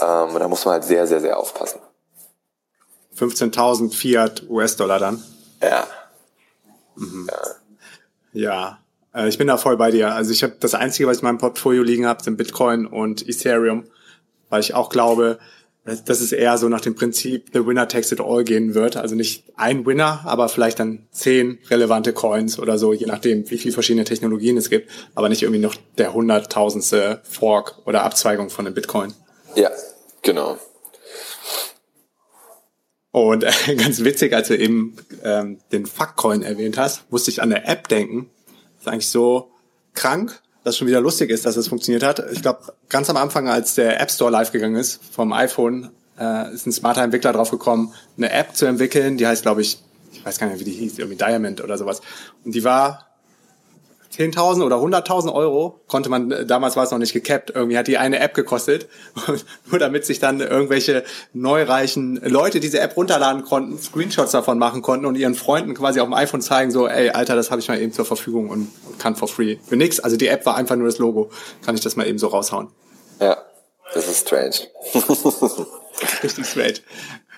Ähm, 0.00 0.34
und 0.34 0.40
da 0.40 0.48
muss 0.48 0.64
man 0.64 0.74
halt 0.74 0.84
sehr, 0.84 1.06
sehr, 1.06 1.20
sehr 1.20 1.38
aufpassen. 1.38 1.80
15.000 3.18 3.92
Fiat 3.92 4.44
US-Dollar 4.48 4.98
dann? 4.98 5.22
Ja. 5.62 5.86
Mhm. 6.96 7.28
Ja. 8.32 8.78
ja. 9.12 9.22
Äh, 9.22 9.28
ich 9.28 9.36
bin 9.36 9.46
da 9.46 9.58
voll 9.58 9.76
bei 9.76 9.90
dir. 9.90 10.14
Also 10.14 10.32
ich 10.32 10.42
habe 10.42 10.54
das 10.58 10.74
Einzige, 10.74 11.06
was 11.06 11.18
ich 11.18 11.22
in 11.22 11.28
meinem 11.28 11.38
Portfolio 11.38 11.82
liegen 11.82 12.06
habe, 12.06 12.22
sind 12.22 12.38
Bitcoin 12.38 12.86
und 12.86 13.28
Ethereum, 13.28 13.84
weil 14.48 14.60
ich 14.60 14.72
auch 14.72 14.88
glaube, 14.88 15.38
dass 16.04 16.20
es 16.20 16.32
eher 16.32 16.56
so 16.58 16.68
nach 16.68 16.80
dem 16.80 16.94
Prinzip 16.94 17.46
The 17.52 17.66
Winner 17.66 17.88
Takes 17.88 18.12
It 18.12 18.20
All 18.20 18.44
gehen 18.44 18.74
wird. 18.74 18.96
Also 18.96 19.14
nicht 19.14 19.44
ein 19.56 19.86
Winner, 19.86 20.20
aber 20.24 20.48
vielleicht 20.48 20.78
dann 20.78 21.06
zehn 21.10 21.58
relevante 21.68 22.12
Coins 22.12 22.58
oder 22.58 22.78
so, 22.78 22.92
je 22.92 23.06
nachdem, 23.06 23.50
wie 23.50 23.58
viele 23.58 23.74
verschiedene 23.74 24.04
Technologien 24.04 24.56
es 24.56 24.70
gibt, 24.70 24.90
aber 25.14 25.28
nicht 25.28 25.42
irgendwie 25.42 25.60
noch 25.60 25.74
der 25.98 26.12
hunderttausendste 26.12 27.20
Fork 27.24 27.78
oder 27.86 28.02
Abzweigung 28.02 28.50
von 28.50 28.64
dem 28.64 28.74
Bitcoin. 28.74 29.14
Ja, 29.54 29.70
genau. 30.22 30.58
Und 33.12 33.44
äh, 33.44 33.52
ganz 33.76 34.04
witzig, 34.04 34.32
als 34.32 34.48
du 34.48 34.56
eben 34.56 34.96
ähm, 35.24 35.58
den 35.72 35.86
Fuckcoin 35.86 36.42
erwähnt 36.42 36.78
hast, 36.78 37.10
musste 37.10 37.30
ich 37.30 37.42
an 37.42 37.50
der 37.50 37.68
App 37.68 37.88
denken. 37.88 38.30
Das 38.76 38.86
ist 38.86 38.88
eigentlich 38.88 39.08
so 39.08 39.50
krank, 39.94 40.40
das 40.64 40.76
schon 40.76 40.88
wieder 40.88 41.00
lustig 41.00 41.30
ist, 41.30 41.46
dass 41.46 41.56
es 41.56 41.68
funktioniert 41.68 42.02
hat. 42.02 42.22
Ich 42.32 42.42
glaube, 42.42 42.60
ganz 42.88 43.08
am 43.10 43.16
Anfang, 43.16 43.48
als 43.48 43.74
der 43.74 44.00
App 44.00 44.10
Store 44.10 44.30
live 44.30 44.52
gegangen 44.52 44.76
ist 44.76 45.00
vom 45.12 45.32
iPhone, 45.32 45.90
äh, 46.18 46.52
ist 46.52 46.66
ein 46.66 46.72
smarter 46.72 47.02
Entwickler 47.02 47.32
drauf 47.32 47.50
gekommen, 47.50 47.94
eine 48.16 48.30
App 48.30 48.54
zu 48.54 48.66
entwickeln, 48.66 49.16
die 49.16 49.26
heißt, 49.26 49.42
glaube 49.42 49.62
ich, 49.62 49.82
ich 50.12 50.24
weiß 50.24 50.38
gar 50.38 50.48
nicht, 50.48 50.60
wie 50.60 50.64
die 50.64 50.72
hieß, 50.72 50.98
irgendwie 50.98 51.16
Diamond 51.16 51.62
oder 51.62 51.78
sowas. 51.78 52.02
Und 52.44 52.54
die 52.54 52.64
war 52.64 53.09
10.000 54.12 54.64
oder 54.64 54.76
100.000 54.76 55.32
Euro 55.32 55.80
konnte 55.86 56.08
man, 56.08 56.30
äh, 56.32 56.44
damals 56.44 56.76
war 56.76 56.84
es 56.84 56.90
noch 56.90 56.98
nicht 56.98 57.12
gecapped, 57.12 57.50
irgendwie 57.50 57.78
hat 57.78 57.86
die 57.86 57.96
eine 57.96 58.18
App 58.18 58.34
gekostet, 58.34 58.88
nur 59.70 59.78
damit 59.78 60.04
sich 60.04 60.18
dann 60.18 60.40
irgendwelche 60.40 61.04
neureichen 61.32 62.16
Leute 62.16 62.58
diese 62.58 62.80
App 62.80 62.96
runterladen 62.96 63.44
konnten, 63.44 63.78
Screenshots 63.78 64.32
davon 64.32 64.58
machen 64.58 64.82
konnten 64.82 65.06
und 65.06 65.14
ihren 65.16 65.34
Freunden 65.34 65.74
quasi 65.74 66.00
auf 66.00 66.08
dem 66.08 66.14
iPhone 66.14 66.40
zeigen, 66.40 66.70
so, 66.72 66.88
ey, 66.88 67.10
Alter, 67.10 67.36
das 67.36 67.50
habe 67.50 67.60
ich 67.60 67.68
mal 67.68 67.80
eben 67.80 67.92
zur 67.92 68.04
Verfügung 68.04 68.50
und 68.50 68.68
kann 68.98 69.14
for 69.14 69.28
free. 69.28 69.58
Für 69.66 69.76
nix, 69.76 70.00
also 70.00 70.16
die 70.16 70.26
App 70.26 70.44
war 70.44 70.56
einfach 70.56 70.76
nur 70.76 70.86
das 70.86 70.98
Logo, 70.98 71.30
kann 71.64 71.76
ich 71.76 71.80
das 71.80 71.94
mal 71.94 72.06
eben 72.06 72.18
so 72.18 72.26
raushauen. 72.26 72.68
Ja, 73.20 73.38
das 73.94 74.08
ist 74.08 74.26
strange. 74.26 74.56
Richtig 76.22 76.46
strange. 76.46 76.74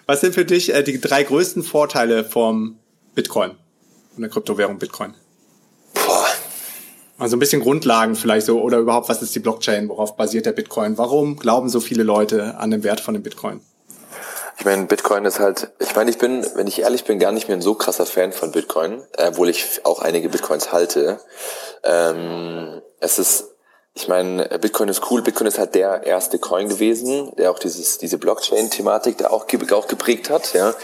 Was 0.07 0.21
sind 0.21 0.35
für 0.35 0.45
dich 0.45 0.75
äh, 0.75 0.83
die 0.83 1.01
drei 1.01 1.23
größten 1.23 1.63
Vorteile 1.63 2.25
vom 2.25 2.79
Bitcoin, 3.15 3.53
von 4.15 4.23
der 4.23 4.31
Kryptowährung 4.31 4.79
Bitcoin? 4.79 5.15
Also 7.23 7.37
ein 7.37 7.39
bisschen 7.39 7.63
Grundlagen 7.63 8.17
vielleicht 8.17 8.47
so 8.47 8.61
oder 8.61 8.79
überhaupt, 8.79 9.09
was 9.09 9.23
ist 9.23 9.33
die 9.33 9.39
Blockchain, 9.39 9.89
worauf 9.89 10.17
basiert 10.17 10.45
der 10.45 10.51
Bitcoin? 10.51 10.99
Warum 10.99 11.37
glauben 11.37 11.69
so 11.69 11.79
viele 11.79 12.03
Leute 12.03 12.57
an 12.57 12.73
den 12.73 12.83
Wert 12.83 13.01
von 13.01 13.15
dem 13.15 13.23
Bitcoin? 13.23 13.61
Ich 14.59 14.65
meine, 14.65 14.87
Bitcoin 14.87 15.25
ist 15.25 15.39
halt, 15.39 15.71
ich 15.79 15.95
meine, 15.95 16.11
ich 16.11 16.19
bin, 16.19 16.45
wenn 16.57 16.67
ich 16.67 16.81
ehrlich 16.81 17.05
bin, 17.05 17.21
gar 17.21 17.31
nicht 17.31 17.47
mehr 17.47 17.57
ein 17.57 17.63
so 17.63 17.77
krasser 17.77 18.07
Fan 18.07 18.33
von 18.33 18.51
Bitcoin, 18.51 19.05
obwohl 19.17 19.51
ich 19.51 19.83
auch 19.85 20.03
einige 20.03 20.31
Bitcoins 20.31 20.73
halte. 20.73 21.21
Ähm, 21.85 22.83
es 22.99 23.21
ist, 23.21 23.55
ich 23.95 24.09
meine, 24.09 24.49
Bitcoin 24.61 24.89
ist 24.89 25.09
cool. 25.09 25.23
Bitcoin 25.23 25.47
ist 25.47 25.61
halt 25.61 25.77
der 25.77 26.03
erste 26.03 26.41
Coin 26.41 26.69
gewesen, 26.69 27.31
der 27.39 27.53
auch 27.53 27.61
dieses, 27.61 27.99
diese 27.99 28.19
Blockchain-Thematik 28.19 29.19
da 29.19 29.29
auch, 29.29 29.47
auch 29.71 29.87
geprägt 29.87 30.29
hat, 30.29 30.55
ja. 30.55 30.75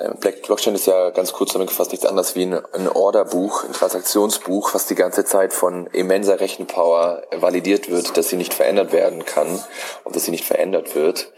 Ähm, 0.00 0.14
Blockchain 0.46 0.74
ist 0.74 0.86
ja 0.86 1.10
ganz 1.10 1.32
kurz 1.32 1.50
zusammengefasst 1.50 1.90
nichts 1.90 2.06
anderes 2.06 2.34
wie 2.34 2.44
ein, 2.44 2.88
Orderbuch, 2.88 3.64
ein 3.64 3.72
Transaktionsbuch, 3.72 4.74
was 4.74 4.86
die 4.86 4.94
ganze 4.94 5.24
Zeit 5.24 5.52
von 5.52 5.86
immenser 5.88 6.40
Rechenpower 6.40 7.22
validiert 7.36 7.90
wird, 7.90 8.16
dass 8.16 8.28
sie 8.28 8.36
nicht 8.36 8.54
verändert 8.54 8.92
werden 8.92 9.24
kann 9.24 9.62
und 10.04 10.16
dass 10.16 10.24
sie 10.24 10.30
nicht 10.30 10.44
verändert 10.44 10.94
wird. 10.94 11.32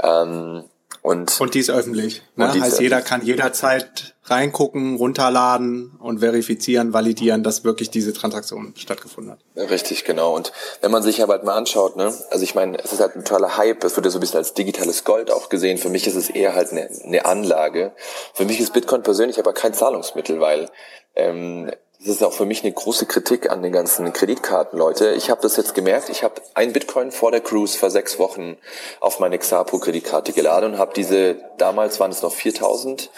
Ähm, 0.00 0.64
und, 1.02 1.40
und 1.40 1.54
die 1.54 1.60
ist 1.60 1.70
öffentlich. 1.70 2.22
Ne? 2.36 2.50
Die 2.54 2.60
heißt, 2.60 2.74
ist 2.74 2.80
jeder 2.80 3.00
kann 3.02 3.22
jederzeit 3.22 4.14
reingucken, 4.30 4.96
runterladen 4.96 5.96
und 5.98 6.20
verifizieren, 6.20 6.92
validieren, 6.92 7.42
dass 7.42 7.64
wirklich 7.64 7.90
diese 7.90 8.12
Transaktion 8.12 8.74
stattgefunden 8.76 9.32
hat. 9.32 9.70
Richtig, 9.70 10.04
genau. 10.04 10.34
Und 10.34 10.52
wenn 10.80 10.90
man 10.90 11.02
sich 11.02 11.22
aber 11.22 11.34
halt 11.34 11.44
mal 11.44 11.56
anschaut, 11.56 11.96
ne, 11.96 12.12
also 12.30 12.42
ich 12.42 12.54
meine, 12.54 12.78
es 12.78 12.92
ist 12.92 13.00
halt 13.00 13.16
ein 13.16 13.24
toller 13.24 13.56
Hype, 13.56 13.84
es 13.84 13.96
wird 13.96 14.06
ja 14.06 14.10
so 14.10 14.18
ein 14.18 14.20
bisschen 14.20 14.38
als 14.38 14.54
digitales 14.54 15.04
Gold 15.04 15.30
auch 15.30 15.48
gesehen. 15.48 15.78
Für 15.78 15.88
mich 15.88 16.06
ist 16.06 16.16
es 16.16 16.30
eher 16.30 16.54
halt 16.54 16.72
eine, 16.72 16.88
eine 17.04 17.24
Anlage. 17.24 17.92
Für 18.34 18.44
mich 18.44 18.60
ist 18.60 18.72
Bitcoin 18.72 19.02
persönlich 19.02 19.38
aber 19.38 19.52
kein 19.52 19.74
Zahlungsmittel, 19.74 20.40
weil 20.40 20.68
ähm, 21.14 21.70
das 22.00 22.08
ist 22.08 22.22
auch 22.22 22.32
für 22.32 22.44
mich 22.44 22.62
eine 22.62 22.72
große 22.72 23.06
Kritik 23.06 23.50
an 23.50 23.60
den 23.60 23.72
ganzen 23.72 24.12
Kreditkarten, 24.12 24.78
Leute. 24.78 25.14
Ich 25.14 25.30
habe 25.30 25.42
das 25.42 25.56
jetzt 25.56 25.74
gemerkt. 25.74 26.10
Ich 26.10 26.22
habe 26.22 26.40
ein 26.54 26.72
Bitcoin 26.72 27.10
vor 27.10 27.32
der 27.32 27.40
Cruise 27.40 27.76
vor 27.76 27.90
sechs 27.90 28.20
Wochen 28.20 28.56
auf 29.00 29.18
meine 29.18 29.36
Xapo-Kreditkarte 29.36 30.32
geladen 30.32 30.74
und 30.74 30.78
habe 30.78 30.92
diese, 30.94 31.40
damals 31.58 31.98
waren 31.98 32.12
es 32.12 32.22
noch 32.22 32.32
4.000 32.32 33.08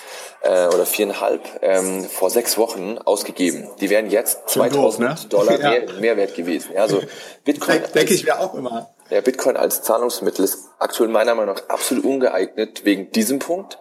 äh, 0.41 0.68
oder 0.68 0.87
viereinhalb, 0.87 1.43
ähm, 1.61 2.05
vor 2.05 2.31
sechs 2.31 2.57
Wochen 2.57 2.97
ausgegeben. 2.97 3.68
Die 3.83 3.91
wären 3.91 4.09
jetzt 4.09 4.49
2.000 4.49 4.70
doof, 4.70 4.99
ne? 4.99 5.14
Dollar 5.28 5.61
ja. 5.61 5.70
mehr, 5.70 5.93
Mehrwert 6.01 6.35
gewesen. 6.35 6.72
Ja, 6.74 6.81
also 6.81 7.03
Bitcoin. 7.45 7.83
Denke 7.95 8.14
ich 8.14 8.24
mir 8.24 8.41
auch 8.41 8.55
immer. 8.55 8.89
Ja, 9.11 9.20
Bitcoin 9.20 9.59
als 9.59 9.83
Zahlungsmittel 9.83 10.43
ist 10.43 10.70
aktuell 10.78 11.11
meiner 11.11 11.35
Meinung 11.35 11.55
nach 11.55 11.68
absolut 11.68 12.07
ungeeignet 12.07 12.87
wegen 12.87 13.11
diesem 13.11 13.41
Punkt, 13.41 13.78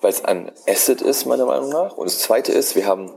weil 0.00 0.10
es 0.10 0.24
ein 0.24 0.52
Asset 0.68 1.02
ist, 1.02 1.26
meiner 1.26 1.46
Meinung 1.46 1.70
nach. 1.70 1.96
Und 1.96 2.06
das 2.06 2.20
Zweite 2.20 2.52
ist, 2.52 2.76
wir 2.76 2.86
haben 2.86 3.12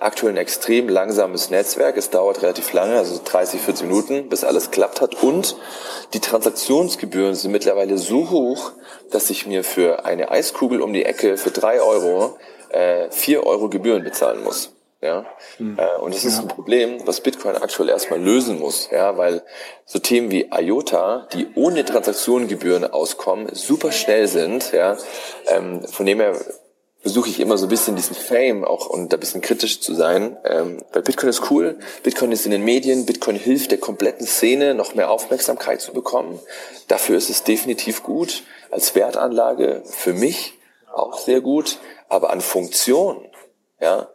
aktuell 0.00 0.34
ein 0.34 0.38
extrem 0.38 0.88
langsames 0.88 1.50
Netzwerk. 1.50 1.96
Es 1.96 2.10
dauert 2.10 2.42
relativ 2.42 2.72
lange, 2.72 2.96
also 2.96 3.20
30, 3.24 3.60
40 3.60 3.86
Minuten, 3.86 4.28
bis 4.28 4.44
alles 4.44 4.70
klappt 4.70 5.00
hat. 5.00 5.22
Und 5.22 5.56
die 6.12 6.20
Transaktionsgebühren 6.20 7.34
sind 7.34 7.52
mittlerweile 7.52 7.98
so 7.98 8.30
hoch, 8.30 8.72
dass 9.10 9.30
ich 9.30 9.46
mir 9.46 9.64
für 9.64 10.04
eine 10.04 10.30
Eiskugel 10.30 10.80
um 10.80 10.92
die 10.92 11.04
Ecke 11.04 11.36
für 11.36 11.50
drei 11.50 11.80
Euro 11.80 12.36
äh, 12.70 13.10
vier 13.10 13.46
Euro 13.46 13.68
Gebühren 13.68 14.04
bezahlen 14.04 14.42
muss. 14.42 14.70
Ja, 15.04 15.26
mhm. 15.58 15.78
äh, 15.78 16.00
und 16.00 16.14
das 16.14 16.24
ist 16.24 16.36
ja. 16.36 16.42
ein 16.42 16.48
Problem, 16.48 17.06
was 17.06 17.20
Bitcoin 17.20 17.56
aktuell 17.56 17.90
erstmal 17.90 18.18
lösen 18.18 18.58
muss, 18.58 18.88
ja, 18.90 19.18
weil 19.18 19.42
so 19.84 19.98
Themen 19.98 20.30
wie 20.30 20.48
IOTA, 20.50 21.28
die 21.34 21.48
ohne 21.56 21.84
Transaktionengebühren 21.84 22.90
auskommen, 22.90 23.50
super 23.52 23.92
schnell 23.92 24.28
sind, 24.28 24.72
ja, 24.72 24.96
ähm, 25.48 25.82
von 25.86 26.06
dem 26.06 26.20
her 26.20 26.34
versuche 27.04 27.28
ich 27.28 27.38
immer 27.38 27.58
so 27.58 27.66
ein 27.66 27.68
bisschen 27.68 27.96
diesen 27.96 28.16
Fame 28.16 28.64
auch 28.64 28.86
und 28.86 29.12
da 29.12 29.18
ein 29.18 29.20
bisschen 29.20 29.42
kritisch 29.42 29.82
zu 29.82 29.94
sein. 29.94 30.38
Ähm, 30.42 30.82
weil 30.90 31.02
Bitcoin 31.02 31.28
ist 31.28 31.50
cool, 31.50 31.78
Bitcoin 32.02 32.32
ist 32.32 32.46
in 32.46 32.50
den 32.50 32.64
Medien, 32.64 33.04
Bitcoin 33.04 33.36
hilft 33.36 33.72
der 33.72 33.78
kompletten 33.78 34.26
Szene, 34.26 34.72
noch 34.74 34.94
mehr 34.94 35.10
Aufmerksamkeit 35.10 35.82
zu 35.82 35.92
bekommen. 35.92 36.40
Dafür 36.88 37.18
ist 37.18 37.28
es 37.28 37.44
definitiv 37.44 38.02
gut. 38.02 38.44
Als 38.70 38.94
Wertanlage 38.94 39.82
für 39.84 40.14
mich 40.14 40.54
auch 40.94 41.18
sehr 41.18 41.42
gut. 41.42 41.76
Aber 42.08 42.30
an 42.30 42.40
Funktion, 42.40 43.28
ja, 43.82 44.08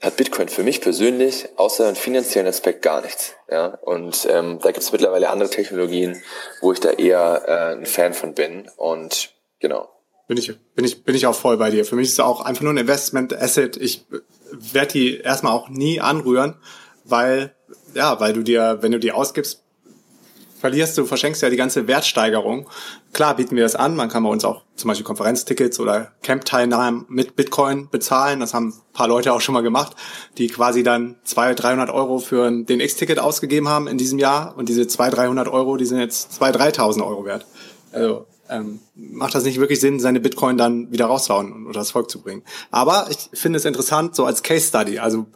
hat 0.00 0.16
Bitcoin 0.16 0.48
für 0.48 0.62
mich 0.62 0.80
persönlich 0.80 1.48
außer 1.56 1.86
einem 1.86 1.96
finanziellen 1.96 2.46
Aspekt 2.46 2.82
gar 2.82 3.00
nichts. 3.00 3.34
Ja? 3.50 3.78
Und 3.82 4.28
ähm, 4.30 4.60
da 4.62 4.70
gibt 4.70 4.84
es 4.84 4.92
mittlerweile 4.92 5.28
andere 5.28 5.50
Technologien, 5.50 6.22
wo 6.60 6.72
ich 6.72 6.78
da 6.78 6.90
eher 6.90 7.42
äh, 7.48 7.76
ein 7.78 7.86
Fan 7.86 8.14
von 8.14 8.34
bin. 8.34 8.70
Und 8.76 9.34
genau. 9.58 9.88
Bin 10.32 10.38
ich, 10.38 10.58
bin 10.74 10.84
ich, 10.86 11.04
bin 11.04 11.14
ich 11.14 11.26
auch 11.26 11.34
voll 11.34 11.58
bei 11.58 11.70
dir. 11.70 11.84
Für 11.84 11.94
mich 11.94 12.08
ist 12.08 12.14
es 12.14 12.20
auch 12.20 12.40
einfach 12.40 12.62
nur 12.62 12.72
ein 12.72 12.78
Investment 12.78 13.34
Asset. 13.34 13.76
Ich 13.76 14.06
werde 14.50 14.92
die 14.92 15.18
erstmal 15.18 15.52
auch 15.52 15.68
nie 15.68 16.00
anrühren, 16.00 16.54
weil, 17.04 17.54
ja, 17.92 18.18
weil 18.18 18.32
du 18.32 18.42
dir, 18.42 18.78
wenn 18.80 18.92
du 18.92 18.98
die 18.98 19.12
ausgibst, 19.12 19.62
verlierst 20.58 20.96
du, 20.96 21.04
verschenkst 21.04 21.42
ja 21.42 21.50
die 21.50 21.58
ganze 21.58 21.86
Wertsteigerung. 21.86 22.66
Klar 23.12 23.36
bieten 23.36 23.56
wir 23.56 23.62
das 23.62 23.76
an. 23.76 23.94
Man 23.94 24.08
kann 24.08 24.22
bei 24.22 24.30
uns 24.30 24.46
auch 24.46 24.62
zum 24.74 24.88
Beispiel 24.88 25.04
Konferenztickets 25.04 25.78
oder 25.78 26.12
Camp-Teilnahmen 26.22 27.04
mit 27.10 27.36
Bitcoin 27.36 27.90
bezahlen. 27.90 28.40
Das 28.40 28.54
haben 28.54 28.68
ein 28.68 28.92
paar 28.94 29.08
Leute 29.08 29.34
auch 29.34 29.42
schon 29.42 29.52
mal 29.52 29.60
gemacht, 29.60 29.96
die 30.38 30.48
quasi 30.48 30.82
dann 30.82 31.16
200, 31.24 31.62
300 31.62 31.90
Euro 31.90 32.20
für 32.20 32.50
den 32.50 32.80
X-Ticket 32.80 33.18
ausgegeben 33.18 33.68
haben 33.68 33.86
in 33.86 33.98
diesem 33.98 34.18
Jahr. 34.18 34.56
Und 34.56 34.70
diese 34.70 34.86
200, 34.86 35.18
300 35.18 35.48
Euro, 35.48 35.76
die 35.76 35.84
sind 35.84 35.98
jetzt 35.98 36.40
2.000, 36.40 36.74
3.000 36.74 37.06
Euro 37.06 37.26
wert. 37.26 37.44
Also 37.92 38.24
ähm, 38.48 38.80
macht 38.94 39.34
das 39.34 39.44
nicht 39.44 39.58
wirklich 39.58 39.80
Sinn, 39.80 40.00
seine 40.00 40.20
Bitcoin 40.20 40.56
dann 40.56 40.90
wieder 40.92 41.06
rauszuhauen 41.06 41.66
und 41.66 41.76
das 41.76 41.92
Volk 41.92 42.10
zu 42.10 42.20
bringen. 42.20 42.42
Aber 42.70 43.06
ich 43.10 43.30
finde 43.38 43.58
es 43.58 43.64
interessant, 43.64 44.14
so 44.14 44.24
als 44.24 44.42
Case 44.42 44.66
Study, 44.66 44.98
also 44.98 45.26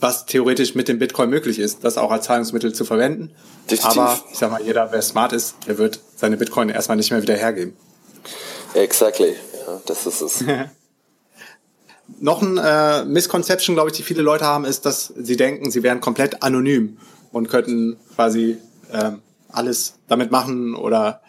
was 0.00 0.26
theoretisch 0.26 0.74
mit 0.74 0.88
dem 0.88 0.98
Bitcoin 0.98 1.28
möglich 1.28 1.58
ist, 1.58 1.84
das 1.84 1.98
auch 1.98 2.10
als 2.10 2.26
Zahlungsmittel 2.26 2.72
zu 2.72 2.84
verwenden. 2.84 3.32
Definitiv. 3.70 4.00
Aber 4.00 4.20
ich 4.30 4.38
sag 4.38 4.50
mal, 4.50 4.62
jeder, 4.62 4.92
wer 4.92 5.02
smart 5.02 5.32
ist, 5.32 5.56
der 5.66 5.78
wird 5.78 6.00
seine 6.16 6.36
Bitcoin 6.36 6.68
erstmal 6.68 6.96
nicht 6.96 7.10
mehr 7.10 7.22
wieder 7.22 7.34
hergeben. 7.34 7.76
Exactly. 8.74 9.34
Ja, 9.66 9.80
das 9.86 10.06
ist 10.06 10.20
es. 10.20 10.44
Noch 12.20 12.42
ein 12.42 12.56
äh, 12.56 13.04
Misconception, 13.04 13.74
glaube 13.74 13.90
ich, 13.90 13.96
die 13.96 14.02
viele 14.02 14.22
Leute 14.22 14.44
haben, 14.44 14.64
ist, 14.64 14.86
dass 14.86 15.12
sie 15.16 15.36
denken, 15.36 15.70
sie 15.70 15.82
wären 15.82 16.00
komplett 16.00 16.42
anonym 16.42 16.98
und 17.32 17.48
könnten 17.48 17.98
quasi 18.14 18.56
ähm, 18.92 19.20
alles 19.50 19.94
damit 20.06 20.30
machen 20.30 20.74
oder 20.74 21.20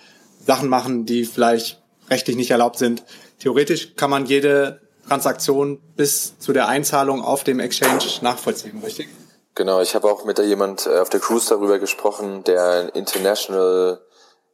Sachen 0.50 0.68
machen, 0.68 1.06
die 1.06 1.26
vielleicht 1.26 1.80
rechtlich 2.10 2.36
nicht 2.36 2.50
erlaubt 2.50 2.80
sind. 2.80 3.04
Theoretisch 3.38 3.96
kann 3.96 4.10
man 4.10 4.26
jede 4.26 4.82
Transaktion 5.08 5.80
bis 5.96 6.40
zu 6.40 6.54
der 6.54 6.68
Einzahlung 6.68 7.24
auf 7.24 7.44
dem 7.44 7.60
Exchange 7.60 8.04
nachvollziehen, 8.22 8.82
richtig? 8.84 9.10
Genau, 9.54 9.80
ich 9.80 9.94
habe 9.94 10.10
auch 10.10 10.26
mit 10.26 10.40
jemand 10.40 10.88
äh, 10.88 10.98
auf 10.98 11.10
der 11.10 11.20
Cruise 11.20 11.50
darüber 11.50 11.78
gesprochen, 11.78 12.44
der 12.46 12.64
ein 12.64 12.90
International 12.90 14.02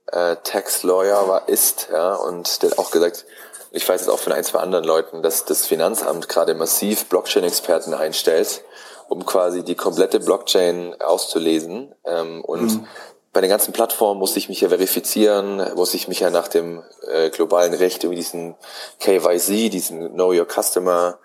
äh, 0.07 0.35
Tax 0.43 0.83
Lawyer 0.83 1.29
war, 1.29 1.47
ist, 1.47 1.87
ja, 1.89 2.15
und 2.15 2.61
der 2.61 2.71
hat 2.71 2.77
auch 2.77 2.91
gesagt, 2.91 3.25
ich 3.71 3.87
weiß 3.87 4.01
es 4.01 4.09
auch 4.09 4.19
von 4.19 4.33
ein, 4.33 4.43
zwei 4.43 4.59
anderen 4.59 4.83
Leuten, 4.83 5.21
dass 5.21 5.45
das 5.45 5.65
Finanzamt 5.65 6.27
gerade 6.27 6.55
massiv 6.55 7.05
Blockchain-Experten 7.05 7.93
einstellt, 7.93 8.63
um 9.07 9.25
quasi 9.25 9.63
die 9.63 9.75
komplette 9.75 10.19
Blockchain 10.19 10.93
auszulesen 10.99 11.95
ähm, 12.03 12.43
und 12.43 12.81
mhm 12.81 12.87
bei 13.36 13.41
den 13.41 13.49
ganzen 13.49 13.73
Plattformen 13.73 14.17
muss 14.17 14.38
ich 14.38 14.47
mich 14.47 14.61
ja 14.61 14.69
verifizieren, 14.69 15.61
muss 15.75 15.93
ich 15.93 16.07
mich 16.07 16.21
ja 16.21 16.29
nach 16.29 16.47
dem 16.47 16.81
äh, 17.11 17.29
globalen 17.29 17.73
Recht 17.73 18.01
irgendwie 18.01 18.21
diesen 18.21 18.55
KYC, 19.01 19.69
diesen 19.69 20.13
Know 20.13 20.31
Your 20.31 20.47
Customer 20.47 21.19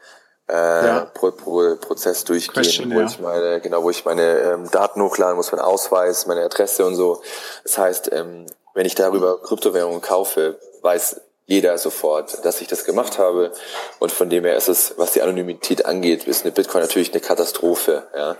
äh, 0.48 0.52
ja. 0.52 1.00
Pro, 1.14 1.30
Pro, 1.30 1.76
Prozess 1.76 2.24
durchgehen, 2.24 2.64
Question, 2.64 2.92
wo 2.92 2.98
ja. 2.98 3.06
ich 3.06 3.20
meine, 3.20 3.60
genau, 3.60 3.84
wo 3.84 3.90
ich 3.90 4.04
meine 4.04 4.40
ähm, 4.40 4.68
Daten 4.72 5.00
hochladen 5.00 5.36
muss, 5.36 5.52
mein 5.52 5.60
Ausweis, 5.60 6.26
meine 6.26 6.42
Adresse 6.42 6.84
und 6.84 6.96
so. 6.96 7.22
Das 7.62 7.78
heißt, 7.78 8.10
ähm, 8.12 8.46
wenn 8.74 8.86
ich 8.86 8.96
darüber 8.96 9.40
Kryptowährungen 9.40 10.00
kaufe, 10.00 10.58
weiß 10.82 11.20
jeder 11.46 11.78
sofort, 11.78 12.44
dass 12.44 12.60
ich 12.60 12.66
das 12.66 12.84
gemacht 12.84 13.20
habe. 13.20 13.52
Und 14.00 14.10
von 14.10 14.28
dem 14.28 14.44
her 14.44 14.56
ist 14.56 14.68
es, 14.68 14.94
was 14.96 15.12
die 15.12 15.22
Anonymität 15.22 15.86
angeht, 15.86 16.24
ist 16.24 16.42
eine 16.42 16.50
Bitcoin 16.50 16.82
natürlich 16.82 17.12
eine 17.12 17.20
Katastrophe. 17.20 18.08
Ja. 18.16 18.32
Äh, 18.32 18.36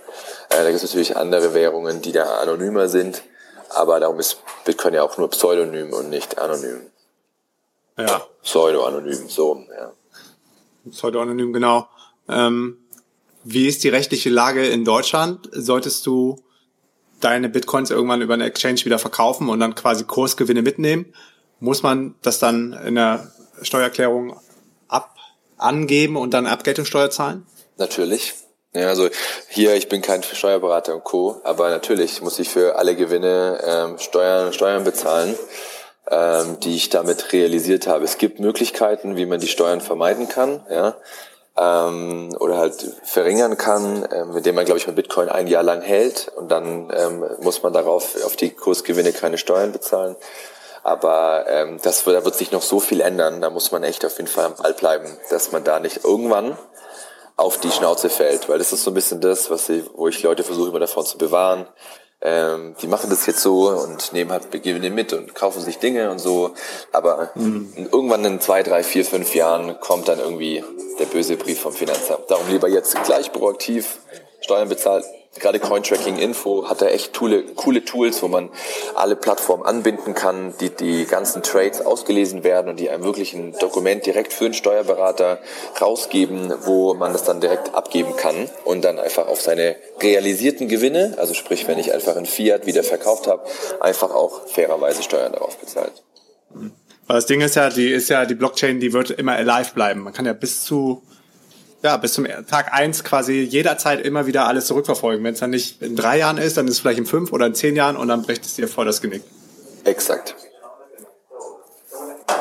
da 0.48 0.64
gibt 0.64 0.82
es 0.82 0.82
natürlich 0.82 1.16
andere 1.16 1.54
Währungen, 1.54 2.02
die 2.02 2.10
da 2.10 2.40
anonymer 2.40 2.88
sind. 2.88 3.22
Aber 3.70 4.00
darum 4.00 4.18
ist 4.18 4.38
Bitcoin 4.64 4.94
ja 4.94 5.02
auch 5.02 5.16
nur 5.16 5.30
pseudonym 5.30 5.92
und 5.92 6.10
nicht 6.10 6.38
anonym. 6.38 6.90
Ja. 7.96 8.22
Pseudo-anonym, 8.42 9.28
so, 9.28 9.64
ja. 9.76 9.92
Pseudo-anonym, 10.90 11.52
genau. 11.52 11.88
Ähm, 12.28 12.78
Wie 13.44 13.68
ist 13.68 13.84
die 13.84 13.88
rechtliche 13.88 14.30
Lage 14.30 14.66
in 14.66 14.84
Deutschland? 14.84 15.48
Solltest 15.52 16.06
du 16.06 16.42
deine 17.20 17.48
Bitcoins 17.48 17.90
irgendwann 17.90 18.22
über 18.22 18.34
eine 18.34 18.44
Exchange 18.44 18.84
wieder 18.84 18.98
verkaufen 18.98 19.48
und 19.48 19.60
dann 19.60 19.74
quasi 19.74 20.04
Kursgewinne 20.04 20.62
mitnehmen? 20.62 21.12
Muss 21.60 21.82
man 21.82 22.14
das 22.22 22.38
dann 22.38 22.72
in 22.72 22.94
der 22.94 23.32
Steuererklärung 23.62 24.40
ab 24.88 25.14
angeben 25.58 26.16
und 26.16 26.32
dann 26.32 26.46
Abgeltungssteuer 26.46 27.10
zahlen? 27.10 27.46
Natürlich. 27.76 28.34
Ja, 28.72 28.86
also 28.86 29.08
hier, 29.48 29.74
ich 29.74 29.88
bin 29.88 30.00
kein 30.00 30.22
Steuerberater 30.22 30.94
und 30.94 31.02
Co., 31.02 31.40
aber 31.42 31.70
natürlich 31.70 32.22
muss 32.22 32.38
ich 32.38 32.50
für 32.50 32.76
alle 32.76 32.94
Gewinne 32.94 33.60
ähm, 33.64 33.98
Steuern, 33.98 34.52
Steuern 34.52 34.84
bezahlen, 34.84 35.36
ähm, 36.08 36.60
die 36.60 36.76
ich 36.76 36.88
damit 36.88 37.32
realisiert 37.32 37.88
habe. 37.88 38.04
Es 38.04 38.16
gibt 38.16 38.38
Möglichkeiten, 38.38 39.16
wie 39.16 39.26
man 39.26 39.40
die 39.40 39.48
Steuern 39.48 39.80
vermeiden 39.80 40.28
kann, 40.28 40.64
ja, 40.70 40.94
ähm, 41.58 42.36
oder 42.38 42.58
halt 42.58 42.94
verringern 43.02 43.56
kann, 43.56 44.06
ähm, 44.12 44.36
indem 44.36 44.54
man, 44.54 44.66
glaube 44.66 44.78
ich, 44.78 44.86
mit 44.86 44.94
Bitcoin 44.94 45.28
ein 45.28 45.48
Jahr 45.48 45.64
lang 45.64 45.82
hält 45.82 46.30
und 46.36 46.48
dann 46.48 46.92
ähm, 46.96 47.24
muss 47.40 47.64
man 47.64 47.72
darauf 47.72 48.24
auf 48.24 48.36
die 48.36 48.50
Kursgewinne 48.50 49.12
keine 49.12 49.38
Steuern 49.38 49.72
bezahlen. 49.72 50.14
Aber 50.84 51.44
ähm, 51.48 51.80
das, 51.82 52.04
da 52.04 52.24
wird 52.24 52.36
sich 52.36 52.52
noch 52.52 52.62
so 52.62 52.78
viel 52.78 53.00
ändern, 53.00 53.40
da 53.40 53.50
muss 53.50 53.72
man 53.72 53.82
echt 53.82 54.04
auf 54.04 54.16
jeden 54.18 54.30
Fall 54.30 54.44
am 54.44 54.54
Ball 54.54 54.74
bleiben, 54.74 55.18
dass 55.28 55.50
man 55.50 55.64
da 55.64 55.80
nicht 55.80 56.04
irgendwann 56.04 56.56
auf 57.40 57.58
die 57.58 57.70
Schnauze 57.70 58.10
fällt, 58.10 58.48
weil 58.50 58.58
das 58.58 58.72
ist 58.72 58.84
so 58.84 58.90
ein 58.90 58.94
bisschen 58.94 59.20
das, 59.20 59.50
was 59.50 59.68
ich, 59.70 59.84
wo 59.94 60.08
ich 60.08 60.22
Leute 60.22 60.44
versuche 60.44 60.68
immer 60.68 60.78
davon 60.78 61.06
zu 61.06 61.16
bewahren. 61.16 61.66
Ähm, 62.20 62.76
die 62.82 62.86
machen 62.86 63.08
das 63.08 63.24
jetzt 63.24 63.40
so 63.40 63.70
und 63.70 64.12
nehmen 64.12 64.30
halt 64.30 64.50
Gewinne 64.50 64.90
mit 64.90 65.14
und 65.14 65.34
kaufen 65.34 65.62
sich 65.62 65.78
Dinge 65.78 66.10
und 66.10 66.18
so. 66.18 66.50
Aber 66.92 67.30
mhm. 67.34 67.88
irgendwann 67.90 68.26
in 68.26 68.40
zwei, 68.40 68.62
drei, 68.62 68.82
vier, 68.82 69.06
fünf 69.06 69.34
Jahren 69.34 69.80
kommt 69.80 70.08
dann 70.08 70.18
irgendwie 70.18 70.62
der 70.98 71.06
böse 71.06 71.38
Brief 71.38 71.60
vom 71.60 71.72
Finanzamt. 71.72 72.30
Darum 72.30 72.46
lieber 72.50 72.68
jetzt 72.68 73.02
gleich 73.04 73.32
proaktiv 73.32 74.00
Steuern 74.42 74.68
bezahlt, 74.68 75.06
gerade 75.38 75.60
Cointracking 75.60 76.18
Info 76.18 76.68
hat 76.68 76.82
da 76.82 76.86
echt 76.86 77.16
coole, 77.16 77.44
coole 77.54 77.84
Tools, 77.84 78.22
wo 78.22 78.28
man 78.28 78.50
alle 78.96 79.14
Plattformen 79.14 79.64
anbinden 79.64 80.14
kann, 80.14 80.54
die 80.60 80.70
die 80.70 81.04
ganzen 81.06 81.42
Trades 81.42 81.80
ausgelesen 81.80 82.42
werden 82.42 82.68
und 82.68 82.80
die 82.80 82.90
einem 82.90 83.04
wirklich 83.04 83.32
ein 83.34 83.54
Dokument 83.60 84.04
direkt 84.04 84.32
für 84.32 84.44
den 84.44 84.54
Steuerberater 84.54 85.38
rausgeben, 85.80 86.52
wo 86.64 86.94
man 86.94 87.12
das 87.12 87.24
dann 87.24 87.40
direkt 87.40 87.74
abgeben 87.74 88.16
kann 88.16 88.48
und 88.64 88.82
dann 88.84 88.98
einfach 88.98 89.28
auf 89.28 89.40
seine 89.40 89.76
realisierten 90.02 90.68
Gewinne, 90.68 91.14
also 91.16 91.34
sprich, 91.34 91.68
wenn 91.68 91.78
ich 91.78 91.92
einfach 91.92 92.16
in 92.16 92.26
Fiat 92.26 92.66
wieder 92.66 92.82
verkauft 92.82 93.28
habe, 93.28 93.44
einfach 93.80 94.10
auch 94.10 94.48
fairerweise 94.48 95.02
Steuern 95.02 95.32
darauf 95.32 95.56
bezahlt. 95.58 96.02
Weil 97.06 97.16
das 97.16 97.26
Ding 97.26 97.40
ist 97.40 97.56
ja, 97.56 97.70
die 97.70 97.90
ist 97.90 98.08
ja 98.08 98.24
die 98.24 98.34
Blockchain, 98.34 98.80
die 98.80 98.92
wird 98.92 99.10
immer 99.10 99.32
alive 99.32 99.74
bleiben. 99.74 100.00
Man 100.00 100.12
kann 100.12 100.26
ja 100.26 100.32
bis 100.32 100.64
zu 100.64 101.02
ja, 101.82 101.96
bis 101.96 102.12
zum 102.12 102.26
Tag 102.48 102.72
eins 102.72 103.04
quasi 103.04 103.40
jederzeit 103.40 104.04
immer 104.04 104.26
wieder 104.26 104.46
alles 104.46 104.66
zurückverfolgen. 104.66 105.24
Wenn 105.24 105.34
es 105.34 105.40
dann 105.40 105.50
nicht 105.50 105.80
in 105.82 105.96
drei 105.96 106.18
Jahren 106.18 106.38
ist, 106.38 106.56
dann 106.56 106.66
ist 106.66 106.74
es 106.74 106.80
vielleicht 106.80 106.98
in 106.98 107.06
fünf 107.06 107.32
oder 107.32 107.46
in 107.46 107.54
zehn 107.54 107.74
Jahren 107.74 107.96
und 107.96 108.08
dann 108.08 108.22
bricht 108.22 108.44
es 108.44 108.54
dir 108.54 108.68
vor 108.68 108.84
das 108.84 109.00
Genick. 109.00 109.22
Exakt. 109.84 110.36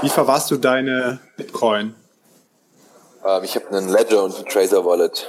Wie 0.01 0.09
verwahrst 0.09 0.51
du 0.51 0.57
deine 0.57 1.19
Bitcoin? 1.37 1.95
Ähm, 3.25 3.43
ich 3.43 3.55
habe 3.55 3.69
einen 3.69 3.89
Ledger 3.89 4.23
und 4.23 4.35
einen 4.35 4.45
Tracer 4.45 4.85
Wallet. 4.85 5.27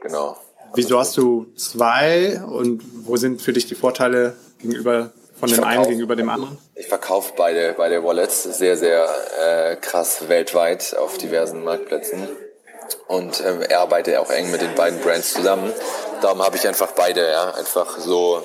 Genau. 0.00 0.36
Wieso 0.74 0.98
hast 0.98 1.16
du 1.16 1.46
zwei 1.56 2.42
und 2.42 2.82
wo 3.06 3.16
sind 3.16 3.42
für 3.42 3.52
dich 3.52 3.66
die 3.66 3.74
Vorteile 3.74 4.34
gegenüber 4.58 5.10
von 5.42 5.50
dem 5.50 5.64
einen 5.64 5.88
gegenüber 5.88 6.14
dem 6.14 6.28
anderen? 6.28 6.56
Ich 6.76 6.86
verkaufe 6.86 7.32
beide, 7.36 7.74
beide 7.76 8.04
Wallets 8.04 8.44
sehr, 8.44 8.76
sehr 8.76 9.08
äh, 9.40 9.74
krass 9.74 10.28
weltweit 10.28 10.96
auf 10.96 11.18
diversen 11.18 11.64
Marktplätzen 11.64 12.28
und 13.08 13.40
äh, 13.40 13.64
er 13.68 13.80
arbeitet 13.80 14.18
auch 14.18 14.30
eng 14.30 14.52
mit 14.52 14.62
den 14.62 14.72
beiden 14.76 15.00
Brands 15.00 15.34
zusammen. 15.34 15.72
Darum 16.20 16.44
habe 16.44 16.56
ich 16.56 16.68
einfach 16.68 16.92
beide, 16.92 17.28
ja, 17.28 17.50
einfach 17.54 17.98
so, 17.98 18.40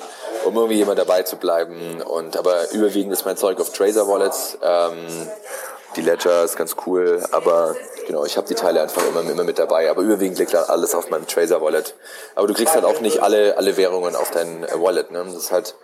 um 0.46 0.56
irgendwie 0.56 0.82
immer 0.82 0.96
dabei 0.96 1.22
zu 1.22 1.36
bleiben. 1.36 2.02
Und 2.02 2.36
aber 2.36 2.72
überwiegend 2.72 3.14
ist 3.14 3.26
mein 3.26 3.38
Zeug 3.38 3.60
auf 3.60 3.72
Tracer 3.72 4.08
Wallets. 4.08 4.58
Ähm, 4.64 5.06
die 5.96 6.02
Ledger 6.02 6.44
ist 6.44 6.58
ganz 6.58 6.76
cool, 6.88 7.24
aber 7.32 7.76
genau, 8.08 8.26
ich 8.26 8.38
habe 8.38 8.48
die 8.48 8.56
Teile 8.56 8.82
einfach 8.82 9.04
immer, 9.08 9.22
immer 9.22 9.44
mit 9.44 9.60
dabei. 9.60 9.92
Aber 9.92 10.02
überwiegend 10.02 10.40
liegt 10.40 10.56
alles 10.56 10.96
auf 10.96 11.12
meinem 11.12 11.28
Tracer 11.28 11.62
Wallet. 11.62 11.94
Aber 12.34 12.48
du 12.48 12.56
kriegst 12.56 12.74
halt 12.74 12.86
auch 12.86 13.02
nicht 13.02 13.22
alle, 13.22 13.56
alle 13.56 13.78
Währungen 13.78 14.16
auf 14.16 14.32
dein 14.32 14.66
Wallet. 14.74 15.12
Ne? 15.12 15.24
Das 15.24 15.36
ist 15.36 15.52
halt 15.52 15.76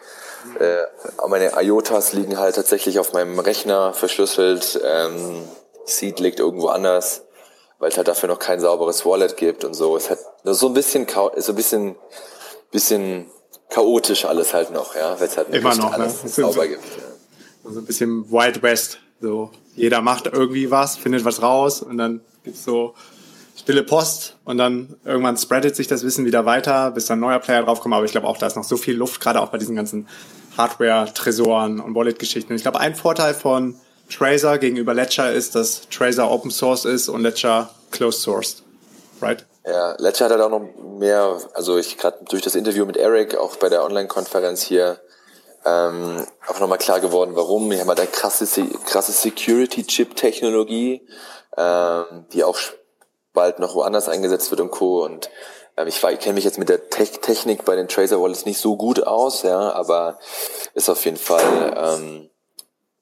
äh, 0.60 0.84
meine 1.28 1.52
IOTAs 1.62 2.14
liegen 2.14 2.38
halt 2.38 2.56
tatsächlich 2.56 3.00
auf 3.00 3.14
meinem 3.14 3.40
Rechner 3.40 3.94
verschlüsselt. 3.94 4.80
Ähm, 4.84 5.44
Seed 5.86 6.20
liegt 6.20 6.40
irgendwo 6.40 6.68
anders, 6.68 7.24
weil 7.80 7.90
es 7.90 7.98
halt 7.98 8.08
dafür 8.08 8.30
noch 8.30 8.40
kein 8.40 8.60
sauberes 8.60 9.06
Wallet 9.06 9.38
gibt 9.38 9.64
und 9.64 9.74
so. 9.74 9.96
Es 9.98 10.10
hat 10.10 10.20
so 10.44 10.68
ein 10.68 10.74
bisschen, 10.74 11.08
so 11.38 11.52
ein 11.52 11.56
bisschen, 11.56 11.96
bisschen 12.72 13.30
chaotisch 13.70 14.26
alles 14.26 14.54
halt 14.54 14.72
noch, 14.72 14.96
ja, 14.96 15.20
weil 15.20 15.28
es 15.28 15.38
halt 15.38 15.50
Immer 15.50 15.76
noch, 15.76 15.92
alles 15.92 16.24
ne? 16.24 16.30
sauber 16.30 16.54
so, 16.54 16.62
gibt. 16.62 16.86
Ja. 16.86 17.72
So 17.72 17.80
ein 17.80 17.86
bisschen 17.86 18.32
Wild 18.32 18.62
West. 18.62 19.00
So, 19.22 19.52
jeder 19.76 20.02
macht 20.02 20.28
irgendwie 20.28 20.70
was, 20.70 20.98
findet 20.98 21.26
was 21.26 21.42
raus 21.42 21.82
und 21.82 21.98
dann 21.98 22.22
gibt's 22.44 22.64
so 22.64 22.94
stille 23.56 23.84
Post 23.84 24.38
und 24.46 24.58
dann 24.58 24.96
irgendwann 25.06 25.38
spreadet 25.38 25.76
sich 25.76 25.88
das 25.88 26.04
Wissen 26.04 26.26
wieder 26.26 26.46
weiter, 26.46 26.92
bis 26.92 27.06
dann 27.06 27.20
neuer 27.20 27.40
Player 27.40 27.64
draufkommt. 27.64 27.94
Aber 27.94 28.06
ich 28.06 28.12
glaube 28.12 28.28
auch, 28.28 28.38
da 28.38 28.48
ist 28.48 28.56
noch 28.56 28.64
so 28.64 28.78
viel 28.78 28.96
Luft, 28.96 29.22
gerade 29.22 29.42
auch 29.42 29.50
bei 29.50 29.58
diesen 29.58 29.76
ganzen 29.76 30.08
Hardware-Tresoren 30.58 31.80
und 31.80 31.96
Wallet-Geschichten. 31.96 32.54
Ich 32.56 32.64
glaube, 32.64 32.80
ein 32.80 32.96
Vorteil 32.96 33.34
von 33.34 33.76
Tracer 34.10 34.58
gegenüber 34.58 34.94
Ledger 34.94 35.32
ist, 35.32 35.56
dass 35.56 35.88
Tracer 35.90 36.30
Open 36.30 36.52
Source 36.52 36.86
ist 36.86 37.10
und 37.10 37.22
Ledger 37.22 37.70
Closed 37.92 38.22
Sourced. 38.22 38.64
Right? 39.22 39.46
Ja, 39.66 39.96
Ledger 39.98 40.26
hat 40.26 40.32
halt 40.32 40.42
auch 40.42 40.50
noch 40.50 40.68
mehr, 41.00 41.40
also 41.54 41.78
ich 41.78 41.98
gerade 41.98 42.18
durch 42.30 42.42
das 42.42 42.56
Interview 42.56 42.86
mit 42.86 42.98
Eric, 42.98 43.36
auch 43.38 43.56
bei 43.56 43.70
der 43.70 43.84
Online-Konferenz 43.84 44.62
hier, 44.62 45.00
ähm, 45.66 46.26
auch 46.48 46.60
nochmal 46.60 46.78
klar 46.78 47.00
geworden, 47.00 47.32
warum. 47.36 47.72
Wir 47.72 47.80
haben 47.80 47.88
halt 47.88 48.02
eine 48.02 48.10
krasse, 48.10 48.46
krasse 48.86 49.14
Security-Chip-Technologie, 49.14 51.08
ähm, 51.58 52.26
die 52.34 52.44
auch 52.44 52.58
bald 53.34 53.60
noch 53.60 53.76
woanders 53.76 54.10
eingesetzt 54.10 54.52
wird 54.52 54.62
und 54.62 54.72
Co. 54.72 55.04
Und 55.04 55.30
ähm, 55.78 55.88
ich, 55.88 56.04
ich 56.04 56.20
kenne 56.20 56.36
mich 56.36 56.44
jetzt 56.44 56.60
mit 56.60 56.70
der 56.70 56.90
Te 56.90 57.06
Technik 57.06 57.66
bei 57.66 57.76
den 57.76 57.88
Tracer 57.88 58.22
Wallets 58.22 58.46
nicht 58.46 58.60
so 58.60 58.78
gut 58.78 59.06
aus, 59.06 59.44
ja, 59.44 59.74
aber 59.74 60.20
ist 60.74 60.90
auf 60.90 61.04
jeden 61.06 61.18
Fall, 61.18 61.74
ähm, 61.76 62.30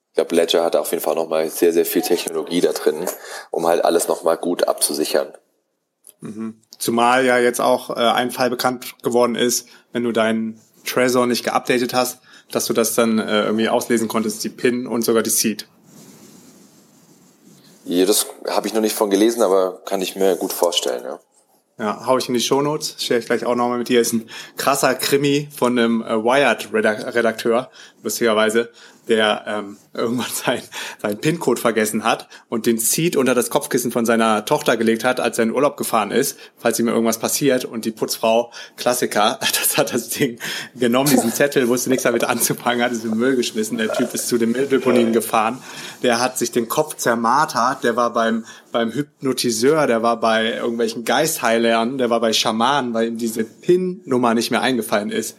ich 0.10 0.16
glaube, 0.16 0.36
Ledger 0.36 0.64
hat 0.64 0.76
auf 0.76 0.92
jeden 0.92 1.04
Fall 1.04 1.16
nochmal 1.16 1.50
sehr, 1.50 1.74
sehr 1.74 1.86
viel 1.86 2.02
Technologie 2.02 2.62
da 2.62 2.72
drin, 2.72 3.06
um 3.50 3.68
halt 3.68 3.84
alles 3.86 4.08
nochmal 4.08 4.38
gut 4.38 4.68
abzusichern. 4.68 5.34
Mhm. 6.20 6.62
Zumal 6.78 7.26
ja 7.26 7.38
jetzt 7.38 7.62
auch 7.62 7.90
äh, 7.92 7.94
ein 7.94 8.32
Fall 8.32 8.50
bekannt 8.50 8.96
geworden 9.04 9.36
ist, 9.36 9.68
wenn 9.92 10.04
du 10.04 10.12
deinen 10.12 10.60
Trezor 10.86 11.28
nicht 11.28 11.44
geupdatet 11.44 11.94
hast, 11.94 12.20
dass 12.52 12.66
du 12.66 12.74
das 12.74 12.96
dann 12.96 13.20
äh, 13.20 13.44
irgendwie 13.46 13.70
auslesen 13.70 14.08
konntest, 14.08 14.44
die 14.44 14.50
PIN 14.50 14.88
und 14.88 15.04
sogar 15.04 15.24
die 15.24 15.30
Seed. 15.30 15.68
Ja, 17.86 18.06
das 18.06 18.28
habe 18.48 18.68
ich 18.68 18.74
noch 18.74 18.82
nicht 18.82 18.96
von 18.96 19.10
gelesen, 19.10 19.42
aber 19.42 19.82
kann 19.86 20.02
ich 20.02 20.16
mir 20.16 20.36
gut 20.36 20.54
vorstellen, 20.54 21.04
ja. 21.04 21.20
Ja, 21.80 22.06
hau 22.06 22.18
ich 22.20 22.28
in 22.28 22.36
die 22.36 22.42
Shownotes, 22.42 22.98
share 23.00 23.20
ich 23.20 23.26
gleich 23.26 23.44
auch 23.44 23.56
nochmal 23.56 23.80
mit 23.80 23.90
dir. 23.90 24.02
Ist 24.02 24.14
ein 24.14 24.30
krasser 24.56 24.94
Krimi 24.94 25.50
von 25.56 25.80
einem 25.80 26.04
äh, 26.04 26.24
Wired-Redakteur, 26.24 27.72
lustigerweise, 28.04 28.70
der 29.08 29.43
ähm, 29.47 29.78
irgendwann 29.93 30.30
sein, 30.34 30.62
seinen 31.02 31.18
PIN-Code 31.18 31.60
vergessen 31.60 32.04
hat 32.04 32.28
und 32.49 32.66
den 32.66 32.78
Seed 32.78 33.16
unter 33.16 33.36
das 33.36 33.49
Kopfkissen 33.49 33.91
von 33.91 34.06
seiner 34.06 34.45
Tochter 34.45 34.78
gelegt 34.78 35.04
hat, 35.04 35.20
als 35.20 35.38
er 35.38 35.45
in 35.45 35.52
Urlaub 35.52 35.76
gefahren 35.76 36.12
ist, 36.12 36.38
falls 36.58 36.80
ihm 36.80 36.88
irgendwas 36.88 37.18
passiert. 37.18 37.66
Und 37.66 37.86
die 37.86 37.91
Putzfrau, 37.91 38.52
Klassiker, 38.78 39.39
das 39.60 39.78
hat 39.78 39.93
das 39.93 40.10
Ding 40.10 40.39
genommen, 40.76 41.10
diesen 41.10 41.34
Zettel, 41.34 41.68
wusste 41.68 41.89
nichts 41.89 42.04
damit 42.04 42.24
anzufangen, 42.24 42.84
hat 42.84 42.91
es 42.91 43.04
in 43.04 43.12
den 43.12 43.20
Müll 43.20 43.36
geschmissen. 43.36 43.78
Der 43.78 43.91
Typ 43.91 44.14
ist 44.14 44.28
zu 44.28 44.38
den 44.38 44.52
Mülldeponien 44.52 45.14
gefahren. 45.14 45.58
Der 46.04 46.20
hat 46.20 46.38
sich 46.38 46.52
den 46.52 46.68
Kopf 46.68 46.95
zermartert. 46.97 47.84
Der 47.84 47.95
war 47.95 48.14
beim, 48.14 48.45
beim 48.72 48.91
Hypnotiseur, 48.91 49.88
der 49.88 50.04
war 50.04 50.20
bei 50.20 50.54
irgendwelchen 50.54 51.06
Geistheilern, 51.06 51.97
der 51.97 52.10
war 52.10 52.20
bei 52.20 52.34
Schamanen, 52.34 52.93
weil 52.93 53.08
ihm 53.08 53.18
diese 53.18 53.43
PIN-Nummer 53.43 54.34
nicht 54.34 54.52
mehr 54.52 54.62
eingefallen 54.62 55.12
ist. 55.12 55.38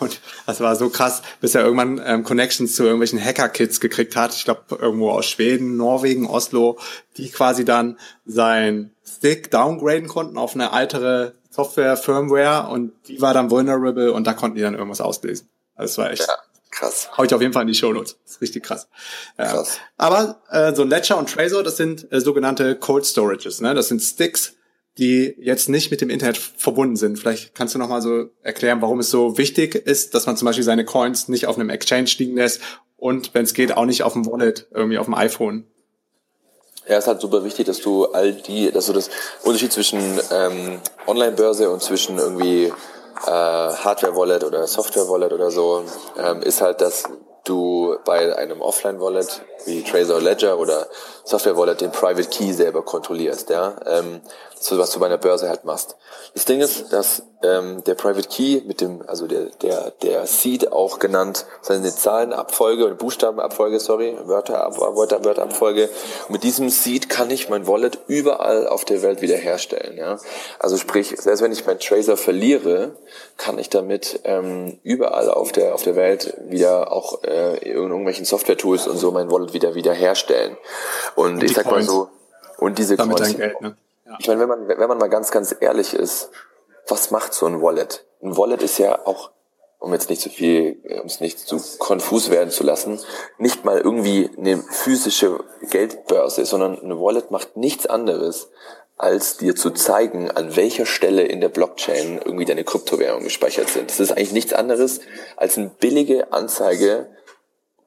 Und 0.00 0.20
das 0.46 0.60
war 0.60 0.76
so 0.76 0.88
krass, 0.90 1.22
bis 1.40 1.54
er 1.54 1.62
irgendwann 1.62 2.00
ähm, 2.04 2.24
Connections 2.24 2.74
zu 2.74 2.84
irgendwelchen 2.84 3.22
Hacker-Kids 3.22 3.80
gekriegt 3.80 4.16
hat. 4.16 4.34
Ich 4.34 4.44
glaube, 4.44 4.62
irgendwo 4.78 5.10
aus 5.10 5.26
Schweden, 5.26 5.76
Norwegen, 5.76 6.26
Oslo, 6.26 6.78
die 7.16 7.30
quasi 7.30 7.64
dann 7.64 7.98
sein 8.24 8.92
Stick 9.04 9.50
downgraden 9.50 10.08
konnten 10.08 10.38
auf 10.38 10.54
eine 10.54 10.72
altere 10.72 11.34
Software, 11.50 11.96
Firmware 11.96 12.68
und 12.70 12.92
die 13.08 13.20
war 13.20 13.34
dann 13.34 13.50
vulnerable 13.50 14.12
und 14.12 14.26
da 14.26 14.32
konnten 14.32 14.56
die 14.56 14.62
dann 14.62 14.74
irgendwas 14.74 15.00
auslesen. 15.00 15.48
Also 15.74 15.90
es 15.90 15.98
war 15.98 16.10
echt 16.12 16.28
ja, 16.28 16.34
krass. 16.70 17.08
Hau 17.16 17.24
ich 17.24 17.34
auf 17.34 17.40
jeden 17.40 17.52
Fall 17.52 17.62
in 17.62 17.68
die 17.68 17.74
Show 17.74 17.92
Notes. 17.92 18.16
Das 18.24 18.34
ist 18.34 18.40
richtig 18.40 18.62
krass. 18.62 18.88
krass. 19.36 19.76
Ja. 19.76 19.84
Aber 19.96 20.40
äh, 20.50 20.74
so 20.74 20.84
Ledger 20.84 21.18
und 21.18 21.28
Trezor, 21.28 21.62
das 21.62 21.76
sind 21.76 22.10
äh, 22.12 22.20
sogenannte 22.20 22.76
Cold 22.76 23.06
Storages. 23.06 23.60
Ne? 23.60 23.74
Das 23.74 23.88
sind 23.88 24.00
Sticks, 24.00 24.54
die 24.98 25.34
jetzt 25.38 25.68
nicht 25.68 25.90
mit 25.90 26.00
dem 26.00 26.10
Internet 26.10 26.36
verbunden 26.36 26.96
sind. 26.96 27.18
Vielleicht 27.18 27.54
kannst 27.54 27.74
du 27.74 27.78
noch 27.78 27.88
mal 27.88 28.02
so 28.02 28.26
erklären, 28.42 28.82
warum 28.82 28.98
es 29.00 29.10
so 29.10 29.38
wichtig 29.38 29.74
ist, 29.74 30.14
dass 30.14 30.26
man 30.26 30.36
zum 30.36 30.46
Beispiel 30.46 30.64
seine 30.64 30.84
Coins 30.84 31.28
nicht 31.28 31.46
auf 31.46 31.56
einem 31.56 31.70
Exchange 31.70 32.10
liegen 32.18 32.36
lässt 32.36 32.60
und 32.96 33.32
wenn 33.32 33.44
es 33.44 33.54
geht 33.54 33.76
auch 33.76 33.84
nicht 33.84 34.02
auf 34.02 34.12
dem 34.12 34.26
Wallet 34.26 34.66
irgendwie 34.72 34.98
auf 34.98 35.06
dem 35.06 35.14
iPhone. 35.14 35.64
Ja, 36.88 36.96
es 36.96 37.04
ist 37.04 37.08
halt 37.08 37.20
super 37.20 37.44
wichtig, 37.44 37.66
dass 37.66 37.80
du 37.80 38.06
all 38.06 38.32
die, 38.32 38.70
dass 38.72 38.86
du 38.86 38.92
das 38.92 39.10
Unterschied 39.44 39.72
zwischen 39.72 40.00
ähm, 40.32 40.80
Online-Börse 41.06 41.70
und 41.70 41.82
zwischen 41.82 42.18
irgendwie 42.18 42.64
äh, 42.64 43.30
Hardware-Wallet 43.30 44.42
oder 44.42 44.66
Software-Wallet 44.66 45.32
oder 45.32 45.50
so, 45.50 45.84
ähm, 46.18 46.42
ist 46.42 46.60
halt, 46.60 46.80
dass 46.80 47.04
du 47.48 47.96
bei 48.04 48.36
einem 48.36 48.60
Offline-Wallet 48.60 49.42
wie 49.64 49.82
Trezor 49.82 50.20
Ledger 50.20 50.58
oder 50.58 50.86
Software-Wallet 51.24 51.80
den 51.80 51.92
Private 51.92 52.28
Key 52.28 52.52
selber 52.52 52.82
kontrollierst, 52.82 53.50
ja, 53.50 53.76
ähm, 53.86 54.20
so 54.60 54.78
was 54.78 54.90
du 54.90 54.98
bei 54.98 55.06
einer 55.06 55.18
Börse 55.18 55.48
halt 55.48 55.64
machst. 55.64 55.96
Das 56.34 56.44
Ding 56.44 56.60
ist, 56.60 56.92
dass 56.92 57.22
ähm, 57.42 57.84
der 57.84 57.94
Private 57.94 58.28
Key 58.28 58.62
mit 58.66 58.80
dem, 58.80 59.02
also 59.06 59.26
der 59.26 59.46
der 59.62 59.92
der 60.02 60.26
Seed 60.26 60.72
auch 60.72 60.98
genannt, 60.98 61.46
seine 61.60 61.94
Zahlenabfolge 61.94 62.84
oder 62.84 62.94
Buchstabenabfolge, 62.94 63.78
sorry, 63.78 64.16
Wörter, 64.24 64.58
Wörter, 64.76 65.24
Wörterabfolge. 65.24 65.88
Und 66.26 66.32
mit 66.32 66.42
diesem 66.42 66.70
Seed 66.70 67.08
kann 67.08 67.30
ich 67.30 67.48
mein 67.48 67.68
Wallet 67.68 67.98
überall 68.08 68.66
auf 68.66 68.84
der 68.84 69.02
Welt 69.02 69.22
wiederherstellen, 69.22 69.96
ja. 69.96 70.18
Also 70.58 70.76
sprich, 70.76 71.14
selbst 71.18 71.42
wenn 71.42 71.52
ich 71.52 71.66
meinen 71.66 71.78
Tracer 71.78 72.16
verliere, 72.16 72.96
kann 73.36 73.58
ich 73.58 73.68
damit 73.68 74.20
ähm, 74.24 74.78
überall 74.82 75.30
auf 75.30 75.52
der 75.52 75.74
auf 75.74 75.82
der 75.82 75.94
Welt 75.94 76.34
wieder 76.48 76.90
auch 76.90 77.22
äh, 77.22 77.37
in 77.38 77.72
irgendwelchen 77.72 78.24
Software-Tools 78.24 78.86
und 78.86 78.98
so 78.98 79.10
mein 79.10 79.30
Wallet 79.30 79.52
wieder 79.52 79.74
wiederherstellen. 79.74 80.56
Und, 81.14 81.34
und 81.34 81.42
ich 81.44 81.54
sag 81.54 81.64
Coins. 81.64 81.86
mal 81.86 81.92
so, 81.92 82.08
und 82.58 82.78
diese 82.78 82.96
Damit 82.96 83.18
Coins. 83.18 83.36
Geld, 83.36 83.60
ne? 83.60 83.76
ja. 84.06 84.16
Ich 84.18 84.28
meine, 84.28 84.40
wenn 84.40 84.48
man, 84.48 84.68
wenn 84.68 84.88
man 84.88 84.98
mal 84.98 85.08
ganz, 85.08 85.30
ganz 85.30 85.54
ehrlich 85.60 85.94
ist, 85.94 86.30
was 86.88 87.10
macht 87.10 87.32
so 87.34 87.46
ein 87.46 87.62
Wallet? 87.62 88.04
Ein 88.22 88.36
Wallet 88.36 88.62
ist 88.62 88.78
ja 88.78 89.06
auch, 89.06 89.30
um 89.78 89.92
jetzt 89.92 90.10
nicht 90.10 90.20
zu 90.20 90.28
viel, 90.28 90.78
um 91.00 91.06
es 91.06 91.20
nicht 91.20 91.38
zu 91.38 91.60
konfus 91.78 92.30
werden 92.30 92.50
zu 92.50 92.64
lassen, 92.64 92.98
nicht 93.38 93.64
mal 93.64 93.78
irgendwie 93.78 94.30
eine 94.36 94.58
physische 94.58 95.38
Geldbörse, 95.70 96.44
sondern 96.44 96.78
ein 96.82 96.98
Wallet 96.98 97.30
macht 97.30 97.56
nichts 97.56 97.86
anderes, 97.86 98.50
als 98.96 99.36
dir 99.36 99.54
zu 99.54 99.70
zeigen, 99.70 100.30
an 100.30 100.56
welcher 100.56 100.84
Stelle 100.84 101.22
in 101.22 101.40
der 101.40 101.48
Blockchain 101.48 102.20
irgendwie 102.24 102.44
deine 102.44 102.64
Kryptowährungen 102.64 103.24
gespeichert 103.24 103.68
sind. 103.68 103.90
Das 103.90 104.00
ist 104.00 104.10
eigentlich 104.10 104.32
nichts 104.32 104.52
anderes 104.52 105.00
als 105.36 105.56
eine 105.56 105.70
billige 105.78 106.32
Anzeige 106.32 107.06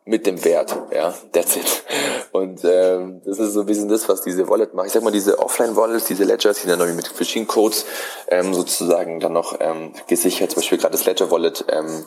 mit 0.05 0.25
dem 0.25 0.43
Wert, 0.43 0.75
ja, 0.93 1.13
that's 1.31 1.55
it. 1.55 1.83
Und 2.31 2.61
ähm, 2.63 3.21
das 3.23 3.37
ist 3.39 3.53
so 3.53 3.61
ein 3.61 3.65
bisschen 3.65 3.87
das, 3.87 4.09
was 4.09 4.21
diese 4.21 4.47
Wallet 4.49 4.73
macht. 4.73 4.87
Ich 4.87 4.93
sag 4.93 5.03
mal, 5.03 5.11
diese 5.11 5.37
Offline-Wallets, 5.37 6.05
diese 6.05 6.23
Ledgers, 6.23 6.61
die 6.61 6.67
dann 6.67 6.79
noch 6.79 6.87
mit 6.87 7.07
verschiedenen 7.07 7.47
Codes 7.47 7.85
ähm, 8.27 8.53
sozusagen 8.53 9.19
dann 9.19 9.33
noch 9.33 9.57
ähm, 9.59 9.93
gesichert, 10.07 10.51
zum 10.51 10.61
Beispiel 10.61 10.79
gerade 10.79 10.93
das 10.93 11.05
Ledger-Wallet 11.05 11.65
ähm, 11.69 12.05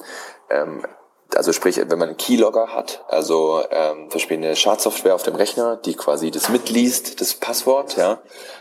ähm, 0.50 0.86
also 1.34 1.52
sprich, 1.52 1.76
wenn 1.76 1.98
man 1.98 2.08
einen 2.08 2.16
Keylogger 2.16 2.68
hat, 2.68 3.04
also 3.08 3.62
ähm, 3.70 4.08
zum 4.10 4.18
Beispiel 4.18 4.36
eine 4.36 4.56
Schadsoftware 4.56 5.14
auf 5.14 5.22
dem 5.22 5.34
Rechner, 5.34 5.76
die 5.76 5.94
quasi 5.94 6.30
das 6.30 6.48
mitliest, 6.48 7.20
das 7.20 7.34
Passwort, 7.34 7.96
ja, 7.96 8.20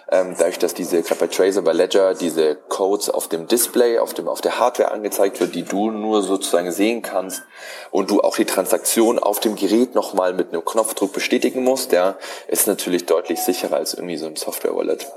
ähm, 0.10 0.36
dadurch, 0.38 0.60
dass 0.60 0.74
diese, 0.74 1.02
gerade 1.02 1.20
bei 1.20 1.28
Tracer, 1.28 1.62
bei 1.62 1.74
Ledger, 1.74 2.14
diese 2.14 2.56
Codes 2.56 3.10
auf 3.10 3.28
dem 3.28 3.48
Display, 3.48 4.00
auf 4.00 4.14
dem, 4.14 4.28
auf 4.28 4.42
der 4.42 4.60
Hardware 4.60 4.92
angezeigt 4.92 5.40
wird, 5.40 5.56
die 5.56 5.64
du 5.64 5.92
nur 5.92 6.24
sozusagen 6.24 6.72
sehen 6.72 7.02
kannst 7.02 7.44
und 7.92 8.10
du 8.10 8.22
auch 8.22 8.36
die 8.36 8.46
Transaktion 8.46 9.20
auf 9.20 9.40
dem 9.40 9.56
Gerät 9.56 9.96
nochmal 9.96 10.34
mit 10.34 10.50
einem 10.50 10.66
Knopfdruck 10.66 11.14
bestätigen 11.14 11.64
musst, 11.64 11.92
ja, 11.92 12.16
ist 12.48 12.68
natürlich 12.68 13.06
deutlich 13.06 13.40
sicherer 13.40 13.76
als 13.78 13.94
irgendwie 13.94 14.18
so 14.18 14.26
ein 14.26 14.36
Software-Wallet. 14.36 15.08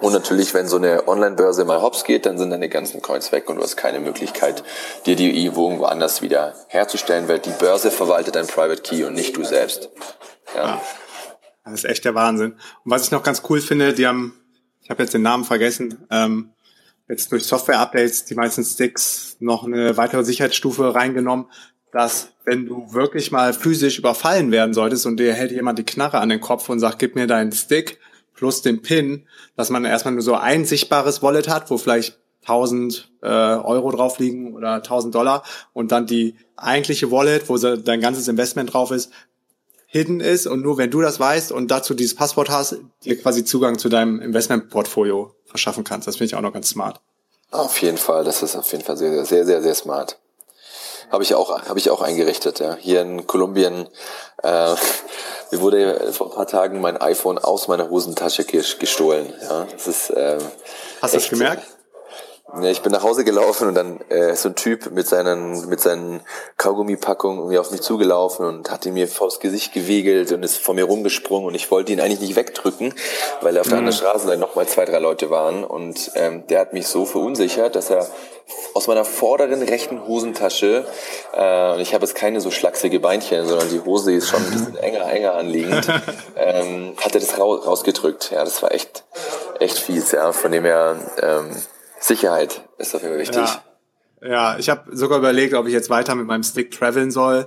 Und 0.00 0.12
natürlich, 0.12 0.54
wenn 0.54 0.68
so 0.68 0.76
eine 0.76 1.08
Online-Börse 1.08 1.64
mal 1.64 1.82
hops 1.82 2.04
geht, 2.04 2.24
dann 2.24 2.38
sind 2.38 2.50
deine 2.50 2.68
ganzen 2.68 3.02
Coins 3.02 3.32
weg 3.32 3.50
und 3.50 3.56
du 3.56 3.62
hast 3.62 3.76
keine 3.76 3.98
Möglichkeit, 3.98 4.62
dir 5.06 5.16
die 5.16 5.44
irgendwo 5.44 5.84
anders 5.84 6.22
wieder 6.22 6.54
herzustellen, 6.68 7.28
weil 7.28 7.40
die 7.40 7.50
Börse 7.50 7.90
verwaltet 7.90 8.36
dein 8.36 8.46
Private 8.46 8.82
Key 8.82 9.04
und 9.04 9.14
nicht 9.14 9.36
du 9.36 9.44
selbst. 9.44 9.90
Ja. 10.54 10.66
ja. 10.66 10.82
Das 11.64 11.74
ist 11.74 11.84
echt 11.84 12.04
der 12.04 12.14
Wahnsinn. 12.14 12.52
Und 12.52 12.90
was 12.90 13.04
ich 13.04 13.10
noch 13.10 13.22
ganz 13.22 13.42
cool 13.48 13.60
finde, 13.60 13.92
die 13.92 14.06
haben, 14.06 14.40
ich 14.82 14.88
habe 14.88 15.02
jetzt 15.02 15.14
den 15.14 15.22
Namen 15.22 15.44
vergessen, 15.44 16.06
ähm, 16.10 16.52
jetzt 17.08 17.32
durch 17.32 17.44
Software-Updates 17.44 18.24
die 18.24 18.34
meisten 18.34 18.64
Sticks 18.64 19.36
noch 19.40 19.64
eine 19.64 19.96
weitere 19.96 20.24
Sicherheitsstufe 20.24 20.94
reingenommen, 20.94 21.46
dass 21.92 22.28
wenn 22.44 22.66
du 22.66 22.92
wirklich 22.92 23.30
mal 23.30 23.52
physisch 23.52 23.98
überfallen 23.98 24.52
werden 24.52 24.74
solltest 24.74 25.06
und 25.06 25.18
dir 25.18 25.32
hält 25.34 25.52
jemand 25.52 25.78
die 25.78 25.84
Knarre 25.84 26.18
an 26.18 26.28
den 26.28 26.40
Kopf 26.40 26.68
und 26.68 26.80
sagt, 26.80 26.98
gib 26.98 27.14
mir 27.14 27.26
deinen 27.26 27.52
Stick, 27.52 27.98
plus 28.38 28.62
den 28.62 28.82
PIN, 28.82 29.26
dass 29.56 29.68
man 29.68 29.84
erstmal 29.84 30.14
nur 30.14 30.22
so 30.22 30.34
ein 30.34 30.64
sichtbares 30.64 31.22
Wallet 31.22 31.48
hat, 31.48 31.70
wo 31.70 31.76
vielleicht 31.76 32.18
1000 32.42 33.10
äh, 33.20 33.26
Euro 33.26 33.90
drauf 33.90 34.20
liegen 34.20 34.54
oder 34.54 34.74
1000 34.74 35.12
Dollar 35.12 35.42
und 35.72 35.90
dann 35.90 36.06
die 36.06 36.36
eigentliche 36.56 37.10
Wallet, 37.10 37.48
wo 37.48 37.58
dein 37.58 38.00
ganzes 38.00 38.28
Investment 38.28 38.72
drauf 38.72 38.92
ist, 38.92 39.10
hidden 39.86 40.20
ist 40.20 40.46
und 40.46 40.62
nur 40.62 40.78
wenn 40.78 40.92
du 40.92 41.00
das 41.00 41.18
weißt 41.18 41.50
und 41.50 41.68
dazu 41.72 41.94
dieses 41.94 42.14
Passwort 42.14 42.48
hast, 42.48 42.76
dir 43.04 43.20
quasi 43.20 43.44
Zugang 43.44 43.76
zu 43.76 43.88
deinem 43.88 44.20
Investmentportfolio 44.20 45.34
verschaffen 45.44 45.82
kannst. 45.82 46.06
Das 46.06 46.16
finde 46.16 46.26
ich 46.26 46.34
auch 46.36 46.42
noch 46.42 46.52
ganz 46.52 46.68
smart. 46.68 47.00
Auf 47.50 47.82
jeden 47.82 47.98
Fall, 47.98 48.22
das 48.22 48.42
ist 48.44 48.54
auf 48.54 48.70
jeden 48.70 48.84
Fall 48.84 48.96
sehr, 48.96 49.24
sehr, 49.24 49.44
sehr, 49.44 49.62
sehr 49.62 49.74
smart. 49.74 50.18
Habe 51.10 51.24
ich 51.24 51.34
auch, 51.34 51.62
habe 51.62 51.78
ich 51.78 51.90
auch 51.90 52.02
eingerichtet. 52.02 52.60
Ja. 52.60 52.76
Hier 52.76 53.00
in 53.00 53.26
Kolumbien 53.26 53.88
äh, 54.42 54.74
mir 55.50 55.60
wurde 55.60 56.12
vor 56.12 56.28
ein 56.28 56.34
paar 56.34 56.46
Tagen 56.46 56.80
mein 56.80 57.00
iPhone 57.00 57.38
aus 57.38 57.68
meiner 57.68 57.88
Hosentasche 57.90 58.44
gestohlen. 58.44 59.32
Ja, 59.42 59.66
das 59.70 59.86
ist, 59.86 60.12
ähm, 60.14 60.38
Hast 61.00 61.14
du 61.14 61.18
das 61.18 61.28
gemerkt? 61.30 61.62
Ja, 62.54 62.70
ich 62.70 62.80
bin 62.80 62.92
nach 62.92 63.02
Hause 63.02 63.24
gelaufen 63.24 63.68
und 63.68 63.74
dann 63.74 64.00
äh, 64.10 64.32
ist 64.32 64.42
so 64.42 64.48
ein 64.48 64.54
Typ 64.54 64.90
mit 64.90 65.06
seinen 65.06 65.68
mit 65.68 65.80
seinen 65.80 66.20
Kaugummipackungen 66.56 67.40
irgendwie 67.40 67.58
auf 67.58 67.70
mich 67.70 67.82
zugelaufen 67.82 68.46
und 68.46 68.70
hat 68.70 68.86
ihn 68.86 68.94
mir 68.94 69.06
vors 69.06 69.38
Gesicht 69.38 69.74
gewegelt 69.74 70.32
und 70.32 70.42
ist 70.42 70.56
vor 70.56 70.74
mir 70.74 70.84
rumgesprungen 70.84 71.46
und 71.46 71.54
ich 71.54 71.70
wollte 71.70 71.92
ihn 71.92 72.00
eigentlich 72.00 72.20
nicht 72.20 72.36
wegdrücken, 72.36 72.94
weil 73.42 73.58
auf 73.58 73.66
mhm. 73.66 73.70
der 73.70 73.78
anderen 73.80 73.96
Straße 73.96 74.26
dann 74.26 74.40
nochmal 74.40 74.66
zwei, 74.66 74.86
drei 74.86 74.98
Leute 74.98 75.28
waren 75.28 75.62
und 75.62 76.10
ähm, 76.14 76.46
der 76.46 76.60
hat 76.60 76.72
mich 76.72 76.86
so 76.86 77.04
verunsichert, 77.04 77.76
dass 77.76 77.90
er 77.90 78.08
aus 78.74 78.86
meiner 78.86 79.04
vorderen 79.04 79.62
rechten 79.62 80.06
Hosentasche, 80.06 80.86
äh, 81.34 81.72
und 81.72 81.80
ich 81.80 81.94
habe 81.94 82.04
jetzt 82.04 82.14
keine 82.14 82.40
so 82.40 82.50
schlachsige 82.50 83.00
Beinchen, 83.00 83.46
sondern 83.46 83.68
die 83.68 83.80
Hose 83.80 84.12
ist 84.12 84.28
schon 84.28 84.42
ein 84.42 84.50
bisschen 84.50 84.76
enger, 84.76 85.10
enger 85.10 85.34
anliegend, 85.34 85.86
ähm, 86.36 86.94
hat 86.96 87.14
er 87.14 87.20
das 87.20 87.38
rausgedrückt. 87.38 88.30
Ja, 88.32 88.44
das 88.44 88.62
war 88.62 88.72
echt, 88.72 89.04
echt 89.58 89.78
fies, 89.78 90.12
ja. 90.12 90.32
Von 90.32 90.52
dem 90.52 90.64
her, 90.64 90.96
ähm, 91.20 91.50
Sicherheit 92.00 92.68
ist 92.78 92.94
dafür 92.94 93.18
wichtig. 93.18 93.36
Ja, 93.36 94.28
ja 94.28 94.58
ich 94.58 94.68
habe 94.68 94.96
sogar 94.96 95.18
überlegt, 95.18 95.54
ob 95.54 95.66
ich 95.66 95.72
jetzt 95.72 95.90
weiter 95.90 96.14
mit 96.14 96.26
meinem 96.26 96.42
Stick 96.42 96.70
traveln 96.70 97.10
soll 97.10 97.46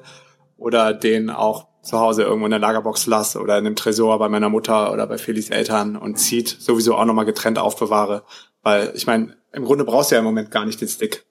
oder 0.58 0.94
den 0.94 1.30
auch 1.30 1.68
zu 1.82 2.00
Hause 2.00 2.24
irgendwo 2.24 2.46
in 2.46 2.52
der 2.52 2.60
Lagerbox 2.60 3.08
lasse 3.08 3.40
oder 3.40 3.58
in 3.58 3.66
einem 3.66 3.76
Tresor 3.76 4.20
bei 4.20 4.30
meiner 4.30 4.50
Mutter 4.50 4.94
oder 4.94 5.08
bei 5.08 5.18
Felix 5.18 5.50
Eltern 5.50 5.96
und 5.96 6.18
zieht 6.18 6.48
sowieso 6.48 6.96
auch 6.96 7.06
nochmal 7.06 7.26
getrennt 7.26 7.58
aufbewahre. 7.58 8.24
Weil 8.62 8.92
ich 8.96 9.08
meine, 9.08 9.36
im 9.52 9.66
Grunde 9.66 9.84
brauchst 9.84 10.12
du 10.12 10.16
ja 10.16 10.20
im 10.20 10.26
Moment 10.26 10.52
gar 10.52 10.66
nicht 10.66 10.80
den 10.80 10.88
Stick. 10.88 11.26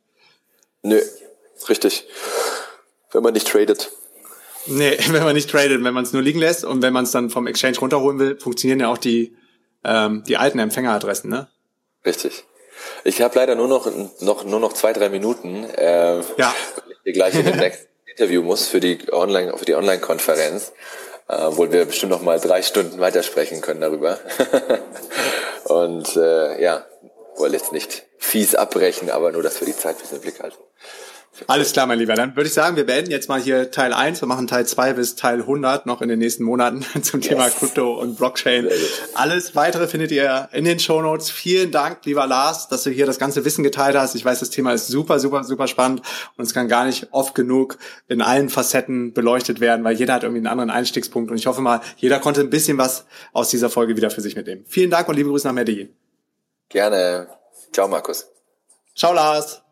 Nö, 0.83 1.01
richtig. 1.69 2.07
Wenn 3.13 3.23
man 3.23 3.35
nicht 3.35 3.47
tradet. 3.47 3.93
Nee, 4.67 4.99
wenn 5.09 5.23
man 5.23 5.35
nicht 5.35 5.51
tradet, 5.51 5.85
wenn 5.85 5.95
man 5.95 6.05
es 6.05 6.13
nur 6.13 6.23
liegen 6.23 6.41
lässt 6.41 6.65
und 6.65 6.83
wenn 6.83 6.93
man 6.93 7.05
es 7.05 7.13
dann 7.13 7.31
vom 7.31 7.47
Exchange 7.47 7.79
runterholen 7.79 8.19
will, 8.19 8.39
funktionieren 8.39 8.81
ja 8.81 8.89
auch 8.89 8.99
die, 8.99 9.37
ähm, 9.85 10.25
die 10.27 10.37
alten 10.37 10.59
Empfängeradressen, 10.59 11.31
ne? 11.31 11.49
Richtig. 12.05 12.45
Ich 13.05 13.23
habe 13.23 13.39
leider 13.39 13.55
nur 13.55 13.69
noch, 13.69 13.91
noch, 14.21 14.45
nur 14.45 14.61
noch 14.61 14.73
zwei, 14.73 14.93
drei 14.93 15.09
Minuten, 15.09 15.65
äh, 15.65 16.21
ja. 16.37 16.55
ich 17.05 17.15
gleich 17.15 17.35
in 17.35 17.45
den 17.45 17.57
nächsten 17.59 17.87
Interview 18.07 18.43
muss 18.43 18.69
für 18.69 18.81
die 18.81 18.99
Online, 19.13 19.57
für 19.57 19.65
die 19.65 19.75
Online-Konferenz, 19.75 20.73
äh, 21.29 21.37
wo 21.51 21.71
wir 21.71 21.85
bestimmt 21.85 22.13
noch 22.13 22.23
mal 22.23 22.41
drei 22.41 22.63
Stunden 22.63 23.01
weitersprechen 23.01 23.61
können 23.61 23.81
darüber. 23.81 24.19
Und 25.65 26.17
äh, 26.17 26.63
ja, 26.63 26.85
wollte 27.37 27.57
jetzt 27.57 27.73
nicht 27.73 28.05
fies 28.19 28.55
abbrechen, 28.55 29.11
aber 29.11 29.33
nur, 29.33 29.43
dass 29.43 29.61
wir 29.61 29.67
die 29.67 29.77
Zeit 29.77 29.97
ein 29.97 30.01
bisschen 30.01 30.17
im 30.17 30.23
Blick 30.23 30.41
halten. 30.41 30.59
Alles 31.47 31.73
klar, 31.73 31.87
mein 31.87 31.99
Lieber. 31.99 32.15
Dann 32.15 32.37
würde 32.37 32.49
ich 32.49 32.55
sagen, 32.55 32.77
wir 32.77 32.87
beenden 32.87 33.11
jetzt 33.11 33.29
mal 33.29 33.41
hier 33.41 33.71
Teil 33.71 33.93
1. 33.93 34.21
Wir 34.21 34.29
machen 34.29 34.47
Teil 34.47 34.67
2 34.67 34.95
bis 34.95 35.17
Teil 35.17 35.41
100 35.41 35.87
noch 35.87 36.03
in 36.03 36.09
den 36.09 36.19
nächsten 36.19 36.45
Monaten 36.45 36.85
zum 37.03 37.21
Thema 37.21 37.45
yes. 37.45 37.57
Krypto 37.57 38.01
und 38.01 38.17
Blockchain. 38.17 38.69
Alles 39.15 39.55
weitere 39.55 39.87
findet 39.87 40.11
ihr 40.11 40.49
in 40.53 40.65
den 40.65 40.79
Show 40.79 41.01
Notes. 41.03 41.31
Vielen 41.31 41.71
Dank, 41.71 42.05
lieber 42.05 42.27
Lars, 42.27 42.69
dass 42.69 42.83
du 42.83 42.91
hier 42.91 43.07
das 43.07 43.19
ganze 43.19 43.45
Wissen 43.45 43.63
geteilt 43.63 43.97
hast. 43.97 44.15
Ich 44.15 44.25
weiß, 44.25 44.41
das 44.41 44.51
Thema 44.51 44.73
ist 44.73 44.89
super, 44.89 45.19
super, 45.19 45.45
super 45.45 45.67
spannend 45.67 46.03
und 46.37 46.45
es 46.45 46.55
kann 46.55 46.69
gar 46.69 46.85
nicht 46.85 47.09
oft 47.11 47.35
genug 47.35 47.79
in 48.09 48.23
allen 48.23 48.49
Facetten 48.49 49.13
beleuchtet 49.13 49.61
werden, 49.61 49.85
weil 49.85 49.97
jeder 49.97 50.15
hat 50.15 50.23
irgendwie 50.23 50.41
einen 50.41 50.47
anderen 50.47 50.71
Einstiegspunkt 50.71 51.31
und 51.31 51.37
ich 51.37 51.47
hoffe 51.47 51.61
mal, 51.61 51.81
jeder 51.97 52.19
konnte 52.19 52.41
ein 52.41 52.51
bisschen 52.51 52.79
was 52.79 53.07
aus 53.33 53.49
dieser 53.51 53.71
Folge 53.71 53.97
wieder 53.97 54.11
für 54.11 54.21
sich 54.21 54.37
mitnehmen. 54.37 54.65
Vielen 54.69 54.91
Dank 54.91 55.09
und 55.09 55.17
liebe 55.17 55.31
Grüße 55.31 55.47
nach 55.47 55.55
Medellin. 55.55 55.95
Gerne. 56.69 57.29
Ciao, 57.73 57.89
Markus. 57.89 58.29
Ciao, 58.95 59.13
Lars. 59.13 59.63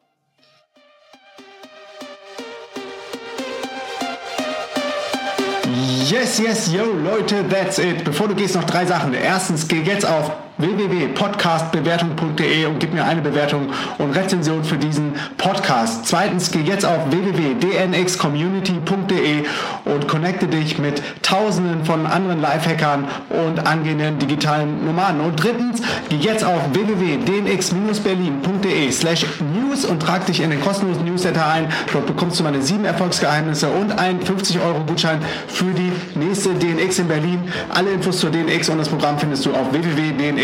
Yes, 6.11 6.39
yes, 6.39 6.73
yo, 6.73 6.85
Leute, 6.85 7.45
that's 7.51 7.79
it. 7.79 8.03
Bevor 8.03 8.29
du 8.29 8.35
gehst, 8.35 8.55
noch 8.55 8.65
drei 8.65 8.87
Sachen. 8.87 9.13
Erstens, 9.13 9.69
geh 9.69 9.83
jetzt 9.83 10.07
auf 10.07 10.33
www.podcastbewertung.de 10.59 12.67
und 12.67 12.79
gib 12.81 12.93
mir 12.93 13.05
eine 13.05 13.23
Bewertung 13.23 13.69
und 13.99 14.17
Rezension 14.17 14.65
für 14.65 14.77
diesen 14.77 15.13
Podcast. 15.37 16.07
Zweitens, 16.07 16.51
geh 16.51 16.59
jetzt 16.61 16.85
auf 16.85 17.09
www.dnxcommunity.de 17.11 19.45
und 19.85 20.09
connecte 20.09 20.49
dich 20.49 20.79
mit 20.79 21.01
tausenden 21.23 21.85
von 21.85 22.07
anderen 22.07 22.41
Lifehackern 22.41 23.05
und 23.31 23.65
angehenden 23.67 24.19
digitalen 24.19 24.85
Nomaden. 24.85 25.21
Und 25.21 25.41
drittens, 25.43 25.81
geh 26.09 26.17
jetzt 26.17 26.45
auf 26.45 26.61
www.dnx-berlin.de 26.73 28.91
slash 28.91 29.27
news 29.55 29.85
und 29.85 30.01
trag 30.01 30.27
dich 30.27 30.41
in 30.41 30.51
den 30.51 30.61
kostenlosen 30.61 31.05
Newsletter 31.05 31.47
ein. 31.47 31.69
Dort 31.93 32.07
bekommst 32.07 32.41
du 32.41 32.45
meine 32.45 32.63
sieben 32.63 32.85
Erfolgsgeheimnisse 32.85 33.69
und 33.69 33.99
einen 33.99 34.21
50 34.21 34.61
Euro 34.61 34.85
Gutschein 34.85 35.21
für 35.47 35.73
die 35.73 35.93
nächste 36.19 36.55
DNX 36.55 36.99
in 36.99 37.09
Berlin. 37.09 37.41
Alle 37.69 37.91
Infos 37.91 38.19
zur 38.19 38.31
DNX 38.31 38.69
und 38.69 38.79
das 38.79 38.89
Programm 38.89 39.19
findest 39.19 39.45
du 39.47 39.53
auf 39.53 39.73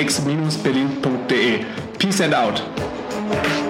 x-berlin.de. 0.05 1.65
Peace 1.99 2.21
and 2.21 2.35
out. 2.35 3.64